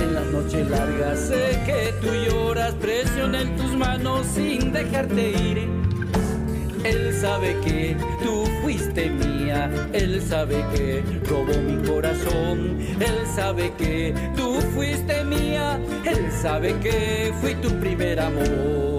En 0.00 0.14
las 0.14 0.26
noches 0.26 0.70
largas 0.70 1.18
sé 1.18 1.60
que 1.66 1.92
tú 2.00 2.08
lloras, 2.14 2.74
presiona 2.74 3.42
en 3.42 3.56
tus 3.56 3.76
manos 3.76 4.26
sin 4.26 4.72
dejarte 4.72 5.30
ir. 5.30 5.68
Él 6.84 7.12
sabe 7.20 7.56
que 7.64 7.96
tú 8.22 8.44
fuiste 8.62 9.10
mía, 9.10 9.70
él 9.92 10.22
sabe 10.22 10.64
que 10.72 11.02
robó 11.28 11.54
mi 11.60 11.86
corazón, 11.86 12.78
él 13.00 13.26
sabe 13.34 13.72
que 13.76 14.14
tú 14.36 14.60
fuiste 14.74 15.24
mía, 15.24 15.80
él 16.04 16.30
sabe 16.40 16.74
que 16.78 17.32
fui 17.40 17.54
tu 17.56 17.68
primer 17.80 18.20
amor. 18.20 18.97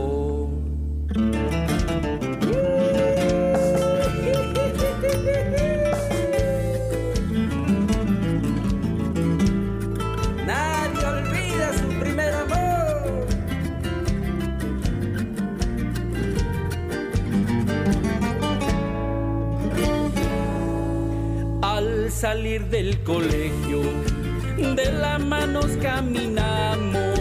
Salir 22.19 22.65
del 22.65 23.01
colegio, 23.03 23.79
de 24.57 24.91
las 24.91 25.21
manos 25.21 25.67
caminamos, 25.81 27.17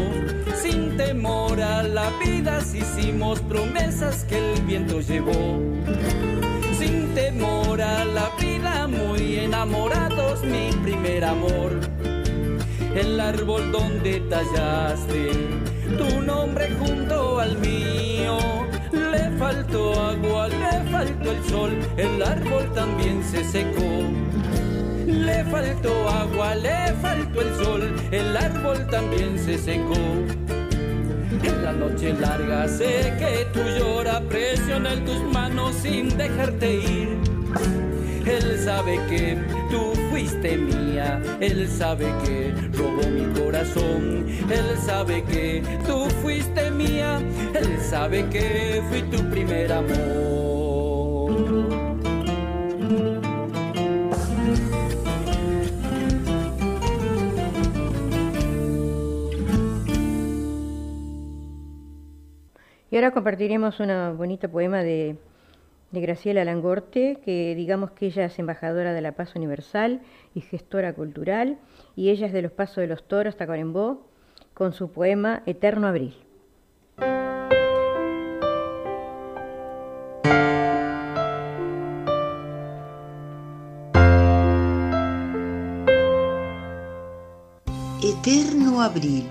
sin 0.61 0.97
temor 0.97 1.61
a 1.61 1.85
la 1.85 2.11
vida, 2.19 2.59
hicimos 2.75 3.39
promesas 3.43 4.25
que 4.25 4.55
el 4.55 4.63
viento 4.63 5.01
llevó. 5.01 5.63
Sin 6.77 7.15
temor 7.15 7.81
a 7.81 8.05
la 8.07 8.31
vida, 8.41 8.89
muy 8.89 9.37
enamorados, 9.37 10.43
mi 10.43 10.73
primer 10.83 11.25
amor. 11.25 11.79
El 12.93 13.21
árbol 13.21 13.71
donde 13.71 14.19
tallaste 14.29 15.31
tu 15.97 16.23
nombre 16.23 16.71
junto 16.81 17.39
al 17.39 17.57
mío. 17.59 18.37
Le 18.91 19.31
faltó 19.39 19.93
agua, 19.95 20.49
le 20.49 20.91
faltó 20.91 21.31
el 21.31 21.45
sol, 21.45 21.79
el 21.97 22.21
árbol 22.21 22.73
también 22.75 23.23
se 23.23 23.45
secó 23.45 24.28
le 25.09 25.45
faltó 25.45 26.09
agua, 26.09 26.55
le 26.55 26.93
faltó 27.01 27.41
el 27.41 27.55
sol, 27.57 27.95
el 28.11 28.37
árbol 28.37 28.87
también 28.91 29.39
se 29.39 29.59
secó. 29.59 29.95
En 31.43 31.65
la 31.65 31.73
noche 31.73 32.13
larga 32.15 32.69
sé 32.69 33.15
que 33.19 33.47
tú 33.53 33.61
lloras, 33.79 34.21
presiona 34.23 34.93
en 34.93 35.05
tus 35.05 35.23
manos 35.33 35.75
sin 35.83 36.17
dejarte 36.17 36.75
ir. 36.75 37.09
Él 38.27 38.59
sabe 38.63 39.01
que 39.09 39.39
tú 39.71 39.93
fuiste 40.11 40.57
mía, 40.57 41.21
él 41.41 41.67
sabe 41.67 42.05
que 42.25 42.53
robó 42.75 43.09
mi 43.09 43.41
corazón, 43.41 44.27
él 44.51 44.77
sabe 44.85 45.25
que 45.25 45.63
tú 45.87 46.07
fuiste 46.23 46.71
mía, 46.71 47.21
él 47.55 47.79
sabe 47.81 48.29
que 48.29 48.83
fui 48.91 49.03
tu 49.03 49.25
primer 49.31 49.73
amor. 49.73 50.58
Y 62.91 62.97
ahora 62.97 63.11
compartiremos 63.11 63.81
un 63.81 64.17
bonito 64.17 64.49
poema 64.49 64.83
de, 64.83 65.17
Graciela 65.93 66.45
Langorte, 66.45 67.19
que 67.23 67.55
digamos 67.55 67.91
que 67.91 68.07
ella 68.07 68.27
es 68.27 68.39
embajadora 68.39 68.93
de 68.95 69.01
la 69.01 69.13
paz 69.13 69.35
universal 69.37 70.01
y 70.35 70.41
gestora 70.41 70.95
cultural, 70.95 71.59
y 71.97 72.11
ella 72.11 72.27
es 72.27 72.33
de 72.33 72.43
los 72.43 72.53
Pasos 72.53 72.77
de 72.77 72.87
los 72.87 73.07
Toros, 73.07 73.37
Tacuarembó, 73.37 74.07
con 74.55 74.73
su 74.73 74.91
poema 74.91 75.43
Eterno 75.47 75.87
Abril. 75.87 76.15
Eterno 88.03 88.83
Abril 88.83 89.27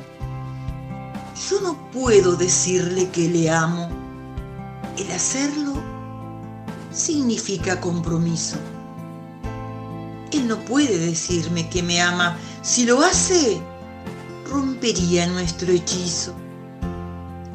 yo 1.49 1.61
no 1.61 1.91
puedo 1.91 2.35
decirle 2.35 3.09
que 3.09 3.29
le 3.29 3.49
amo. 3.49 3.89
El 4.97 5.11
hacerlo 5.11 5.73
significa 6.91 7.79
compromiso. 7.79 8.57
Él 10.31 10.47
no 10.47 10.57
puede 10.65 10.97
decirme 10.97 11.69
que 11.69 11.83
me 11.83 12.01
ama. 12.01 12.37
Si 12.63 12.85
lo 12.85 13.01
hace, 13.01 13.61
rompería 14.49 15.27
nuestro 15.27 15.71
hechizo. 15.71 16.33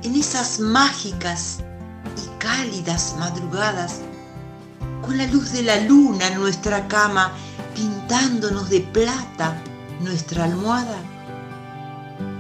en 0.05 0.17
esas 0.17 0.59
mágicas 0.59 1.61
y 2.17 2.39
cálidas 2.41 3.15
madrugadas, 3.21 4.01
con 5.01 5.17
la 5.17 5.27
luz 5.29 5.53
de 5.53 5.63
la 5.63 5.81
luna 5.83 6.27
en 6.27 6.41
nuestra 6.41 6.89
cama, 6.89 7.33
pintándonos 7.75 8.69
de 8.69 8.81
plata 8.81 9.63
nuestra 10.01 10.45
almohada, 10.45 10.99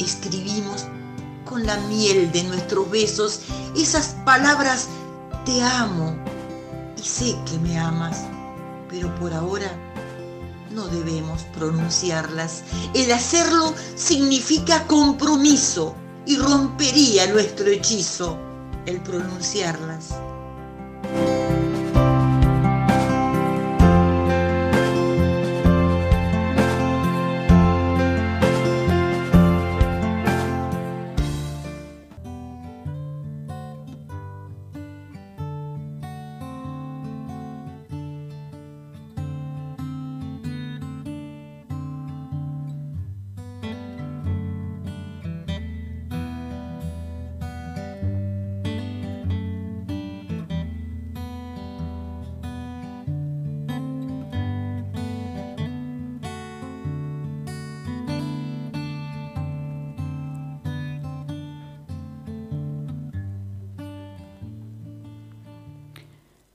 escribimos 0.01 0.87
con 1.53 1.67
la 1.67 1.77
miel 1.81 2.33
de 2.33 2.45
nuestros 2.45 2.91
besos 2.91 3.41
esas 3.77 4.17
palabras 4.25 4.89
te 5.45 5.63
amo 5.63 6.17
y 6.97 7.03
sé 7.03 7.37
que 7.45 7.59
me 7.59 7.79
amas, 7.79 8.23
pero 8.89 9.15
por 9.17 9.35
ahora 9.35 9.71
no 10.71 10.87
debemos 10.87 11.43
pronunciarlas. 11.55 12.63
El 12.95 13.13
hacerlo 13.13 13.75
significa 13.97 14.87
compromiso 14.87 15.95
y 16.25 16.39
rompería 16.39 17.27
nuestro 17.27 17.67
hechizo 17.67 18.39
el 18.87 19.03
pronunciarlas. 19.03 20.15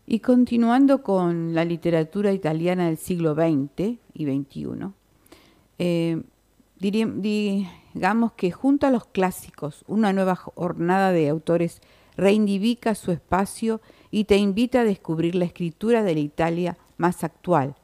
Y 0.09 0.21
continuando 0.21 1.03
con 1.03 1.53
la 1.53 1.65
literatura 1.65 2.31
italiana 2.31 2.85
del 2.85 2.95
siglo 2.95 3.35
XX 3.35 3.97
y 4.13 4.25
XXI, 4.25 4.93
eh, 5.79 6.23
digamos 6.79 8.31
que 8.31 8.51
junto 8.51 8.87
a 8.87 8.91
los 8.91 9.05
clásicos, 9.05 9.83
una 9.85 10.13
nueva 10.13 10.35
jornada 10.37 11.11
de 11.11 11.27
autores 11.27 11.81
reivindica 12.15 12.95
su 12.95 13.11
espacio 13.11 13.81
y 14.09 14.23
te 14.23 14.37
invita 14.37 14.79
a 14.79 14.85
descubrir 14.85 15.35
la 15.35 15.43
escritura 15.43 16.03
de 16.03 16.13
la 16.13 16.21
Italia 16.21 16.77
más 16.95 17.25
actual. 17.25 17.75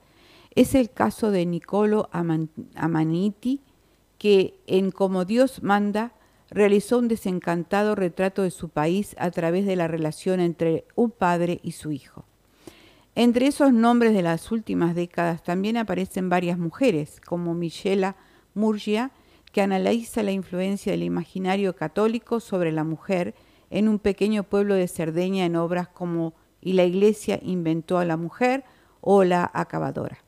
Es 0.55 0.75
el 0.75 0.91
caso 0.91 1.29
de 1.29 1.45
Niccolo 1.45 2.09
Amaniti, 2.13 3.59
que 4.17 4.57
en 4.65 4.91
Como 4.91 5.25
Dios 5.25 5.62
manda 5.62 6.13
realizó 6.53 6.99
un 6.99 7.07
desencantado 7.07 7.95
retrato 7.95 8.43
de 8.43 8.51
su 8.51 8.69
país 8.69 9.15
a 9.17 9.31
través 9.31 9.65
de 9.65 9.75
la 9.75 9.87
relación 9.87 10.39
entre 10.39 10.85
un 10.95 11.09
padre 11.09 11.59
y 11.63 11.71
su 11.71 11.91
hijo. 11.91 12.25
Entre 13.15 13.47
esos 13.47 13.73
nombres 13.73 14.13
de 14.13 14.21
las 14.21 14.51
últimas 14.51 14.95
décadas 14.95 15.43
también 15.43 15.77
aparecen 15.77 16.29
varias 16.29 16.57
mujeres, 16.57 17.19
como 17.25 17.53
Michela 17.53 18.15
Murgia, 18.53 19.11
que 19.51 19.61
analiza 19.61 20.23
la 20.23 20.31
influencia 20.31 20.91
del 20.91 21.03
imaginario 21.03 21.75
católico 21.75 22.39
sobre 22.39 22.71
la 22.71 22.83
mujer 22.83 23.35
en 23.69 23.87
un 23.87 23.99
pequeño 23.99 24.43
pueblo 24.43 24.75
de 24.75 24.87
Cerdeña 24.87 25.45
en 25.45 25.55
obras 25.55 25.87
como 25.87 26.33
Y 26.61 26.73
la 26.73 26.85
Iglesia 26.85 27.39
inventó 27.41 27.97
a 27.97 28.05
la 28.05 28.17
mujer 28.17 28.63
o 29.01 29.23
La 29.23 29.49
acabadora. 29.53 30.19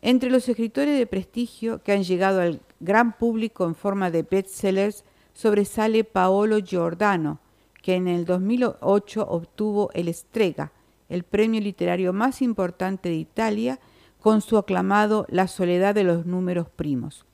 Entre 0.00 0.30
los 0.30 0.48
escritores 0.48 0.98
de 0.98 1.06
prestigio 1.06 1.82
que 1.82 1.92
han 1.92 2.04
llegado 2.04 2.40
al 2.40 2.60
gran 2.80 3.16
público 3.16 3.66
en 3.66 3.74
forma 3.74 4.10
de 4.10 4.22
bestsellers 4.22 5.04
sobresale 5.38 6.02
Paolo 6.02 6.58
Giordano, 6.58 7.38
que 7.80 7.94
en 7.94 8.08
el 8.08 8.24
2008 8.24 9.24
obtuvo 9.24 9.88
el 9.94 10.12
Strega, 10.12 10.72
el 11.08 11.22
premio 11.22 11.60
literario 11.60 12.12
más 12.12 12.42
importante 12.42 13.08
de 13.08 13.14
Italia, 13.14 13.78
con 14.18 14.40
su 14.40 14.58
aclamado 14.58 15.26
La 15.28 15.46
soledad 15.46 15.94
de 15.94 16.02
los 16.02 16.26
números 16.26 16.68
primos. 16.68 17.24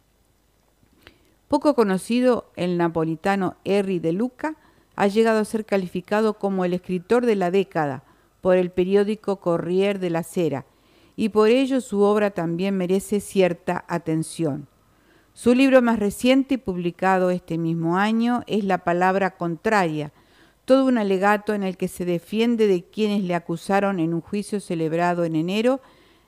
Poco 1.48 1.74
conocido, 1.74 2.52
el 2.56 2.76
napolitano 2.76 3.56
Henry 3.64 4.00
de 4.00 4.12
Luca 4.12 4.56
ha 4.96 5.06
llegado 5.06 5.38
a 5.38 5.46
ser 5.46 5.64
calificado 5.64 6.34
como 6.34 6.66
el 6.66 6.74
escritor 6.74 7.24
de 7.24 7.36
la 7.36 7.50
década 7.50 8.04
por 8.42 8.58
el 8.58 8.70
periódico 8.70 9.40
Corriere 9.40 9.98
della 9.98 10.22
Sera, 10.22 10.66
y 11.16 11.30
por 11.30 11.48
ello 11.48 11.80
su 11.80 12.02
obra 12.02 12.32
también 12.32 12.76
merece 12.76 13.20
cierta 13.20 13.82
atención. 13.88 14.68
Su 15.36 15.52
libro 15.52 15.82
más 15.82 15.98
reciente, 15.98 16.58
publicado 16.58 17.30
este 17.30 17.58
mismo 17.58 17.98
año, 17.98 18.44
es 18.46 18.62
La 18.62 18.78
palabra 18.78 19.36
contraria, 19.36 20.12
todo 20.64 20.86
un 20.86 20.96
alegato 20.96 21.54
en 21.54 21.64
el 21.64 21.76
que 21.76 21.88
se 21.88 22.04
defiende 22.04 22.68
de 22.68 22.84
quienes 22.84 23.24
le 23.24 23.34
acusaron 23.34 23.98
en 23.98 24.14
un 24.14 24.20
juicio 24.20 24.60
celebrado 24.60 25.24
en 25.24 25.34
enero 25.34 25.80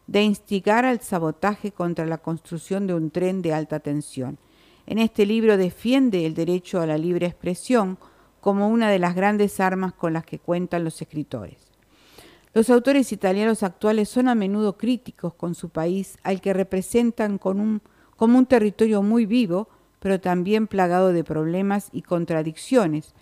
de 0.09 0.25
instigar 0.25 0.85
al 0.85 1.03
sabotaje 1.03 1.71
contra 1.71 2.05
la 2.05 2.19
construcción 2.19 2.88
de 2.88 2.95
un 2.95 3.12
tren 3.12 3.42
de 3.42 3.55
alta 3.55 3.79
tensión. 3.79 4.38
En 4.87 4.99
este 4.99 5.25
libro 5.25 5.57
defiende 5.57 6.27
el 6.27 6.35
derecho 6.35 6.81
a 6.81 6.87
la 6.87 6.99
libre 6.99 7.27
expresión 7.27 7.99
como 8.40 8.69
una 8.69 8.90
de 8.90 8.99
las 8.99 9.14
grandes 9.14 9.61
armas 9.61 9.95
con 9.95 10.14
las 10.14 10.25
que 10.25 10.40
cuentan 10.40 10.83
los 10.83 11.01
escritores. 11.01 11.59
Los 12.55 12.71
autores 12.71 13.12
italianos 13.12 13.62
actuales 13.62 14.09
son 14.09 14.27
a 14.27 14.35
menudo 14.35 14.77
críticos 14.77 15.35
con 15.35 15.55
su 15.55 15.69
país, 15.69 16.19
al 16.25 16.40
que 16.40 16.53
representan 16.53 17.38
con 17.38 17.61
un 17.61 17.81
como 18.16 18.38
un 18.38 18.46
territorio 18.46 19.02
muy 19.02 19.26
vivo, 19.26 19.68
pero 20.00 20.20
también 20.20 20.66
plagado 20.66 21.12
de 21.12 21.24
problemas 21.24 21.88
y 21.92 22.02
contradicciones, 22.02 23.14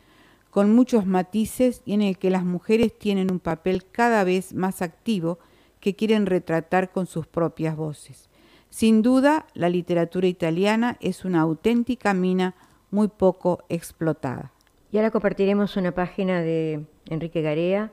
con 0.50 0.74
muchos 0.74 1.04
matices 1.04 1.82
y 1.84 1.94
en 1.94 2.02
el 2.02 2.16
que 2.16 2.30
las 2.30 2.44
mujeres 2.44 2.96
tienen 2.96 3.32
un 3.32 3.40
papel 3.40 3.84
cada 3.90 4.22
vez 4.22 4.54
más 4.54 4.82
activo 4.82 5.38
que 5.80 5.96
quieren 5.96 6.26
retratar 6.26 6.92
con 6.92 7.06
sus 7.06 7.26
propias 7.26 7.76
voces. 7.76 8.30
Sin 8.70 9.02
duda, 9.02 9.46
la 9.54 9.68
literatura 9.68 10.26
italiana 10.26 10.96
es 11.00 11.24
una 11.24 11.40
auténtica 11.40 12.14
mina 12.14 12.54
muy 12.90 13.08
poco 13.08 13.64
explotada. 13.68 14.52
Y 14.90 14.96
ahora 14.96 15.10
compartiremos 15.10 15.76
una 15.76 15.92
página 15.92 16.40
de 16.40 16.84
Enrique 17.06 17.42
Garea, 17.42 17.90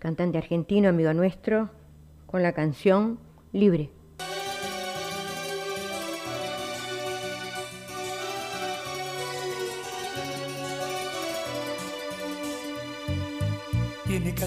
cantante 0.00 0.38
argentino, 0.38 0.88
amigo 0.88 1.12
nuestro, 1.14 1.70
con 2.26 2.42
la 2.42 2.52
canción 2.52 3.18
Libre. 3.52 3.90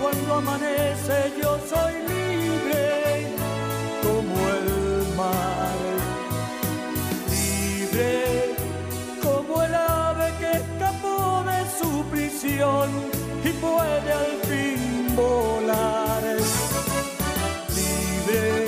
cuando 0.00 0.34
amanece, 0.34 1.32
yo 1.40 1.58
soy 1.68 1.94
libre 2.08 3.28
como 4.02 4.34
el 4.48 5.16
mar. 5.16 5.76
Libre 7.30 8.56
como 9.22 9.62
el 9.62 9.74
ave 9.74 10.32
que 10.40 10.50
escapó 10.52 11.44
de 11.44 11.60
su 11.78 12.04
prisión 12.10 12.90
y 13.44 13.50
puede 13.50 14.12
al 14.12 14.32
fin 14.48 15.14
volar. 15.14 16.22
Libre 17.76 18.66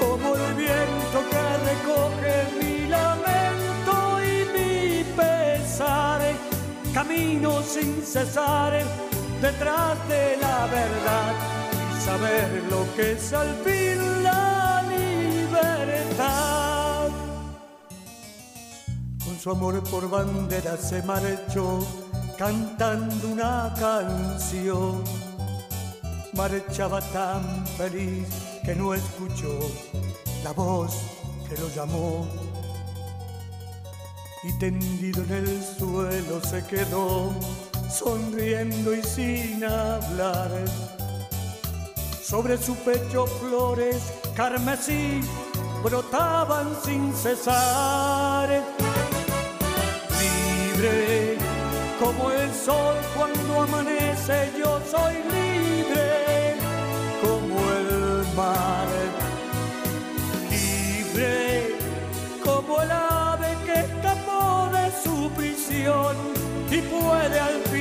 como 0.00 0.36
el 0.36 0.54
viento 0.54 1.18
que 1.30 1.44
recoge 1.68 2.34
mi 2.58 2.88
lamento 2.88 3.94
y 4.24 4.44
mi 4.56 5.04
pesar 5.14 6.20
camino 6.94 7.62
sin 7.62 8.02
cesar 8.02 9.01
detrás 9.42 10.08
de 10.08 10.36
la 10.36 10.66
verdad 10.66 11.34
y 11.90 12.00
saber 12.00 12.62
lo 12.70 12.86
que 12.94 13.12
es 13.12 13.32
al 13.32 13.52
fin 13.64 14.22
la 14.22 14.84
libertad. 14.88 15.92
su 19.42 19.50
amor 19.50 19.82
por 19.90 20.08
bandera 20.08 20.76
se 20.76 21.02
marchó 21.02 21.80
cantando 22.38 23.28
una 23.28 23.74
canción. 23.76 25.02
Marchaba 26.34 27.00
tan 27.00 27.66
feliz 27.76 28.28
que 28.64 28.76
no 28.76 28.94
escuchó 28.94 29.58
la 30.44 30.52
voz 30.52 30.94
que 31.48 31.56
lo 31.60 31.68
llamó. 31.74 32.28
Y 34.44 34.56
tendido 34.60 35.24
en 35.24 35.32
el 35.32 35.62
suelo 35.62 36.40
se 36.44 36.64
quedó, 36.64 37.32
sonriendo 37.92 38.94
y 38.94 39.02
sin 39.02 39.62
hablar. 39.64 40.50
Sobre 42.22 42.56
su 42.56 42.74
pecho 42.76 43.26
flores 43.26 44.12
carmesí 44.34 45.20
brotaban 45.82 46.74
sin 46.82 47.14
cesar. 47.14 48.48
Libre 50.20 51.36
como 52.00 52.30
el 52.30 52.52
sol 52.54 52.96
cuando 53.14 53.62
amanece, 53.62 54.50
yo 54.58 54.80
soy 54.90 55.14
libre 55.36 56.56
como 57.20 57.56
el 57.72 58.34
mar. 58.34 58.88
Libre 60.50 61.76
como 62.42 62.80
el 62.80 62.90
ave 62.90 63.56
que 63.66 63.80
escapó 63.80 64.70
de 64.72 64.90
su 65.04 65.30
prisión 65.32 66.16
y 66.70 66.80
puede 66.80 67.38
al 67.38 67.71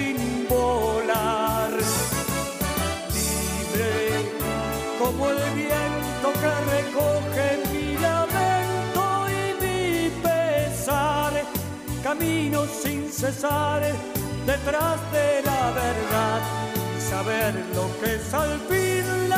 el 5.30 5.54
viento 5.56 6.34
que 6.42 6.72
recoge 6.72 7.62
camino 12.16 12.66
sin 12.66 13.10
cesar 13.10 13.82
detrás 14.46 15.00
de 15.14 15.42
la 15.46 15.72
verdad 15.72 16.42
y 16.98 17.02
saber 17.02 17.54
lo 17.74 17.88
que 18.02 18.16
es 18.16 18.34
al 18.34 18.60
fin 18.68 19.31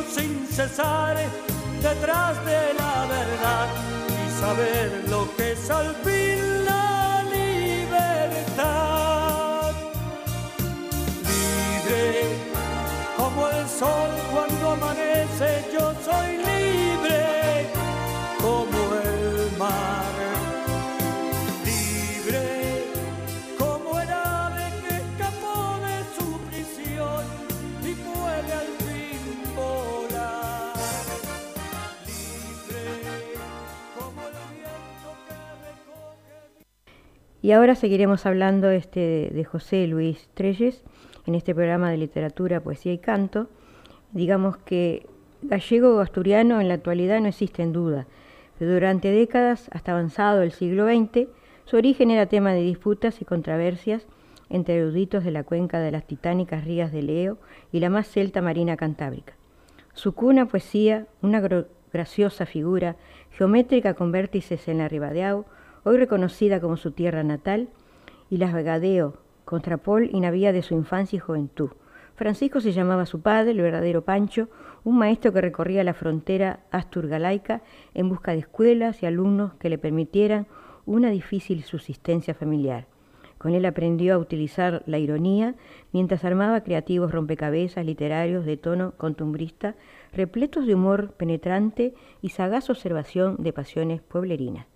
sin 0.00 0.46
cesar 0.46 1.16
detrás 1.82 2.44
de 2.46 2.74
la 2.74 3.06
verdad 3.06 3.68
y 4.08 4.40
saber 4.40 5.04
lo 5.08 5.28
que 5.36 5.52
es 5.52 5.70
al 5.70 5.94
fin 5.96 6.64
la 6.64 7.22
libertad. 7.30 8.72
Libre 11.28 12.36
como 13.16 13.48
el 13.48 13.68
sol 13.68 14.10
cuando 14.32 14.70
amanece, 14.70 15.64
yo 15.72 15.92
soy 16.04 16.41
Y 37.42 37.52
ahora 37.52 37.74
seguiremos 37.74 38.24
hablando 38.24 38.70
este, 38.70 39.30
de 39.34 39.44
José 39.44 39.86
Luis 39.86 40.28
Treyes 40.34 40.82
en 41.26 41.34
este 41.34 41.54
programa 41.54 41.90
de 41.90 41.98
literatura, 41.98 42.60
poesía 42.60 42.92
y 42.92 42.98
canto. 42.98 43.48
Digamos 44.12 44.56
que 44.56 45.06
gallego 45.42 45.96
o 45.96 46.00
asturiano 46.00 46.60
en 46.60 46.68
la 46.68 46.74
actualidad 46.74 47.20
no 47.20 47.28
existe 47.28 47.62
en 47.62 47.72
duda 47.72 48.06
durante 48.66 49.10
décadas, 49.10 49.68
hasta 49.72 49.92
avanzado 49.92 50.42
el 50.42 50.52
siglo 50.52 50.86
XX, 50.86 51.28
su 51.64 51.76
origen 51.76 52.10
era 52.10 52.26
tema 52.26 52.52
de 52.52 52.62
disputas 52.62 53.20
y 53.20 53.24
controversias 53.24 54.06
entre 54.50 54.76
eruditos 54.76 55.24
de 55.24 55.30
la 55.30 55.44
cuenca 55.44 55.80
de 55.80 55.90
las 55.90 56.06
titánicas 56.06 56.64
rías 56.64 56.92
de 56.92 57.02
Leo 57.02 57.38
y 57.72 57.80
la 57.80 57.90
más 57.90 58.06
celta 58.08 58.42
marina 58.42 58.76
cantábrica. 58.76 59.34
Su 59.94 60.14
cuna 60.14 60.46
poesía, 60.46 61.06
una 61.22 61.42
graciosa 61.92 62.46
figura, 62.46 62.96
geométrica 63.30 63.94
con 63.94 64.12
vértices 64.12 64.68
en 64.68 64.78
la 64.78 64.88
Ribadeau, 64.88 65.44
hoy 65.84 65.96
reconocida 65.96 66.60
como 66.60 66.76
su 66.76 66.92
tierra 66.92 67.22
natal, 67.22 67.68
y 68.30 68.38
las 68.38 68.52
Vegadeo, 68.52 69.18
contrapol 69.44 70.08
y 70.10 70.20
navía 70.20 70.52
de 70.52 70.62
su 70.62 70.74
infancia 70.74 71.16
y 71.16 71.20
juventud. 71.20 71.70
Francisco 72.14 72.60
se 72.60 72.72
llamaba 72.72 73.06
su 73.06 73.20
padre, 73.20 73.50
el 73.50 73.60
verdadero 73.60 74.02
Pancho, 74.02 74.48
un 74.84 74.98
maestro 74.98 75.32
que 75.32 75.40
recorría 75.40 75.84
la 75.84 75.94
frontera 75.94 76.60
asturgalaica 76.70 77.62
en 77.94 78.08
busca 78.08 78.32
de 78.32 78.38
escuelas 78.38 79.02
y 79.02 79.06
alumnos 79.06 79.54
que 79.54 79.68
le 79.68 79.78
permitieran 79.78 80.46
una 80.86 81.10
difícil 81.10 81.62
subsistencia 81.62 82.34
familiar. 82.34 82.86
Con 83.38 83.54
él 83.54 83.64
aprendió 83.66 84.14
a 84.14 84.18
utilizar 84.18 84.84
la 84.86 84.98
ironía 84.98 85.56
mientras 85.92 86.24
armaba 86.24 86.62
creativos 86.62 87.10
rompecabezas 87.10 87.84
literarios 87.84 88.44
de 88.44 88.56
tono 88.56 88.92
contumbrista, 88.96 89.74
repletos 90.12 90.66
de 90.66 90.76
humor 90.76 91.14
penetrante 91.14 91.92
y 92.20 92.28
sagaz 92.28 92.70
observación 92.70 93.36
de 93.40 93.52
pasiones 93.52 94.00
pueblerinas. 94.00 94.71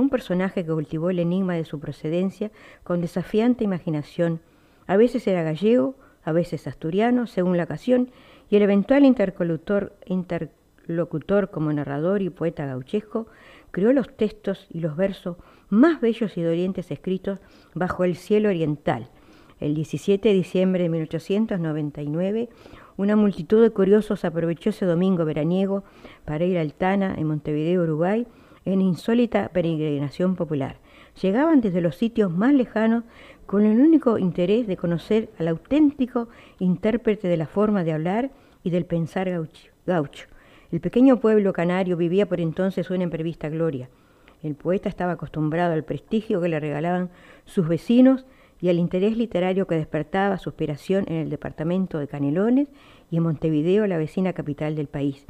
Un 0.00 0.08
personaje 0.08 0.64
que 0.64 0.72
cultivó 0.72 1.10
el 1.10 1.18
enigma 1.18 1.52
de 1.56 1.66
su 1.66 1.78
procedencia 1.78 2.50
con 2.84 3.02
desafiante 3.02 3.64
imaginación. 3.64 4.40
A 4.86 4.96
veces 4.96 5.26
era 5.26 5.42
gallego, 5.42 5.94
a 6.24 6.32
veces 6.32 6.66
asturiano, 6.66 7.26
según 7.26 7.58
la 7.58 7.64
ocasión, 7.64 8.08
y 8.48 8.56
el 8.56 8.62
eventual 8.62 9.04
interlocutor, 9.04 9.92
interlocutor 10.06 11.50
como 11.50 11.70
narrador 11.70 12.22
y 12.22 12.30
poeta 12.30 12.64
gauchesco 12.64 13.26
creó 13.72 13.92
los 13.92 14.08
textos 14.16 14.66
y 14.70 14.80
los 14.80 14.96
versos 14.96 15.36
más 15.68 16.00
bellos 16.00 16.34
y 16.38 16.42
dolientes 16.42 16.90
escritos 16.90 17.38
bajo 17.74 18.04
el 18.04 18.16
cielo 18.16 18.48
oriental. 18.48 19.10
El 19.60 19.74
17 19.74 20.30
de 20.30 20.34
diciembre 20.34 20.84
de 20.84 20.88
1899, 20.88 22.48
una 22.96 23.16
multitud 23.16 23.60
de 23.60 23.68
curiosos 23.68 24.24
aprovechó 24.24 24.70
ese 24.70 24.86
domingo 24.86 25.26
veraniego 25.26 25.84
para 26.24 26.46
ir 26.46 26.56
a 26.56 26.62
Altana, 26.62 27.14
en 27.18 27.26
Montevideo, 27.26 27.82
Uruguay, 27.82 28.26
en 28.64 28.80
insólita 28.80 29.48
peregrinación 29.48 30.36
popular. 30.36 30.76
Llegaban 31.20 31.60
desde 31.60 31.80
los 31.80 31.96
sitios 31.96 32.30
más 32.30 32.54
lejanos 32.54 33.04
con 33.46 33.64
el 33.64 33.80
único 33.80 34.18
interés 34.18 34.66
de 34.66 34.76
conocer 34.76 35.30
al 35.38 35.48
auténtico 35.48 36.28
intérprete 36.58 37.28
de 37.28 37.36
la 37.36 37.46
forma 37.46 37.84
de 37.84 37.92
hablar 37.92 38.30
y 38.62 38.70
del 38.70 38.84
pensar 38.84 39.28
gaucho. 39.86 40.26
El 40.70 40.80
pequeño 40.80 41.18
pueblo 41.18 41.52
canario 41.52 41.96
vivía 41.96 42.26
por 42.26 42.40
entonces 42.40 42.90
una 42.90 43.02
imprevista 43.02 43.48
gloria. 43.48 43.88
El 44.42 44.54
poeta 44.54 44.88
estaba 44.88 45.12
acostumbrado 45.12 45.74
al 45.74 45.84
prestigio 45.84 46.40
que 46.40 46.48
le 46.48 46.60
regalaban 46.60 47.10
sus 47.44 47.66
vecinos 47.66 48.24
y 48.60 48.68
al 48.68 48.78
interés 48.78 49.16
literario 49.16 49.66
que 49.66 49.74
despertaba 49.74 50.38
su 50.38 50.50
aspiración 50.50 51.04
en 51.08 51.16
el 51.16 51.30
departamento 51.30 51.98
de 51.98 52.08
Canelones 52.08 52.68
y 53.10 53.16
en 53.16 53.22
Montevideo, 53.22 53.86
la 53.86 53.98
vecina 53.98 54.32
capital 54.32 54.76
del 54.76 54.86
país. 54.86 55.26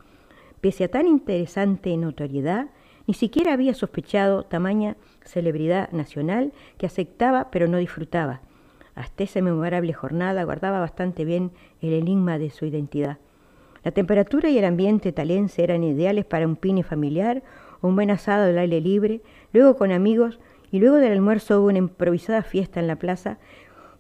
Pese 0.61 0.85
a 0.85 0.89
tan 0.89 1.07
interesante 1.07 1.97
notoriedad, 1.97 2.68
ni 3.11 3.14
siquiera 3.14 3.54
había 3.54 3.74
sospechado 3.74 4.44
tamaña 4.44 4.96
celebridad 5.24 5.90
nacional 5.90 6.52
que 6.78 6.86
aceptaba 6.86 7.50
pero 7.50 7.66
no 7.66 7.78
disfrutaba. 7.78 8.40
Hasta 8.94 9.24
esa 9.24 9.42
memorable 9.42 9.92
jornada 9.92 10.44
guardaba 10.44 10.78
bastante 10.78 11.24
bien 11.24 11.50
el 11.80 11.92
enigma 11.92 12.38
de 12.38 12.50
su 12.50 12.66
identidad. 12.66 13.18
La 13.82 13.90
temperatura 13.90 14.48
y 14.48 14.58
el 14.58 14.64
ambiente 14.64 15.11
talense 15.11 15.64
eran 15.64 15.82
ideales 15.82 16.24
para 16.24 16.46
un 16.46 16.54
pine 16.54 16.84
familiar 16.84 17.42
un 17.82 17.96
buen 17.96 18.12
asado 18.12 18.44
al 18.44 18.56
aire 18.56 18.80
libre, 18.80 19.22
luego 19.52 19.74
con 19.74 19.90
amigos 19.90 20.38
y 20.70 20.78
luego 20.78 20.98
del 20.98 21.11
almuerzo 21.11 21.58
hubo 21.58 21.66
una 21.66 21.78
improvisada 21.78 22.44
fiesta 22.44 22.78
en 22.78 22.86
la 22.86 22.94
plaza 22.94 23.38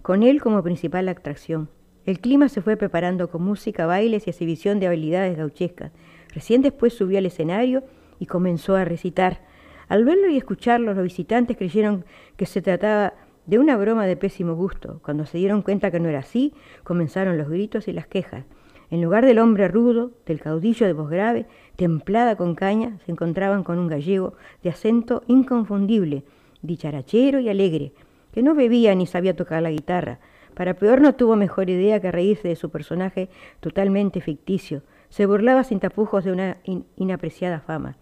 con 0.02 0.22
él 0.22 0.40
como 0.40 0.62
principal 0.62 1.08
atracción. 1.08 1.68
El 2.06 2.20
clima 2.20 2.48
se 2.48 2.62
fue 2.62 2.76
preparando 2.76 3.28
con 3.28 3.42
música, 3.42 3.86
bailes 3.86 4.28
y 4.28 4.30
exhibición 4.30 4.78
de 4.78 4.86
habilidades 4.86 5.36
gauchescas. 5.36 5.90
Recién 6.32 6.62
después 6.62 6.92
subió 6.92 7.18
al 7.18 7.26
escenario 7.26 7.82
y 8.20 8.26
comenzó 8.26 8.76
a 8.76 8.84
recitar. 8.84 9.40
Al 9.88 10.04
verlo 10.04 10.28
y 10.28 10.36
escucharlo, 10.36 10.94
los 10.94 11.02
visitantes 11.02 11.56
creyeron 11.56 12.04
que 12.36 12.46
se 12.46 12.62
trataba 12.62 13.14
de 13.46 13.58
una 13.58 13.76
broma 13.76 14.06
de 14.06 14.16
pésimo 14.16 14.54
gusto. 14.54 15.00
Cuando 15.02 15.26
se 15.26 15.38
dieron 15.38 15.62
cuenta 15.62 15.90
que 15.90 15.98
no 15.98 16.08
era 16.08 16.20
así, 16.20 16.54
comenzaron 16.84 17.36
los 17.36 17.48
gritos 17.48 17.88
y 17.88 17.92
las 17.92 18.06
quejas. 18.06 18.44
En 18.90 19.02
lugar 19.02 19.26
del 19.26 19.38
hombre 19.38 19.66
rudo, 19.66 20.12
del 20.26 20.40
caudillo 20.40 20.86
de 20.86 20.92
voz 20.92 21.10
grave, 21.10 21.46
templada 21.76 22.36
con 22.36 22.54
caña, 22.54 22.98
se 23.04 23.10
encontraban 23.12 23.64
con 23.64 23.78
un 23.78 23.88
gallego 23.88 24.34
de 24.62 24.70
acento 24.70 25.22
inconfundible, 25.26 26.22
dicharachero 26.62 27.40
y 27.40 27.48
alegre, 27.48 27.92
que 28.32 28.42
no 28.42 28.54
bebía 28.54 28.94
ni 28.94 29.06
sabía 29.06 29.34
tocar 29.34 29.62
la 29.62 29.70
guitarra. 29.70 30.20
Para 30.54 30.74
peor 30.74 31.00
no 31.00 31.14
tuvo 31.14 31.36
mejor 31.36 31.70
idea 31.70 32.00
que 32.00 32.12
reírse 32.12 32.48
de 32.48 32.56
su 32.56 32.70
personaje 32.70 33.28
totalmente 33.60 34.20
ficticio. 34.20 34.82
Se 35.08 35.26
burlaba 35.26 35.64
sin 35.64 35.80
tapujos 35.80 36.24
de 36.24 36.32
una 36.32 36.58
inapreciada 36.96 37.60
fama. 37.60 37.96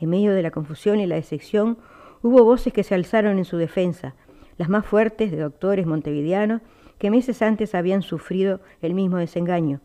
En 0.00 0.10
medio 0.10 0.34
de 0.34 0.42
la 0.42 0.50
confusión 0.50 1.00
y 1.00 1.06
la 1.06 1.14
decepción, 1.14 1.78
hubo 2.22 2.44
voces 2.44 2.72
que 2.72 2.82
se 2.82 2.94
alzaron 2.94 3.38
en 3.38 3.44
su 3.44 3.56
defensa, 3.56 4.14
las 4.58 4.68
más 4.68 4.86
fuertes 4.86 5.30
de 5.30 5.38
doctores 5.38 5.86
montevideanos 5.86 6.62
que 6.98 7.10
meses 7.10 7.42
antes 7.42 7.74
habían 7.74 8.02
sufrido 8.02 8.60
el 8.80 8.94
mismo 8.94 9.18
desengaño. 9.18 9.80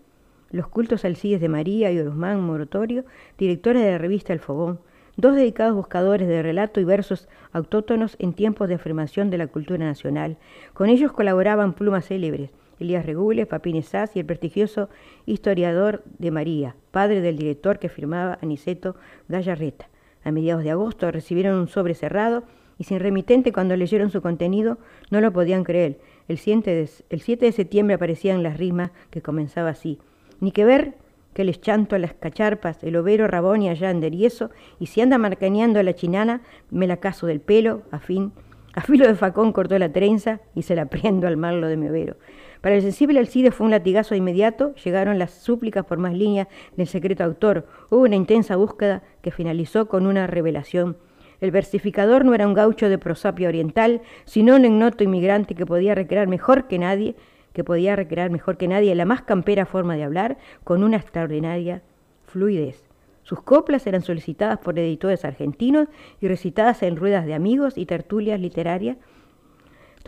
Los 0.51 0.67
cultos 0.67 1.05
Alcides 1.05 1.41
de 1.41 1.49
María 1.49 1.91
y 1.91 1.99
Oruzmán 1.99 2.41
Morotorio, 2.41 3.05
directores 3.37 3.83
de 3.83 3.91
la 3.91 3.97
revista 3.97 4.33
El 4.33 4.39
Fogón, 4.39 4.79
dos 5.15 5.35
dedicados 5.35 5.75
buscadores 5.75 6.27
de 6.27 6.41
relato 6.41 6.79
y 6.79 6.85
versos 6.85 7.27
autóctonos 7.51 8.15
en 8.19 8.33
tiempos 8.33 8.67
de 8.67 8.75
afirmación 8.75 9.29
de 9.29 9.37
la 9.37 9.47
cultura 9.47 9.85
nacional. 9.85 10.37
Con 10.73 10.89
ellos 10.89 11.11
colaboraban 11.11 11.73
plumas 11.73 12.05
célebres, 12.05 12.51
Elías 12.79 13.05
Regules, 13.05 13.45
Papín 13.47 13.83
Sass 13.83 14.15
y 14.15 14.19
el 14.19 14.25
prestigioso 14.25 14.89
historiador 15.25 16.03
de 16.17 16.31
María, 16.31 16.75
padre 16.91 17.21
del 17.21 17.37
director 17.37 17.77
que 17.77 17.89
firmaba 17.89 18.39
Aniceto 18.41 18.95
Gallarreta. 19.27 19.89
A 20.23 20.31
mediados 20.31 20.63
de 20.63 20.71
agosto 20.71 21.11
recibieron 21.11 21.59
un 21.59 21.67
sobre 21.67 21.93
cerrado 21.93 22.43
y 22.77 22.85
sin 22.85 22.99
remitente 22.99 23.51
cuando 23.51 23.75
leyeron 23.75 24.09
su 24.09 24.21
contenido 24.21 24.77
no 25.11 25.21
lo 25.21 25.31
podían 25.31 25.63
creer. 25.63 25.99
El 26.27 26.37
7 26.37 26.69
de, 26.69 26.89
el 27.09 27.21
7 27.21 27.45
de 27.45 27.51
septiembre 27.51 27.95
aparecían 27.95 28.43
las 28.43 28.57
rimas 28.57 28.91
que 29.09 29.21
comenzaba 29.21 29.69
así. 29.69 29.99
Ni 30.39 30.51
que 30.51 30.65
ver 30.65 30.93
que 31.33 31.43
les 31.43 31.61
chanto 31.61 31.95
a 31.95 31.99
las 31.99 32.13
cacharpas, 32.13 32.83
el 32.83 32.95
overo 32.95 33.27
rabón 33.27 33.61
y 33.61 33.69
allander, 33.69 34.13
y 34.13 34.25
eso, 34.25 34.49
y 34.79 34.87
si 34.87 35.01
anda 35.01 35.17
marcaneando 35.17 35.79
a 35.79 35.83
la 35.83 35.93
chinana, 35.93 36.41
me 36.71 36.87
la 36.87 36.97
caso 36.97 37.27
del 37.27 37.39
pelo, 37.39 37.83
a 37.91 37.99
fin, 37.99 38.31
a 38.73 38.81
filo 38.81 39.07
de 39.07 39.15
facón 39.15 39.51
cortó 39.51 39.77
la 39.77 39.91
trenza 39.91 40.41
y 40.55 40.63
se 40.63 40.75
la 40.75 40.85
prendo 40.89 41.27
al 41.27 41.37
marlo 41.37 41.67
de 41.67 41.77
mi 41.77 41.87
overo. 41.87 42.15
Para 42.61 42.75
el 42.75 42.81
sensible 42.81 43.19
Alcide 43.19 43.51
fue 43.51 43.65
un 43.65 43.71
latigazo 43.71 44.15
inmediato, 44.15 44.75
llegaron 44.75 45.17
las 45.17 45.31
súplicas 45.31 45.85
por 45.85 45.97
más 45.97 46.13
líneas 46.13 46.49
del 46.75 46.87
secreto 46.87 47.23
autor, 47.23 47.65
hubo 47.89 48.01
una 48.01 48.17
intensa 48.17 48.57
búsqueda 48.57 49.01
que 49.21 49.31
finalizó 49.31 49.87
con 49.87 50.05
una 50.05 50.27
revelación. 50.27 50.97
El 51.39 51.51
versificador 51.51 52.25
no 52.25 52.33
era 52.33 52.45
un 52.45 52.53
gaucho 52.53 52.89
de 52.89 52.97
prosapia 52.97 53.47
oriental, 53.47 54.01
sino 54.25 54.57
un 54.57 54.65
ignoto 54.65 55.05
inmigrante 55.05 55.55
que 55.55 55.65
podía 55.65 55.95
recrear 55.95 56.27
mejor 56.27 56.67
que 56.67 56.79
nadie, 56.79 57.15
que 57.53 57.63
podía 57.63 57.95
recrear 57.95 58.29
mejor 58.29 58.57
que 58.57 58.67
nadie 58.67 58.93
la 58.93 59.05
más 59.05 59.21
campera 59.21 59.65
forma 59.65 59.95
de 59.95 60.03
hablar, 60.03 60.37
con 60.65 60.83
una 60.83 60.97
extraordinaria 60.97 61.81
fluidez. 62.25 62.83
Sus 63.23 63.41
coplas 63.41 63.87
eran 63.87 64.01
solicitadas 64.01 64.59
por 64.59 64.77
editores 64.77 65.23
argentinos 65.23 65.87
y 66.19 66.27
recitadas 66.27 66.83
en 66.83 66.97
ruedas 66.97 67.25
de 67.25 67.35
amigos 67.35 67.77
y 67.77 67.85
tertulias 67.85 68.39
literarias 68.39 68.97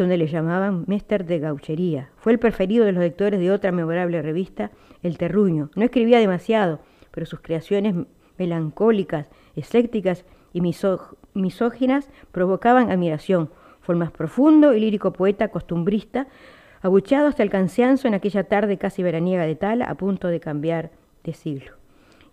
donde 0.02 0.18
le 0.18 0.28
llamaban 0.28 0.84
Mester 0.88 1.26
de 1.26 1.38
Gauchería. 1.38 2.10
Fue 2.18 2.32
el 2.32 2.40
preferido 2.40 2.86
de 2.86 2.92
los 2.92 3.04
lectores 3.04 3.40
de 3.40 3.52
otra 3.52 3.72
memorable 3.72 4.22
revista, 4.22 4.72
El 5.04 5.18
Terruño. 5.18 5.70
No 5.76 5.86
escribía 5.86 6.20
demasiado, 6.20 6.80
pero 7.12 7.28
sus 7.28 7.40
creaciones 7.40 7.96
melancólicas, 8.38 9.28
escépticas 9.56 10.26
y 10.54 10.62
misóginas 10.62 12.10
provocaban 12.32 12.90
admiración. 12.90 13.52
Fue 13.82 13.94
el 13.94 14.00
más 14.00 14.12
profundo 14.12 14.74
y 14.74 14.80
lírico 14.80 15.14
poeta 15.14 15.50
costumbrista, 15.50 16.28
abuchado 16.82 17.28
hasta 17.28 17.44
el 17.44 17.52
cansancio 17.52 18.08
en 18.08 18.16
aquella 18.16 18.46
tarde 18.46 18.78
casi 18.78 19.04
veraniega 19.04 19.46
de 19.46 19.56
Tala, 19.56 19.86
a 19.86 19.96
punto 19.96 20.30
de 20.30 20.40
cambiar 20.40 20.90
de 21.24 21.34
siglo. 21.34 21.74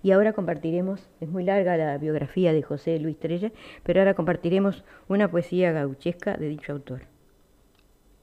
Y 0.02 0.12
ahora 0.12 0.32
compartiremos, 0.32 1.10
es 1.20 1.28
muy 1.28 1.44
larga 1.44 1.76
la 1.76 1.98
biografía 1.98 2.54
de 2.54 2.62
José 2.62 2.98
Luis 2.98 3.18
Trella, 3.18 3.52
pero 3.82 4.00
ahora 4.00 4.14
compartiremos 4.14 4.84
una 5.06 5.30
poesía 5.30 5.72
gauchesca 5.72 6.38
de 6.38 6.48
dicho 6.48 6.72
autor 6.72 7.17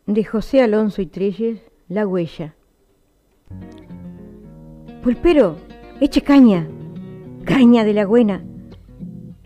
de 0.07 0.23
José 0.23 0.61
Alonso 0.61 1.01
y 1.01 1.07
Treyes, 1.07 1.59
La 1.89 2.05
huella. 2.05 2.53
Pulpero, 5.01 5.55
eche 5.99 6.21
caña, 6.21 6.67
caña 7.43 7.83
de 7.83 7.93
la 7.93 8.05
buena. 8.05 8.43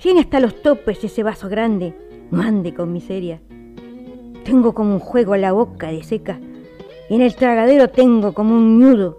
Llene 0.03 0.19
hasta 0.19 0.41
los 0.41 0.61
topes 0.61 1.01
ese 1.03 1.23
vaso 1.23 1.47
grande, 1.47 1.95
no 2.29 2.41
ande 2.41 2.73
con 2.73 2.91
miseria. 2.91 3.39
Tengo 4.43 4.73
como 4.73 4.93
un 4.93 4.99
juego 4.99 5.33
a 5.33 5.37
la 5.37 5.53
boca 5.53 5.91
de 5.91 6.03
seca, 6.03 6.41
y 7.09 7.15
en 7.15 7.21
el 7.21 7.35
tragadero 7.35 7.89
tengo 7.89 8.33
como 8.33 8.53
un 8.53 8.79
nudo 8.79 9.17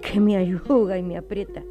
que 0.00 0.18
me 0.18 0.36
ayuda 0.36 0.96
y 0.96 1.02
me 1.02 1.18
aprieta. 1.18 1.62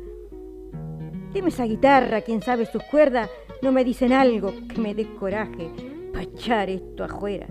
Deme 1.34 1.50
esa 1.50 1.66
guitarra, 1.66 2.22
quien 2.22 2.44
sabe 2.44 2.68
sus 2.68 2.84
cuerdas, 2.84 3.30
no 3.64 3.72
me 3.72 3.84
dicen 3.84 4.14
algo 4.14 4.54
que 4.68 4.80
me 4.80 4.94
dé 4.94 5.08
coraje 5.16 5.72
para 6.12 6.24
echar 6.24 6.70
esto 6.70 7.04
afuera. 7.04 7.48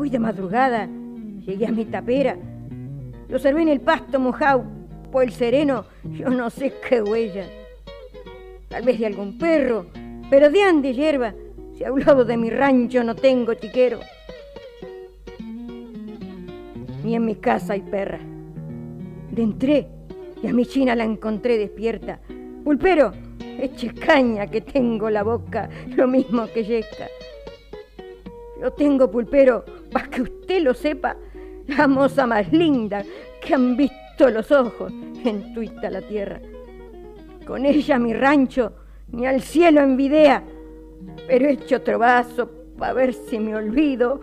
Hoy 0.00 0.10
de 0.10 0.20
madrugada 0.20 0.88
llegué 1.44 1.66
a 1.66 1.72
mi 1.72 1.84
tapera. 1.84 2.36
Lo 3.28 3.34
observé 3.34 3.62
en 3.62 3.68
el 3.68 3.80
pasto 3.80 4.20
mojado 4.20 4.64
por 5.10 5.24
el 5.24 5.32
sereno, 5.32 5.86
yo 6.04 6.28
no 6.30 6.50
sé 6.50 6.72
qué 6.88 7.02
huella. 7.02 7.46
Tal 8.68 8.84
vez 8.84 9.00
de 9.00 9.06
algún 9.06 9.38
perro, 9.38 9.86
pero 10.30 10.50
de 10.50 10.62
ande 10.62 10.94
hierba. 10.94 11.34
Si 11.76 11.82
hablado 11.82 12.24
de 12.24 12.36
mi 12.36 12.48
rancho 12.48 13.02
no 13.02 13.16
tengo 13.16 13.54
chiquero. 13.54 13.98
Ni 17.04 17.16
en 17.16 17.24
mi 17.24 17.34
casa 17.34 17.72
hay 17.72 17.82
perra. 17.82 18.20
De 19.32 19.42
entré 19.42 19.88
y 20.40 20.46
a 20.46 20.52
mi 20.52 20.64
china 20.64 20.94
la 20.94 21.02
encontré 21.02 21.58
despierta. 21.58 22.20
Pulpero, 22.62 23.12
eche 23.40 23.92
caña 23.94 24.46
que 24.46 24.60
tengo 24.60 25.10
la 25.10 25.24
boca 25.24 25.68
lo 25.96 26.06
mismo 26.06 26.46
que 26.54 26.62
yesca. 26.62 27.08
Yo 28.60 28.72
tengo 28.72 29.10
pulpero 29.10 29.64
para 29.92 30.08
que 30.08 30.22
usted 30.22 30.62
lo 30.62 30.74
sepa, 30.74 31.16
la 31.66 31.86
moza 31.86 32.26
más 32.26 32.52
linda 32.52 33.04
que 33.40 33.54
han 33.54 33.76
visto 33.76 34.30
los 34.30 34.50
ojos 34.50 34.92
en 35.24 35.54
tuita 35.54 35.90
la 35.90 36.02
tierra. 36.02 36.40
Con 37.46 37.64
ella 37.64 37.98
mi 37.98 38.12
rancho 38.12 38.72
ni 39.12 39.26
al 39.26 39.42
cielo 39.42 39.80
envidea, 39.80 40.42
pero 41.26 41.46
he 41.46 41.52
hecho 41.52 41.76
otro 41.76 41.98
vaso 41.98 42.50
para 42.78 42.92
ver 42.92 43.14
si 43.14 43.38
me 43.38 43.54
olvido 43.54 44.20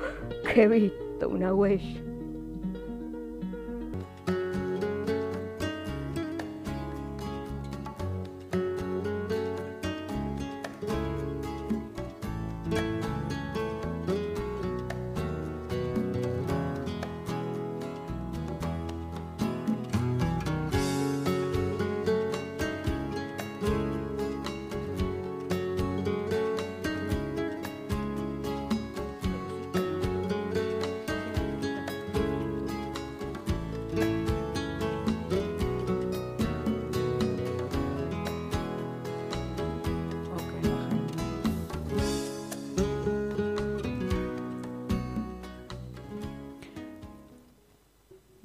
que 0.53 0.63
he 0.63 0.67
visto 0.67 1.29
una 1.29 1.53
huella. 1.53 2.04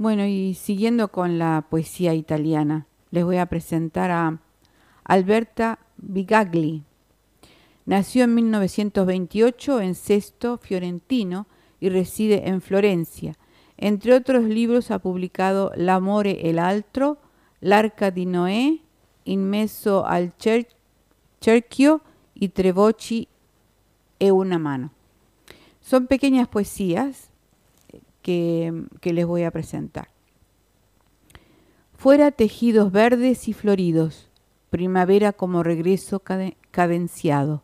Bueno, 0.01 0.25
y 0.25 0.55
siguiendo 0.55 1.09
con 1.09 1.39
la 1.39 1.67
poesía 1.69 2.15
italiana, 2.15 2.87
les 3.11 3.23
voy 3.23 3.37
a 3.37 3.45
presentar 3.45 4.11
a 4.11 4.41
Alberta 5.05 5.79
Bigagli. 5.99 6.85
Nació 7.85 8.25
en 8.25 8.35
1928 8.35 9.79
en 9.83 9.95
Sesto, 9.95 10.57
Fiorentino, 10.57 11.47
y 11.81 11.91
reside 11.91 12.49
en 12.49 12.63
Florencia. 12.63 13.37
Entre 13.77 14.15
otros 14.15 14.45
libros 14.45 14.91
ha 14.91 15.01
publicado 15.01 15.71
L'amore 15.77 16.49
e 16.49 16.55
l'altro, 16.55 17.19
L'Arca 17.61 18.11
di 18.11 18.25
Noé, 18.25 18.81
In 19.25 19.51
mezzo 19.51 20.07
al 20.07 20.33
cerchio 21.43 22.01
y 22.33 22.49
Tre 22.49 22.73
voci 22.73 23.29
e 24.19 24.31
una 24.31 24.59
mano. 24.59 24.93
Son 25.83 26.07
pequeñas 26.07 26.49
poesías 26.49 27.30
que, 28.23 28.87
les 29.03 29.27
voy 29.27 29.45
a 29.45 29.51
presentar. 29.51 30.09
Fuera 31.97 32.31
tejidos 32.31 32.93
verdes 32.93 33.49
y 33.49 33.53
floridos, 33.53 34.31
primavera 34.71 35.33
como 35.33 35.63
regreso 35.63 36.23
cadenciado. 36.71 37.63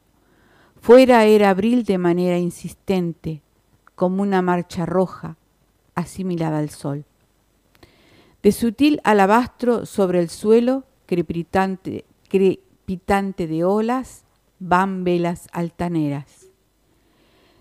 Fuera 0.80 1.24
era 1.24 1.50
abril 1.50 1.84
de 1.84 1.98
manera 1.98 2.38
insistente, 2.38 3.42
como 3.94 4.22
una 4.22 4.42
marcha 4.42 4.84
roja 4.84 5.36
asimilada 5.94 6.58
al 6.58 6.70
sol. 6.70 7.04
De 8.42 8.52
sutil 8.52 9.00
alabastro 9.02 9.86
sobre 9.86 10.20
el 10.20 10.28
suelo, 10.28 10.84
crepitante, 11.06 12.04
crepitante 12.28 13.46
de 13.46 13.64
olas, 13.64 14.24
van 14.58 15.02
velas 15.02 15.48
altaneras. 15.52 16.46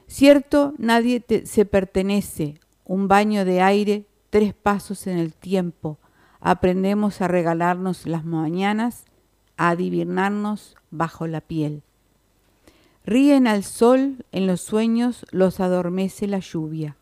Cierto, 0.07 0.73
nadie 0.77 1.23
se 1.45 1.65
pertenece, 1.65 2.59
un 2.85 3.07
baño 3.07 3.43
de 3.43 3.61
aire, 3.61 4.05
tres 4.29 4.53
pasos 4.53 5.07
en 5.07 5.17
el 5.17 5.33
tiempo. 5.33 5.97
Aprendemos 6.39 7.21
a 7.21 7.27
regalarnos 7.27 8.05
las 8.05 8.23
mañanas, 8.23 9.05
a 9.57 9.69
adivinarnos 9.69 10.75
bajo 10.91 11.27
la 11.27 11.41
piel. 11.41 11.83
Ríen 13.05 13.47
al 13.47 13.63
sol, 13.63 14.25
en 14.31 14.47
los 14.47 14.61
sueños 14.61 15.25
los 15.31 15.59
adormece 15.59 16.27
la 16.27 16.39
lluvia. 16.39 16.95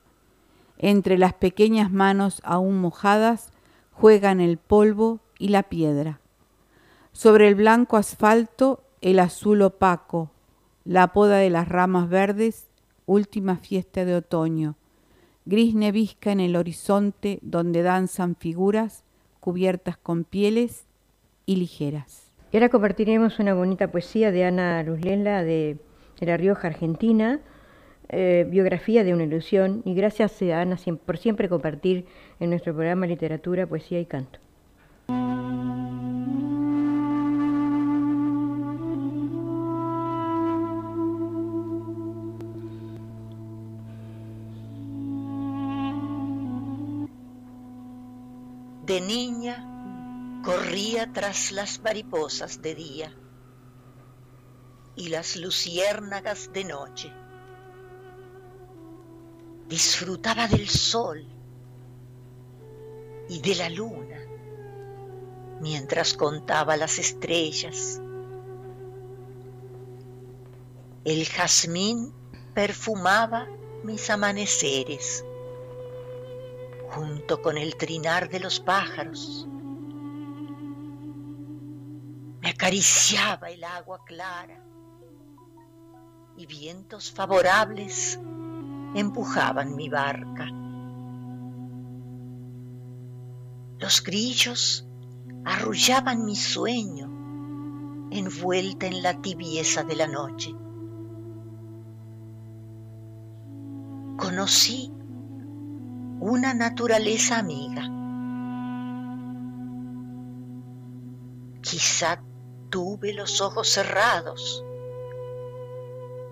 Entre 0.77 1.17
las 1.17 1.33
pequeñas 1.33 1.91
manos 1.91 2.41
aún 2.43 2.79
mojadas 2.79 3.51
juegan 3.91 4.41
el 4.41 4.57
polvo 4.57 5.19
y 5.37 5.49
la 5.49 5.63
piedra. 5.63 6.19
Sobre 7.11 7.47
el 7.47 7.55
blanco 7.55 7.95
asfalto 7.95 8.83
el 9.03 9.19
azul 9.19 9.61
opaco, 9.61 10.31
la 10.85 11.11
poda 11.11 11.37
de 11.37 11.49
las 11.49 11.67
ramas 11.67 12.07
verdes, 12.07 12.67
última 13.05 13.57
fiesta 13.57 14.05
de 14.05 14.15
otoño, 14.15 14.77
gris 15.45 15.75
nevisca 15.75 16.31
en 16.31 16.39
el 16.39 16.55
horizonte 16.55 17.39
donde 17.41 17.81
danzan 17.81 18.35
figuras 18.35 19.03
cubiertas 19.39 19.97
con 19.97 20.23
pieles 20.23 20.85
y 21.45 21.57
ligeras. 21.57 22.31
Y 22.51 22.57
ahora 22.57 22.69
compartiremos 22.69 23.39
una 23.39 23.53
bonita 23.53 23.91
poesía 23.91 24.31
de 24.31 24.45
Ana 24.45 24.83
Luzlela 24.83 25.43
de, 25.43 25.77
de 26.19 26.25
La 26.25 26.37
Rioja, 26.37 26.67
Argentina, 26.67 27.41
eh, 28.09 28.45
biografía 28.47 29.03
de 29.03 29.13
una 29.13 29.23
ilusión, 29.23 29.81
y 29.85 29.95
gracias 29.95 30.41
a 30.43 30.61
Ana 30.61 30.77
por 31.05 31.17
siempre 31.17 31.49
compartir 31.49 32.05
en 32.39 32.51
nuestro 32.51 32.73
programa 32.73 33.07
literatura, 33.07 33.65
poesía 33.65 33.99
y 33.99 34.05
canto. 34.05 34.39
De 48.85 48.99
niña 48.99 50.41
corría 50.43 51.13
tras 51.13 51.53
las 51.53 51.81
mariposas 51.81 52.61
de 52.61 52.75
día 52.75 53.15
y 54.97 55.07
las 55.07 55.37
luciérnagas 55.37 56.51
de 56.51 56.65
noche. 56.65 57.13
Disfrutaba 59.69 60.49
del 60.49 60.67
sol 60.67 61.25
y 63.29 63.39
de 63.39 63.55
la 63.55 63.69
luna 63.69 64.19
mientras 65.61 66.13
contaba 66.13 66.75
las 66.75 66.99
estrellas. 66.99 68.01
El 71.05 71.25
jazmín 71.25 72.11
perfumaba 72.53 73.47
mis 73.85 74.09
amaneceres 74.09 75.23
junto 76.95 77.41
con 77.41 77.57
el 77.57 77.75
trinar 77.75 78.29
de 78.29 78.39
los 78.39 78.59
pájaros. 78.59 79.47
Me 82.41 82.49
acariciaba 82.49 83.49
el 83.49 83.63
agua 83.63 84.03
clara 84.05 84.63
y 86.37 86.45
vientos 86.45 87.11
favorables 87.11 88.19
empujaban 88.93 89.75
mi 89.75 89.89
barca. 89.89 90.45
Los 93.79 94.03
grillos 94.03 94.87
arrullaban 95.45 96.25
mi 96.25 96.35
sueño 96.35 97.09
envuelta 98.11 98.85
en 98.85 99.01
la 99.01 99.19
tibieza 99.19 99.83
de 99.83 99.95
la 99.95 100.07
noche. 100.07 100.53
Conocí 104.17 104.92
una 106.25 106.53
naturaleza 106.53 107.37
amiga. 107.37 107.83
Quizá 111.59 112.23
tuve 112.69 113.11
los 113.13 113.41
ojos 113.41 113.67
cerrados 113.67 114.63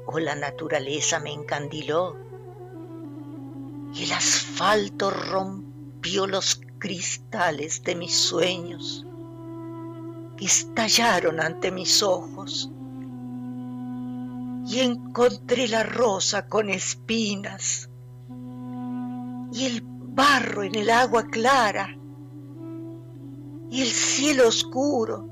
o 0.05 0.17
la 0.17 0.35
naturaleza 0.35 1.19
me 1.19 1.33
encandiló. 1.33 2.15
Y 3.93 4.05
el 4.05 4.13
asfalto 4.13 5.09
rompió 5.09 6.25
los 6.25 6.61
cristales 6.79 7.83
de 7.83 7.95
mis 7.95 8.15
sueños. 8.15 9.05
Que 10.37 10.45
estallaron 10.45 11.41
ante 11.41 11.69
mis 11.69 12.01
ojos. 12.01 12.71
Y 14.67 14.79
encontré 14.79 15.67
la 15.67 15.83
rosa 15.83 16.47
con 16.47 16.69
espinas 16.69 17.90
y 19.51 19.65
el 19.65 19.81
barro 19.83 20.63
en 20.63 20.75
el 20.75 20.89
agua 20.89 21.23
clara 21.23 21.97
y 23.69 23.81
el 23.81 23.87
cielo 23.87 24.47
oscuro, 24.47 25.29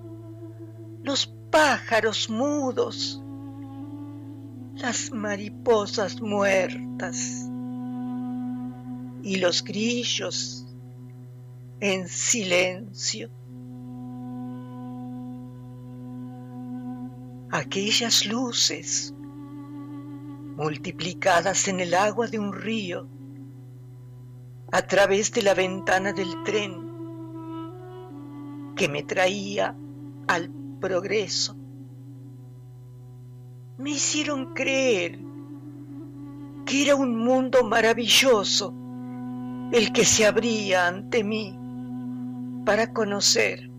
los 1.04 1.28
pájaros 1.50 2.30
mudos, 2.30 3.22
las 4.76 5.12
mariposas 5.12 6.22
muertas 6.22 7.50
y 9.24 9.36
los 9.38 9.64
grillos 9.64 10.66
en 11.80 12.08
silencio. 12.08 13.30
Aquellas 17.52 18.26
luces 18.26 19.14
multiplicadas 20.56 21.68
en 21.68 21.80
el 21.80 21.94
agua 21.94 22.28
de 22.28 22.40
un 22.40 22.54
río 22.54 23.08
a 24.72 24.82
través 24.84 25.32
de 25.32 25.42
la 25.42 25.54
ventana 25.54 26.14
del 26.14 26.44
tren 26.44 26.90
que 28.76 28.88
me 28.88 29.04
traía 29.04 29.76
al 30.28 30.50
progreso. 30.80 31.56
Me 33.78 33.92
hicieron 33.92 34.54
creer 34.54 35.20
que 36.66 36.84
era 36.84 36.96
un 36.96 37.18
mundo 37.18 37.64
maravilloso 37.64 38.74
el 39.72 39.92
que 39.92 40.06
se 40.06 40.26
abría 40.26 40.88
ante 40.88 41.24
mí 41.24 41.58
para 42.66 42.94
conocer. 42.94 43.70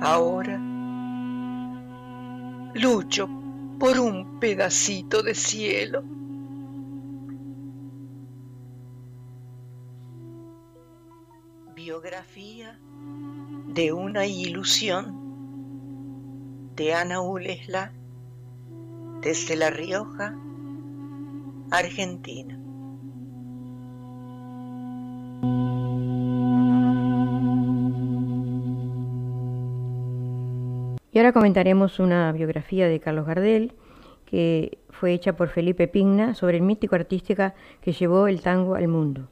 Ahora 0.00 0.60
lucho 2.74 3.28
por 3.78 3.98
un 3.98 4.38
pedacito 4.38 5.22
de 5.22 5.34
cielo. 5.34 6.02
Biografía 11.86 12.76
de 13.68 13.92
una 13.92 14.26
ilusión 14.26 15.14
de 16.74 16.92
Ana 16.92 17.20
Ulesla 17.20 17.92
desde 19.22 19.54
La 19.54 19.70
Rioja, 19.70 20.36
Argentina. 21.70 22.58
Y 31.12 31.18
ahora 31.18 31.32
comentaremos 31.32 32.00
una 32.00 32.32
biografía 32.32 32.88
de 32.88 32.98
Carlos 32.98 33.26
Gardel 33.26 33.74
que 34.24 34.80
fue 34.90 35.12
hecha 35.12 35.36
por 35.36 35.50
Felipe 35.50 35.86
Pigna 35.86 36.34
sobre 36.34 36.56
el 36.56 36.64
mítico 36.64 36.96
artística 36.96 37.54
que 37.80 37.92
llevó 37.92 38.26
el 38.26 38.40
tango 38.40 38.74
al 38.74 38.88
mundo. 38.88 39.28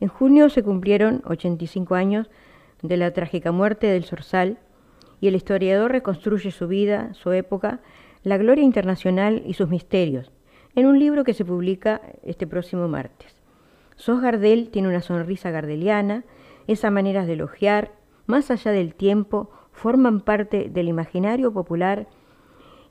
En 0.00 0.08
junio 0.08 0.48
se 0.48 0.62
cumplieron 0.62 1.22
85 1.24 1.94
años 1.94 2.30
de 2.82 2.96
la 2.96 3.12
trágica 3.12 3.52
muerte 3.52 3.88
del 3.88 4.04
Zorzal 4.04 4.58
y 5.20 5.28
el 5.28 5.34
historiador 5.34 5.90
reconstruye 5.90 6.50
su 6.50 6.68
vida, 6.68 7.12
su 7.14 7.32
época, 7.32 7.80
la 8.22 8.36
gloria 8.36 8.64
internacional 8.64 9.42
y 9.46 9.54
sus 9.54 9.68
misterios, 9.68 10.30
en 10.74 10.86
un 10.86 10.98
libro 10.98 11.24
que 11.24 11.34
se 11.34 11.44
publica 11.44 12.00
este 12.24 12.46
próximo 12.46 12.86
martes. 12.88 13.34
Sos 13.96 14.20
Gardel 14.20 14.70
tiene 14.70 14.88
una 14.88 15.02
sonrisa 15.02 15.50
gardeliana, 15.50 16.24
esa 16.68 16.90
manera 16.90 17.26
de 17.26 17.32
elogiar, 17.32 17.92
más 18.26 18.50
allá 18.50 18.70
del 18.70 18.94
tiempo, 18.94 19.50
forman 19.72 20.20
parte 20.20 20.68
del 20.68 20.88
imaginario 20.88 21.52
popular 21.52 22.06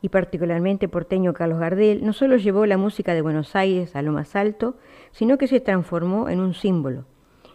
y 0.08 0.10
particularmente 0.10 0.88
porteño 0.88 1.34
Carlos 1.34 1.60
Gardel, 1.60 2.06
no 2.06 2.14
solo 2.14 2.38
llevó 2.38 2.66
la 2.66 2.78
música 2.78 3.14
de 3.14 3.22
Buenos 3.22 3.58
Aires 3.58 3.94
a 3.94 4.02
lo 4.02 4.14
más 4.14 4.38
alto, 4.38 4.78
sino 5.12 5.38
que 5.38 5.50
se 5.50 5.60
transformó 5.60 6.30
en 6.30 6.40
un 6.40 6.54
símbolo. 6.54 7.04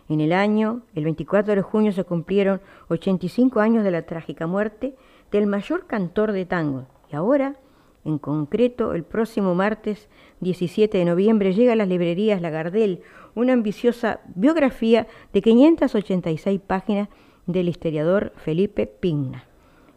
En 0.07 0.21
el 0.21 0.35
año, 0.35 0.83
el 0.95 1.05
24 1.05 1.55
de 1.55 1.63
junio, 1.63 1.93
se 1.93 2.05
cumplieron 2.05 2.61
85 2.89 3.59
años 3.61 3.85
de 3.85 3.91
la 3.91 4.03
trágica 4.03 4.47
muerte 4.47 4.95
del 5.31 5.47
mayor 5.47 5.87
cantor 5.87 6.33
de 6.33 6.45
tango. 6.45 6.89
Y 7.11 7.17
ahora, 7.17 7.57
En 8.05 8.19
concreto, 8.19 8.95
el 8.95 9.05
próximo 9.05 9.55
martes 9.55 10.09
17 10.41 10.99
de 10.99 11.05
noviembre 11.05 11.55
llega 11.55 11.73
a 11.73 11.77
las 11.77 11.87
librerías 11.87 12.43
Lagardel 12.43 13.01
una 13.37 13.53
ambiciosa 13.53 14.21
biografía 14.35 15.07
de 15.33 15.41
586 15.41 16.61
páginas 16.67 17.09
del 17.47 17.69
historiador 17.69 18.33
Felipe 18.37 18.89
Pigna. 18.89 19.47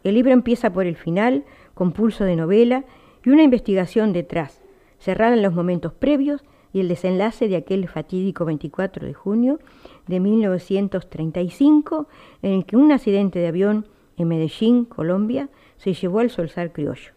El 0.06 0.14
libro 0.14 0.34
empieza 0.34 0.72
por 0.72 0.86
el 0.86 0.98
final, 0.98 1.46
con 1.76 1.92
pulso 1.92 2.24
de 2.24 2.36
novela 2.36 2.86
y 3.24 3.30
una 3.30 3.44
investigación 3.44 4.12
detrás, 4.14 4.64
cerrada 4.98 5.36
en 5.36 5.44
los 5.44 5.54
momentos 5.54 5.94
previos 5.94 6.44
y 6.74 6.80
el 6.80 6.88
desenlace 6.88 7.48
de 7.48 7.58
aquel 7.58 7.88
fatídico 7.88 8.44
24 8.46 9.06
de 9.06 9.14
junio 9.14 9.60
de 10.08 10.20
1935, 10.20 12.08
en 12.42 12.52
el 12.52 12.66
que 12.66 12.76
un 12.76 12.92
accidente 12.92 13.40
de 13.40 13.48
avión 13.48 13.86
en 14.18 14.28
Medellín, 14.28 14.86
Colombia, 14.86 15.50
se 15.78 15.94
llevó 15.94 16.20
al 16.20 16.30
solsar 16.30 16.72
criollo. 16.72 17.12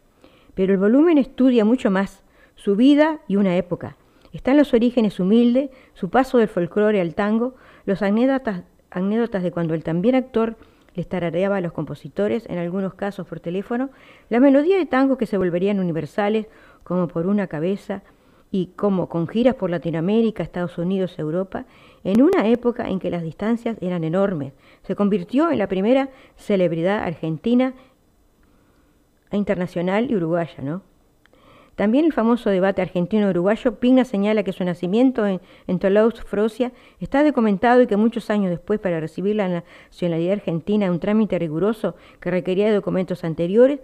Pero 0.54 0.74
el 0.74 0.78
volumen 0.78 1.18
estudia 1.18 1.64
mucho 1.64 1.90
más 1.90 2.22
su 2.56 2.76
vida 2.76 3.20
y 3.28 3.36
una 3.36 3.56
época. 3.56 3.96
Están 4.32 4.56
los 4.56 4.74
orígenes 4.74 5.20
humildes, 5.20 5.70
su 5.94 6.10
paso 6.10 6.38
del 6.38 6.48
folclore 6.48 7.00
al 7.00 7.14
tango, 7.14 7.54
los 7.86 8.02
anécdotas, 8.02 8.62
anécdotas 8.90 9.42
de 9.42 9.52
cuando 9.52 9.74
el 9.74 9.84
también 9.84 10.14
actor 10.14 10.56
les 10.98 11.08
tarareaba 11.08 11.58
a 11.58 11.60
los 11.60 11.72
compositores, 11.72 12.44
en 12.48 12.58
algunos 12.58 12.94
casos 12.94 13.24
por 13.24 13.38
teléfono, 13.38 13.90
la 14.30 14.40
melodía 14.40 14.76
de 14.76 14.84
tango 14.84 15.16
que 15.16 15.26
se 15.26 15.38
volverían 15.38 15.78
universales 15.78 16.48
como 16.82 17.06
por 17.06 17.28
una 17.28 17.46
cabeza 17.46 18.02
y 18.50 18.72
como 18.74 19.08
con 19.08 19.28
giras 19.28 19.54
por 19.54 19.70
Latinoamérica, 19.70 20.42
Estados 20.42 20.76
Unidos, 20.76 21.16
Europa, 21.16 21.66
en 22.02 22.20
una 22.20 22.48
época 22.48 22.88
en 22.88 22.98
que 22.98 23.10
las 23.10 23.22
distancias 23.22 23.76
eran 23.80 24.02
enormes. 24.02 24.54
Se 24.82 24.96
convirtió 24.96 25.52
en 25.52 25.58
la 25.58 25.68
primera 25.68 26.08
celebridad 26.36 27.04
argentina 27.04 27.74
e 29.30 29.36
internacional 29.36 30.10
y 30.10 30.16
uruguaya, 30.16 30.64
¿no? 30.64 30.82
También 31.78 32.06
el 32.06 32.12
famoso 32.12 32.50
debate 32.50 32.82
argentino-uruguayo, 32.82 33.76
Pigna 33.76 34.04
señala 34.04 34.42
que 34.42 34.52
su 34.52 34.64
nacimiento 34.64 35.24
en, 35.28 35.40
en 35.68 35.78
Toulouse, 35.78 36.24
Francia, 36.24 36.72
está 36.98 37.22
documentado 37.22 37.80
y 37.80 37.86
que 37.86 37.96
muchos 37.96 38.30
años 38.30 38.50
después, 38.50 38.80
para 38.80 38.98
recibir 38.98 39.36
la 39.36 39.48
nacionalidad 39.48 40.32
argentina, 40.32 40.90
un 40.90 40.98
trámite 40.98 41.38
riguroso 41.38 41.94
que 42.18 42.32
requería 42.32 42.66
de 42.66 42.74
documentos 42.74 43.22
anteriores, 43.22 43.78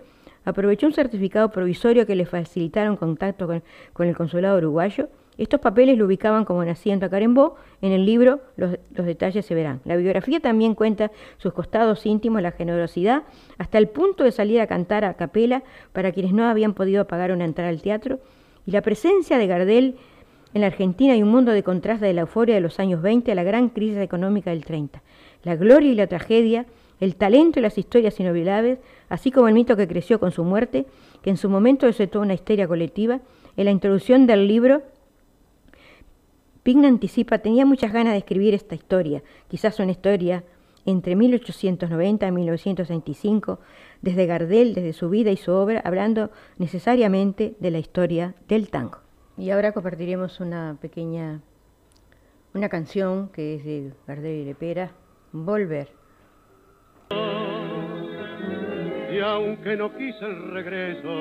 aprovechó 0.44 0.88
un 0.88 0.92
certificado 0.92 1.52
provisorio 1.52 2.04
que 2.04 2.16
le 2.16 2.26
facilitaron 2.26 2.96
contacto 2.96 3.46
con, 3.46 3.62
con 3.92 4.08
el 4.08 4.16
consulado 4.16 4.58
uruguayo 4.58 5.08
estos 5.36 5.60
papeles 5.60 5.98
lo 5.98 6.06
ubicaban 6.06 6.44
como 6.44 6.64
naciendo 6.64 7.06
a 7.06 7.10
Carembó. 7.10 7.56
En 7.82 7.92
el 7.92 8.06
libro 8.06 8.40
los, 8.56 8.76
detalles 8.90 9.44
se 9.44 9.54
verán. 9.54 9.80
La 9.84 9.96
biografía 9.96 10.40
también 10.40 10.74
cuenta 10.74 11.10
sus 11.38 11.52
costados 11.52 12.06
íntimos, 12.06 12.40
la 12.40 12.52
generosidad, 12.52 13.24
hasta 13.58 13.78
el 13.78 13.88
punto 13.88 14.24
de 14.24 14.32
salir 14.32 14.60
a 14.60 14.66
cantar 14.66 15.04
a 15.04 15.14
capela 15.14 15.62
para 15.92 16.12
quienes 16.12 16.32
no 16.32 16.44
habían 16.44 16.74
podido 16.74 17.06
pagar 17.06 17.32
una 17.32 17.44
entrada 17.44 17.70
al 17.70 17.82
teatro, 17.82 18.20
y 18.66 18.70
la 18.70 18.80
presencia 18.80 19.36
de 19.36 19.46
Gardel 19.46 19.96
en 20.54 20.60
la 20.60 20.68
Argentina 20.68 21.16
y 21.16 21.22
un 21.22 21.30
mundo 21.30 21.52
de 21.52 21.62
contraste 21.62 22.06
de 22.06 22.14
la 22.14 22.22
euforia 22.22 22.54
de 22.54 22.60
los 22.60 22.78
años 22.78 23.02
20 23.02 23.30
a 23.32 23.34
la 23.34 23.42
gran 23.42 23.68
crisis 23.68 23.98
económica 23.98 24.50
del 24.50 24.64
30. 24.64 25.02
La 25.42 25.56
gloria 25.56 25.90
y 25.90 25.94
la 25.94 26.06
tragedia, 26.06 26.64
el 27.00 27.16
talento 27.16 27.58
y 27.58 27.62
las 27.62 27.76
historias 27.76 28.18
inolvidables, 28.20 28.78
así 29.08 29.30
como 29.30 29.48
el 29.48 29.54
mito 29.54 29.76
que 29.76 29.88
creció 29.88 30.20
con 30.20 30.30
su 30.30 30.44
muerte, 30.44 30.86
que 31.22 31.30
en 31.30 31.36
su 31.36 31.50
momento 31.50 31.86
desató 31.86 32.20
una 32.20 32.34
histeria 32.34 32.68
colectiva, 32.68 33.20
en 33.56 33.64
la 33.66 33.70
introducción 33.70 34.26
del 34.26 34.48
libro 34.48 34.82
Pigna 36.64 36.88
anticipa, 36.88 37.40
tenía 37.40 37.66
muchas 37.66 37.92
ganas 37.92 38.14
de 38.14 38.20
escribir 38.20 38.54
esta 38.54 38.74
historia, 38.74 39.22
quizás 39.48 39.78
una 39.80 39.92
historia 39.92 40.44
entre 40.86 41.14
1890 41.14 42.26
y 42.26 42.32
1925, 42.32 43.60
desde 44.00 44.24
Gardel, 44.24 44.72
desde 44.72 44.94
su 44.94 45.10
vida 45.10 45.30
y 45.30 45.36
su 45.36 45.52
obra, 45.52 45.82
hablando 45.84 46.30
necesariamente 46.56 47.54
de 47.60 47.70
la 47.70 47.78
historia 47.78 48.34
del 48.48 48.70
tango. 48.70 49.00
Y 49.36 49.50
ahora 49.50 49.72
compartiremos 49.72 50.40
una 50.40 50.78
pequeña, 50.80 51.42
una 52.54 52.70
canción 52.70 53.28
que 53.28 53.56
es 53.56 53.64
de 53.64 53.92
Gardel 54.06 54.40
y 54.40 54.44
Lepera, 54.46 54.92
Volver. 55.32 55.88
Y 59.12 59.20
aunque 59.20 59.76
no 59.76 59.94
quise 59.94 60.24
el 60.24 60.50
regreso, 60.50 61.12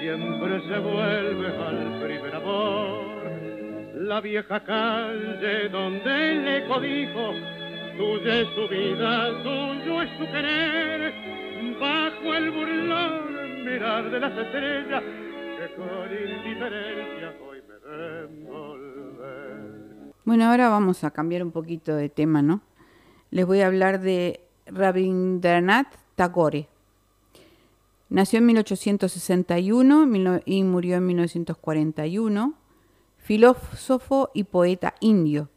siempre 0.00 0.60
se 0.68 0.78
vuelve 0.80 1.46
al 1.56 2.02
primer 2.02 2.34
amor 2.34 3.09
la 4.00 4.20
vieja 4.22 4.64
calle 4.64 5.68
donde 5.68 6.34
le 6.36 6.66
codijo, 6.66 7.34
tuya 7.98 8.40
es 8.40 8.48
su 8.54 8.66
vida, 8.68 9.42
tuyo 9.42 10.02
es 10.02 10.10
su 10.18 10.24
querer, 10.24 11.12
bajo 11.78 12.34
el 12.34 12.50
burlón 12.50 13.64
mirar 13.64 14.10
de 14.10 14.20
las 14.20 14.32
estrellas 14.38 15.02
que 15.02 15.74
con 15.76 16.10
indiferencia 16.10 17.36
hoy 17.46 17.58
me 17.68 17.76
ven. 19.20 20.12
Bueno, 20.24 20.46
ahora 20.46 20.70
vamos 20.70 21.04
a 21.04 21.10
cambiar 21.10 21.42
un 21.42 21.50
poquito 21.50 21.94
de 21.94 22.08
tema, 22.08 22.40
¿no? 22.40 22.62
Les 23.30 23.44
voy 23.44 23.60
a 23.60 23.66
hablar 23.66 24.00
de 24.00 24.40
Rabindranath 24.64 25.94
Tagore. 26.14 26.68
Nació 28.08 28.38
en 28.38 28.46
1861 28.46 30.40
y 30.46 30.64
murió 30.64 30.96
en 30.96 31.06
1941 31.06 32.59
filósofo 33.30 34.32
y 34.34 34.42
poeta 34.42 34.96
indio, 34.98 35.50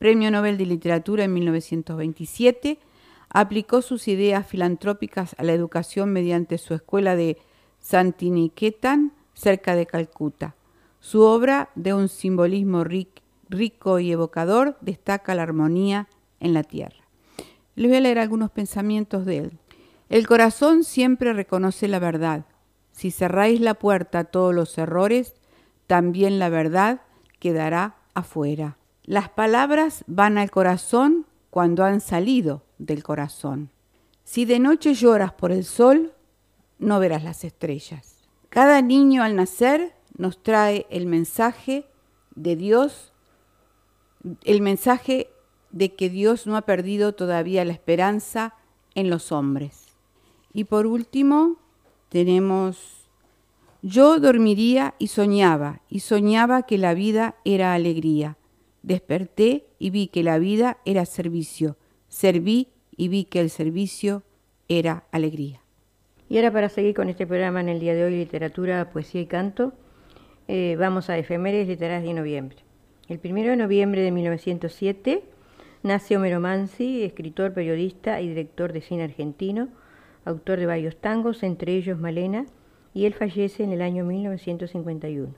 Premio 0.00 0.32
Nobel 0.32 0.58
de 0.58 0.66
Literatura 0.66 1.22
en 1.22 1.32
1927, 1.32 2.80
aplicó 3.28 3.82
sus 3.82 4.08
ideas 4.08 4.44
filantrópicas 4.44 5.36
a 5.38 5.44
la 5.44 5.52
educación 5.52 6.12
mediante 6.12 6.58
su 6.58 6.74
escuela 6.74 7.14
de 7.14 7.38
Santiniketan, 7.78 9.12
cerca 9.32 9.76
de 9.76 9.86
Calcuta. 9.86 10.56
Su 10.98 11.22
obra, 11.22 11.70
de 11.76 11.94
un 11.94 12.08
simbolismo 12.08 12.82
rico 12.82 14.00
y 14.00 14.10
evocador, 14.10 14.76
destaca 14.80 15.36
la 15.36 15.44
armonía 15.44 16.08
en 16.40 16.52
la 16.52 16.64
tierra. 16.64 17.04
Les 17.76 17.86
voy 17.86 17.98
a 17.98 18.00
leer 18.00 18.18
algunos 18.18 18.50
pensamientos 18.50 19.24
de 19.24 19.38
él. 19.38 19.58
El 20.08 20.26
corazón 20.26 20.82
siempre 20.82 21.32
reconoce 21.32 21.86
la 21.86 22.00
verdad. 22.00 22.46
Si 22.90 23.12
cerráis 23.12 23.60
la 23.60 23.74
puerta 23.74 24.18
a 24.18 24.24
todos 24.24 24.52
los 24.52 24.76
errores, 24.78 25.36
también 25.86 26.40
la 26.40 26.48
verdad 26.48 27.02
quedará 27.40 27.96
afuera. 28.14 28.76
Las 29.04 29.28
palabras 29.28 30.04
van 30.06 30.38
al 30.38 30.52
corazón 30.52 31.26
cuando 31.50 31.82
han 31.84 32.00
salido 32.00 32.62
del 32.78 33.02
corazón. 33.02 33.70
Si 34.22 34.44
de 34.44 34.60
noche 34.60 34.94
lloras 34.94 35.32
por 35.32 35.50
el 35.50 35.64
sol, 35.64 36.12
no 36.78 37.00
verás 37.00 37.24
las 37.24 37.42
estrellas. 37.42 38.28
Cada 38.48 38.80
niño 38.82 39.24
al 39.24 39.34
nacer 39.34 39.94
nos 40.16 40.42
trae 40.42 40.86
el 40.90 41.06
mensaje 41.06 41.86
de 42.36 42.54
Dios, 42.54 43.12
el 44.44 44.60
mensaje 44.60 45.28
de 45.70 45.94
que 45.94 46.10
Dios 46.10 46.46
no 46.46 46.56
ha 46.56 46.62
perdido 46.62 47.14
todavía 47.14 47.64
la 47.64 47.72
esperanza 47.72 48.54
en 48.94 49.10
los 49.10 49.32
hombres. 49.32 49.86
Y 50.52 50.64
por 50.64 50.86
último, 50.86 51.56
tenemos 52.08 52.99
yo 53.82 54.18
dormiría 54.18 54.94
y 54.98 55.06
soñaba, 55.06 55.80
y 55.88 56.00
soñaba 56.00 56.62
que 56.62 56.78
la 56.78 56.94
vida 56.94 57.36
era 57.44 57.74
alegría. 57.74 58.36
Desperté 58.82 59.66
y 59.78 59.90
vi 59.90 60.08
que 60.08 60.22
la 60.22 60.38
vida 60.38 60.78
era 60.84 61.06
servicio. 61.06 61.76
Serví 62.08 62.68
y 62.96 63.08
vi 63.08 63.24
que 63.24 63.40
el 63.40 63.50
servicio 63.50 64.22
era 64.68 65.04
alegría. 65.12 65.60
Y 66.28 66.36
ahora 66.36 66.52
para 66.52 66.68
seguir 66.68 66.94
con 66.94 67.08
este 67.08 67.26
programa 67.26 67.60
en 67.60 67.68
el 67.68 67.80
día 67.80 67.94
de 67.94 68.04
hoy, 68.04 68.16
literatura, 68.16 68.90
poesía 68.90 69.20
y 69.22 69.26
canto, 69.26 69.72
eh, 70.48 70.76
vamos 70.78 71.10
a 71.10 71.18
efemérides 71.18 71.68
literarias 71.68 72.04
de 72.04 72.14
noviembre. 72.14 72.58
El 73.08 73.18
1 73.24 73.50
de 73.50 73.56
noviembre 73.56 74.02
de 74.02 74.12
1907 74.12 75.24
nace 75.82 76.16
Homero 76.16 76.38
Mansi, 76.40 77.02
escritor, 77.02 77.52
periodista 77.52 78.20
y 78.20 78.28
director 78.28 78.72
de 78.72 78.80
cine 78.80 79.04
argentino, 79.04 79.68
autor 80.24 80.58
de 80.60 80.66
varios 80.66 80.96
tangos, 80.96 81.42
entre 81.42 81.74
ellos 81.74 81.98
Malena, 81.98 82.46
y 82.94 83.06
él 83.06 83.14
fallece 83.14 83.62
en 83.62 83.72
el 83.72 83.82
año 83.82 84.04
1951. 84.04 85.34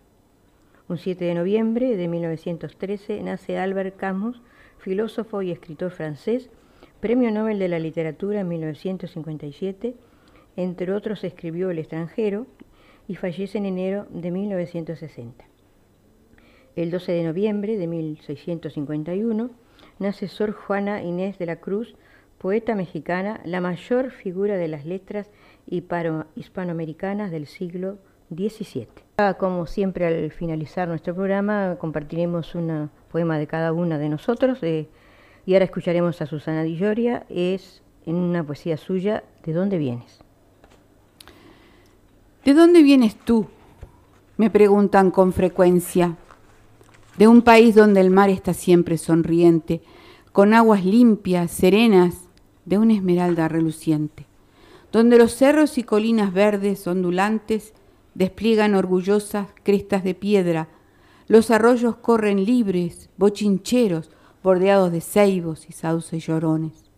Un 0.89 0.99
7 0.99 1.25
de 1.25 1.35
noviembre 1.35 1.97
de 1.97 2.09
1913 2.09 3.23
nace 3.23 3.59
Albert 3.59 3.97
Camus, 3.97 4.43
filósofo 4.79 5.43
y 5.43 5.51
escritor 5.51 5.91
francés, 5.91 6.51
Premio 7.01 7.31
Nobel 7.31 7.59
de 7.59 7.69
la 7.69 7.79
Literatura 7.79 8.41
en 8.41 8.49
1957, 8.49 9.95
entre 10.57 10.93
otros 10.93 11.25
escribió 11.25 11.71
El 11.71 11.79
extranjero 11.79 12.47
y 13.09 13.17
fallece 13.17 13.59
en 13.59 13.67
enero 13.67 14.07
de 14.11 14.31
1960. 14.31 15.45
El 16.77 16.91
12 16.91 17.13
de 17.13 17.25
noviembre 17.25 17.77
de 17.77 17.87
1651 17.87 19.51
nace 19.99 20.29
Sor 20.29 20.53
Juana 20.53 21.03
Inés 21.03 21.39
de 21.39 21.47
la 21.47 21.57
Cruz, 21.57 21.95
poeta 22.39 22.75
mexicana, 22.75 23.41
la 23.45 23.61
mayor 23.61 24.11
figura 24.11 24.57
de 24.57 24.69
las 24.69 24.85
letras 24.85 25.31
hispanoamericanas 25.67 27.31
del 27.31 27.47
siglo 27.47 27.99
XVII. 28.35 28.89
Como 29.39 29.67
siempre 29.67 30.07
al 30.07 30.31
finalizar 30.31 30.89
nuestro 30.89 31.15
programa 31.15 31.77
compartiremos 31.79 32.55
un 32.55 32.91
poema 33.11 33.39
de 33.39 33.47
cada 33.47 33.73
una 33.73 33.99
de 33.99 34.09
nosotros 34.09 34.59
y 34.63 35.53
ahora 35.53 35.65
escucharemos 35.65 36.21
a 36.23 36.27
Susana 36.27 36.63
Di 36.63 36.77
Lloria, 36.77 37.27
es 37.29 37.83
en 38.07 38.17
una 38.17 38.45
poesía 38.45 38.77
suya, 38.77 39.23
¿De 39.45 39.53
dónde 39.53 39.77
vienes? 39.79 40.21
¿De 42.45 42.55
dónde 42.55 42.83
vienes 42.83 43.17
tú? 43.17 43.47
Me 44.37 44.51
preguntan 44.51 45.11
con 45.11 45.33
frecuencia. 45.33 46.17
De 47.19 47.27
un 47.27 47.43
país 47.43 47.75
donde 47.75 48.01
el 48.01 48.11
mar 48.11 48.31
está 48.31 48.55
siempre 48.55 48.99
sonriente, 48.99 49.83
con 50.33 50.55
aguas 50.55 50.85
limpias, 50.85 51.51
serenas, 51.51 52.29
de 52.65 52.79
una 52.79 52.95
esmeralda 52.95 53.49
reluciente, 53.49 54.27
donde 54.93 55.19
los 55.19 55.35
cerros 55.35 55.79
y 55.79 55.83
colinas 55.83 56.33
verdes 56.33 56.87
ondulantes 56.87 57.73
despliegan 58.15 58.75
orgullosas 58.75 59.49
crestas 59.63 60.05
de 60.05 60.15
piedra, 60.15 60.69
los 61.29 61.51
arroyos 61.51 61.97
corren 61.97 62.45
libres, 62.45 63.09
bochincheros, 63.17 64.11
bordeados 64.43 64.93
de 64.93 65.01
ceibos 65.01 65.69
y 65.69 65.73
sauces 65.73 66.27
llorones. 66.27 66.91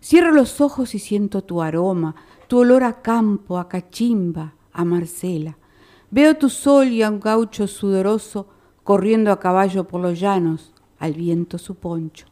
Cierro 0.00 0.32
los 0.32 0.60
ojos 0.60 0.94
y 0.94 0.98
siento 0.98 1.42
tu 1.42 1.60
aroma, 1.60 2.14
tu 2.46 2.58
olor 2.58 2.84
a 2.84 3.02
campo, 3.02 3.58
a 3.58 3.68
cachimba, 3.68 4.54
a 4.72 4.84
Marcela. 4.84 5.56
Veo 6.10 6.36
tu 6.36 6.50
sol 6.50 6.88
y 6.88 7.02
a 7.02 7.10
un 7.10 7.20
gaucho 7.20 7.66
sudoroso 7.66 8.48
corriendo 8.84 9.32
a 9.32 9.40
caballo 9.40 9.88
por 9.88 10.00
los 10.00 10.20
llanos, 10.20 10.72
al 10.98 11.14
viento 11.14 11.58
su 11.58 11.74
poncho. 11.76 12.26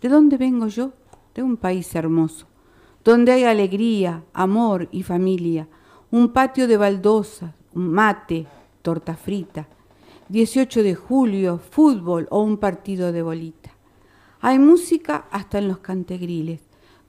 ¿De 0.00 0.08
dónde 0.08 0.38
vengo 0.38 0.68
yo? 0.68 0.92
De 1.34 1.42
un 1.42 1.56
país 1.56 1.94
hermoso, 1.94 2.46
donde 3.04 3.32
hay 3.32 3.44
alegría, 3.44 4.24
amor 4.32 4.88
y 4.90 5.02
familia, 5.02 5.68
un 6.10 6.32
patio 6.32 6.66
de 6.66 6.76
baldosas, 6.76 7.52
un 7.74 7.90
mate, 7.90 8.46
torta 8.82 9.14
frita, 9.14 9.68
18 10.28 10.82
de 10.82 10.94
julio, 10.94 11.58
fútbol 11.58 12.26
o 12.30 12.42
un 12.42 12.56
partido 12.56 13.12
de 13.12 13.22
bolita. 13.22 13.70
Hay 14.40 14.58
música 14.58 15.26
hasta 15.30 15.58
en 15.58 15.68
los 15.68 15.78
cantegriles. 15.78 16.60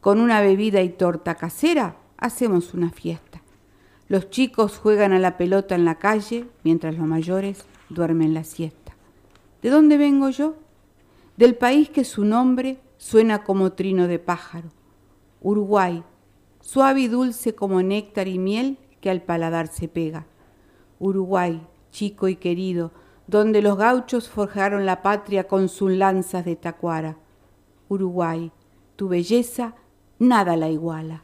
Con 0.02 0.20
una 0.20 0.42
bebida 0.42 0.82
y 0.82 0.90
torta 0.90 1.36
casera 1.36 1.98
hacemos 2.18 2.74
una 2.74 2.92
fiesta. 2.92 3.42
Los 4.08 4.30
chicos 4.30 4.78
juegan 4.78 5.14
a 5.14 5.20
la 5.20 5.38
pelota 5.38 5.76
en 5.76 5.86
la 5.86 5.96
calle 5.96 6.46
mientras 6.64 6.96
los 6.96 7.08
mayores 7.08 7.66
duermen 7.90 8.34
la 8.34 8.44
siesta. 8.44 8.94
¿De 9.62 9.70
dónde 9.70 9.98
vengo 9.98 10.30
yo? 10.30 10.56
Del 11.38 11.56
país 11.56 11.90
que 11.90 12.04
su 12.04 12.24
nombre 12.24 12.80
suena 12.98 13.44
como 13.44 13.74
trino 13.74 14.08
de 14.08 14.20
pájaro. 14.20 14.70
Uruguay, 15.46 16.04
suave 16.60 17.02
y 17.02 17.08
dulce 17.08 17.54
como 17.54 17.84
néctar 17.84 18.28
y 18.28 18.40
miel 18.40 18.80
que 19.00 19.12
al 19.12 19.22
paladar 19.22 19.68
se 19.68 19.88
pega. 19.88 20.26
Uruguay, 20.98 21.62
chico 21.92 22.28
y 22.28 22.36
querido, 22.36 22.92
donde 23.28 23.62
los 23.62 23.78
gauchos 23.78 24.28
forjaron 24.28 24.88
la 24.88 25.04
patria 25.04 25.48
con 25.48 25.70
sus 25.70 25.92
lanzas 25.92 26.46
de 26.46 26.56
tacuara. 26.56 27.18
Uruguay, 27.90 28.52
tu 28.96 29.08
belleza 29.08 29.76
nada 30.18 30.58
la 30.58 30.70
iguala. 30.70 31.22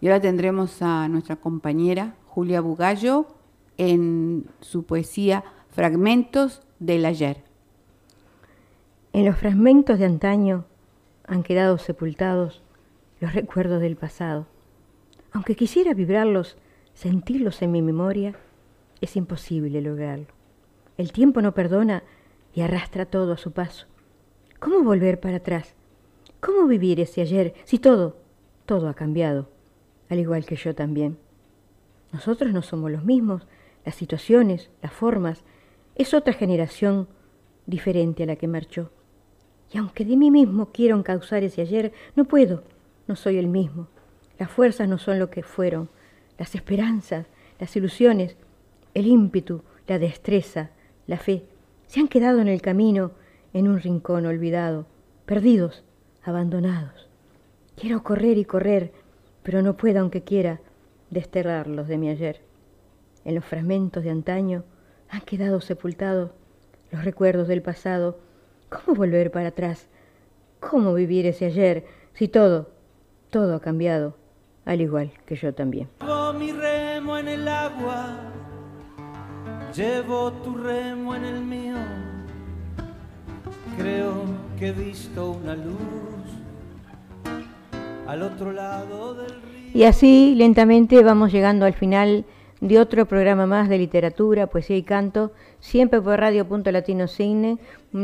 Y 0.00 0.06
ahora 0.06 0.20
tendremos 0.20 0.80
a 0.80 1.08
nuestra 1.08 1.34
compañera 1.34 2.14
Julia 2.28 2.60
Bugallo 2.60 3.26
en 3.76 4.46
su 4.60 4.84
poesía 4.84 5.42
Fragmentos 5.70 6.62
del 6.78 7.04
ayer. 7.04 7.42
En 9.12 9.24
los 9.24 9.36
fragmentos 9.36 9.98
de 9.98 10.04
antaño 10.04 10.64
han 11.26 11.42
quedado 11.42 11.78
sepultados 11.78 12.61
los 13.22 13.34
recuerdos 13.34 13.80
del 13.80 13.94
pasado. 13.94 14.48
Aunque 15.30 15.54
quisiera 15.54 15.94
vibrarlos, 15.94 16.56
sentirlos 16.92 17.62
en 17.62 17.70
mi 17.70 17.80
memoria, 17.80 18.34
es 19.00 19.14
imposible 19.14 19.80
lograrlo. 19.80 20.26
El 20.98 21.12
tiempo 21.12 21.40
no 21.40 21.54
perdona 21.54 22.02
y 22.52 22.62
arrastra 22.62 23.06
todo 23.06 23.34
a 23.34 23.36
su 23.36 23.52
paso. 23.52 23.86
¿Cómo 24.58 24.82
volver 24.82 25.20
para 25.20 25.36
atrás? 25.36 25.76
¿Cómo 26.40 26.66
vivir 26.66 26.98
ese 26.98 27.20
ayer 27.20 27.54
si 27.62 27.78
todo, 27.78 28.16
todo 28.66 28.88
ha 28.88 28.94
cambiado, 28.94 29.48
al 30.08 30.18
igual 30.18 30.44
que 30.44 30.56
yo 30.56 30.74
también? 30.74 31.16
Nosotros 32.12 32.52
no 32.52 32.62
somos 32.62 32.90
los 32.90 33.04
mismos, 33.04 33.46
las 33.84 33.94
situaciones, 33.94 34.68
las 34.82 34.92
formas, 34.92 35.44
es 35.94 36.12
otra 36.12 36.32
generación 36.32 37.06
diferente 37.66 38.24
a 38.24 38.26
la 38.26 38.34
que 38.34 38.48
marchó. 38.48 38.90
Y 39.72 39.78
aunque 39.78 40.04
de 40.04 40.16
mí 40.16 40.32
mismo 40.32 40.72
quiero 40.72 40.98
encauzar 40.98 41.44
ese 41.44 41.62
ayer, 41.62 41.92
no 42.16 42.24
puedo, 42.24 42.64
no 43.12 43.16
soy 43.16 43.36
el 43.36 43.46
mismo. 43.46 43.88
Las 44.38 44.50
fuerzas 44.50 44.88
no 44.88 44.96
son 44.96 45.18
lo 45.18 45.28
que 45.28 45.42
fueron, 45.42 45.90
las 46.38 46.54
esperanzas, 46.54 47.26
las 47.60 47.76
ilusiones, 47.76 48.38
el 48.94 49.06
ímpetu, 49.06 49.64
la 49.86 49.98
destreza, 49.98 50.70
la 51.06 51.18
fe, 51.18 51.44
se 51.88 52.00
han 52.00 52.08
quedado 52.08 52.40
en 52.40 52.48
el 52.48 52.62
camino, 52.62 53.10
en 53.52 53.68
un 53.68 53.80
rincón 53.80 54.24
olvidado, 54.24 54.86
perdidos, 55.26 55.84
abandonados. 56.22 57.10
Quiero 57.76 58.02
correr 58.02 58.38
y 58.38 58.46
correr, 58.46 58.92
pero 59.42 59.60
no 59.60 59.76
puedo, 59.76 60.00
aunque 60.00 60.22
quiera, 60.22 60.60
desterrarlos 61.10 61.88
de 61.88 61.98
mi 61.98 62.08
ayer. 62.08 62.40
En 63.26 63.34
los 63.34 63.44
fragmentos 63.44 64.04
de 64.04 64.10
antaño 64.10 64.64
han 65.10 65.20
quedado 65.20 65.60
sepultados 65.60 66.30
los 66.90 67.04
recuerdos 67.04 67.46
del 67.46 67.60
pasado. 67.60 68.18
¿Cómo 68.70 68.96
volver 68.96 69.30
para 69.30 69.48
atrás? 69.48 69.90
¿Cómo 70.60 70.94
vivir 70.94 71.26
ese 71.26 71.44
ayer 71.44 71.84
si 72.14 72.28
todo, 72.28 72.71
todo 73.32 73.56
ha 73.56 73.60
cambiado, 73.60 74.14
al 74.66 74.82
igual 74.82 75.10
que 75.24 75.36
yo 75.36 75.54
también? 75.54 75.88
Llevo 76.00 76.34
mi 76.34 76.52
remo 76.52 77.16
en 77.16 77.28
el 77.28 77.48
agua, 77.48 78.18
llevo 79.74 80.32
tu 80.44 80.54
remo 80.54 81.14
en 81.14 81.24
el 81.24 81.40
mío. 81.40 81.76
Creo 83.78 84.24
que 84.58 84.68
he 84.68 84.72
visto 84.72 85.30
una 85.30 85.56
luz 85.56 85.72
al 88.06 88.22
otro 88.22 88.52
lado 88.52 89.14
del 89.14 89.30
río. 89.30 89.70
Y 89.72 89.84
así 89.84 90.34
lentamente 90.36 91.02
vamos 91.02 91.32
llegando 91.32 91.64
al 91.64 91.72
final 91.72 92.26
de 92.60 92.78
otro 92.78 93.06
programa 93.06 93.46
más 93.46 93.70
de 93.70 93.78
literatura, 93.78 94.46
poesía 94.46 94.76
y 94.76 94.82
canto, 94.82 95.32
siempre 95.58 96.02
por 96.02 96.20
Radio 96.20 96.46
Punto 96.46 96.70
Latino 96.70 97.08
Cine. 97.08 97.56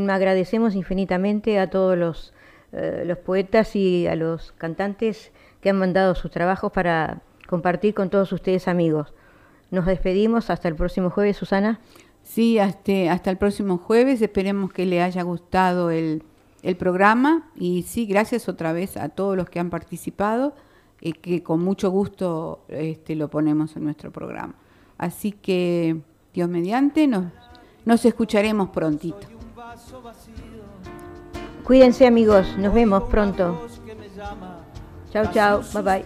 Agradecemos 0.08 0.74
infinitamente 0.74 1.58
a 1.58 1.68
todos 1.68 1.98
los, 1.98 2.32
eh, 2.72 3.04
los 3.06 3.18
poetas 3.18 3.74
y 3.76 4.06
a 4.06 4.16
los 4.16 4.52
cantantes 4.52 5.32
que 5.60 5.70
han 5.70 5.78
mandado 5.78 6.14
sus 6.14 6.30
trabajos 6.30 6.72
para 6.72 7.22
compartir 7.46 7.94
con 7.94 8.10
todos 8.10 8.32
ustedes 8.32 8.68
amigos. 8.68 9.14
Nos 9.70 9.86
despedimos 9.86 10.50
hasta 10.50 10.68
el 10.68 10.74
próximo 10.74 11.10
jueves, 11.10 11.36
Susana. 11.36 11.80
Sí, 12.22 12.58
hasta, 12.58 13.12
hasta 13.12 13.30
el 13.30 13.36
próximo 13.36 13.78
jueves. 13.78 14.20
Esperemos 14.22 14.72
que 14.72 14.86
le 14.86 15.02
haya 15.02 15.22
gustado 15.22 15.90
el, 15.90 16.22
el 16.62 16.76
programa 16.76 17.50
y 17.56 17.82
sí, 17.82 18.06
gracias 18.06 18.48
otra 18.48 18.72
vez 18.72 18.96
a 18.96 19.08
todos 19.08 19.36
los 19.36 19.48
que 19.48 19.60
han 19.60 19.70
participado 19.70 20.54
y 21.00 21.12
que 21.12 21.42
con 21.42 21.60
mucho 21.60 21.90
gusto 21.90 22.64
este, 22.68 23.14
lo 23.14 23.28
ponemos 23.28 23.76
en 23.76 23.84
nuestro 23.84 24.10
programa. 24.10 24.54
Así 24.96 25.32
que, 25.32 26.00
Dios 26.34 26.48
mediante, 26.48 27.06
nos, 27.06 27.26
nos 27.84 28.04
escucharemos 28.04 28.70
prontito. 28.70 29.28
Cuídense 31.68 32.06
amigos, 32.06 32.56
nos 32.56 32.72
vemos 32.72 33.02
pronto. 33.10 33.68
Chao, 35.12 35.26
chao, 35.34 35.60
bye 35.74 35.82
bye. 35.82 36.02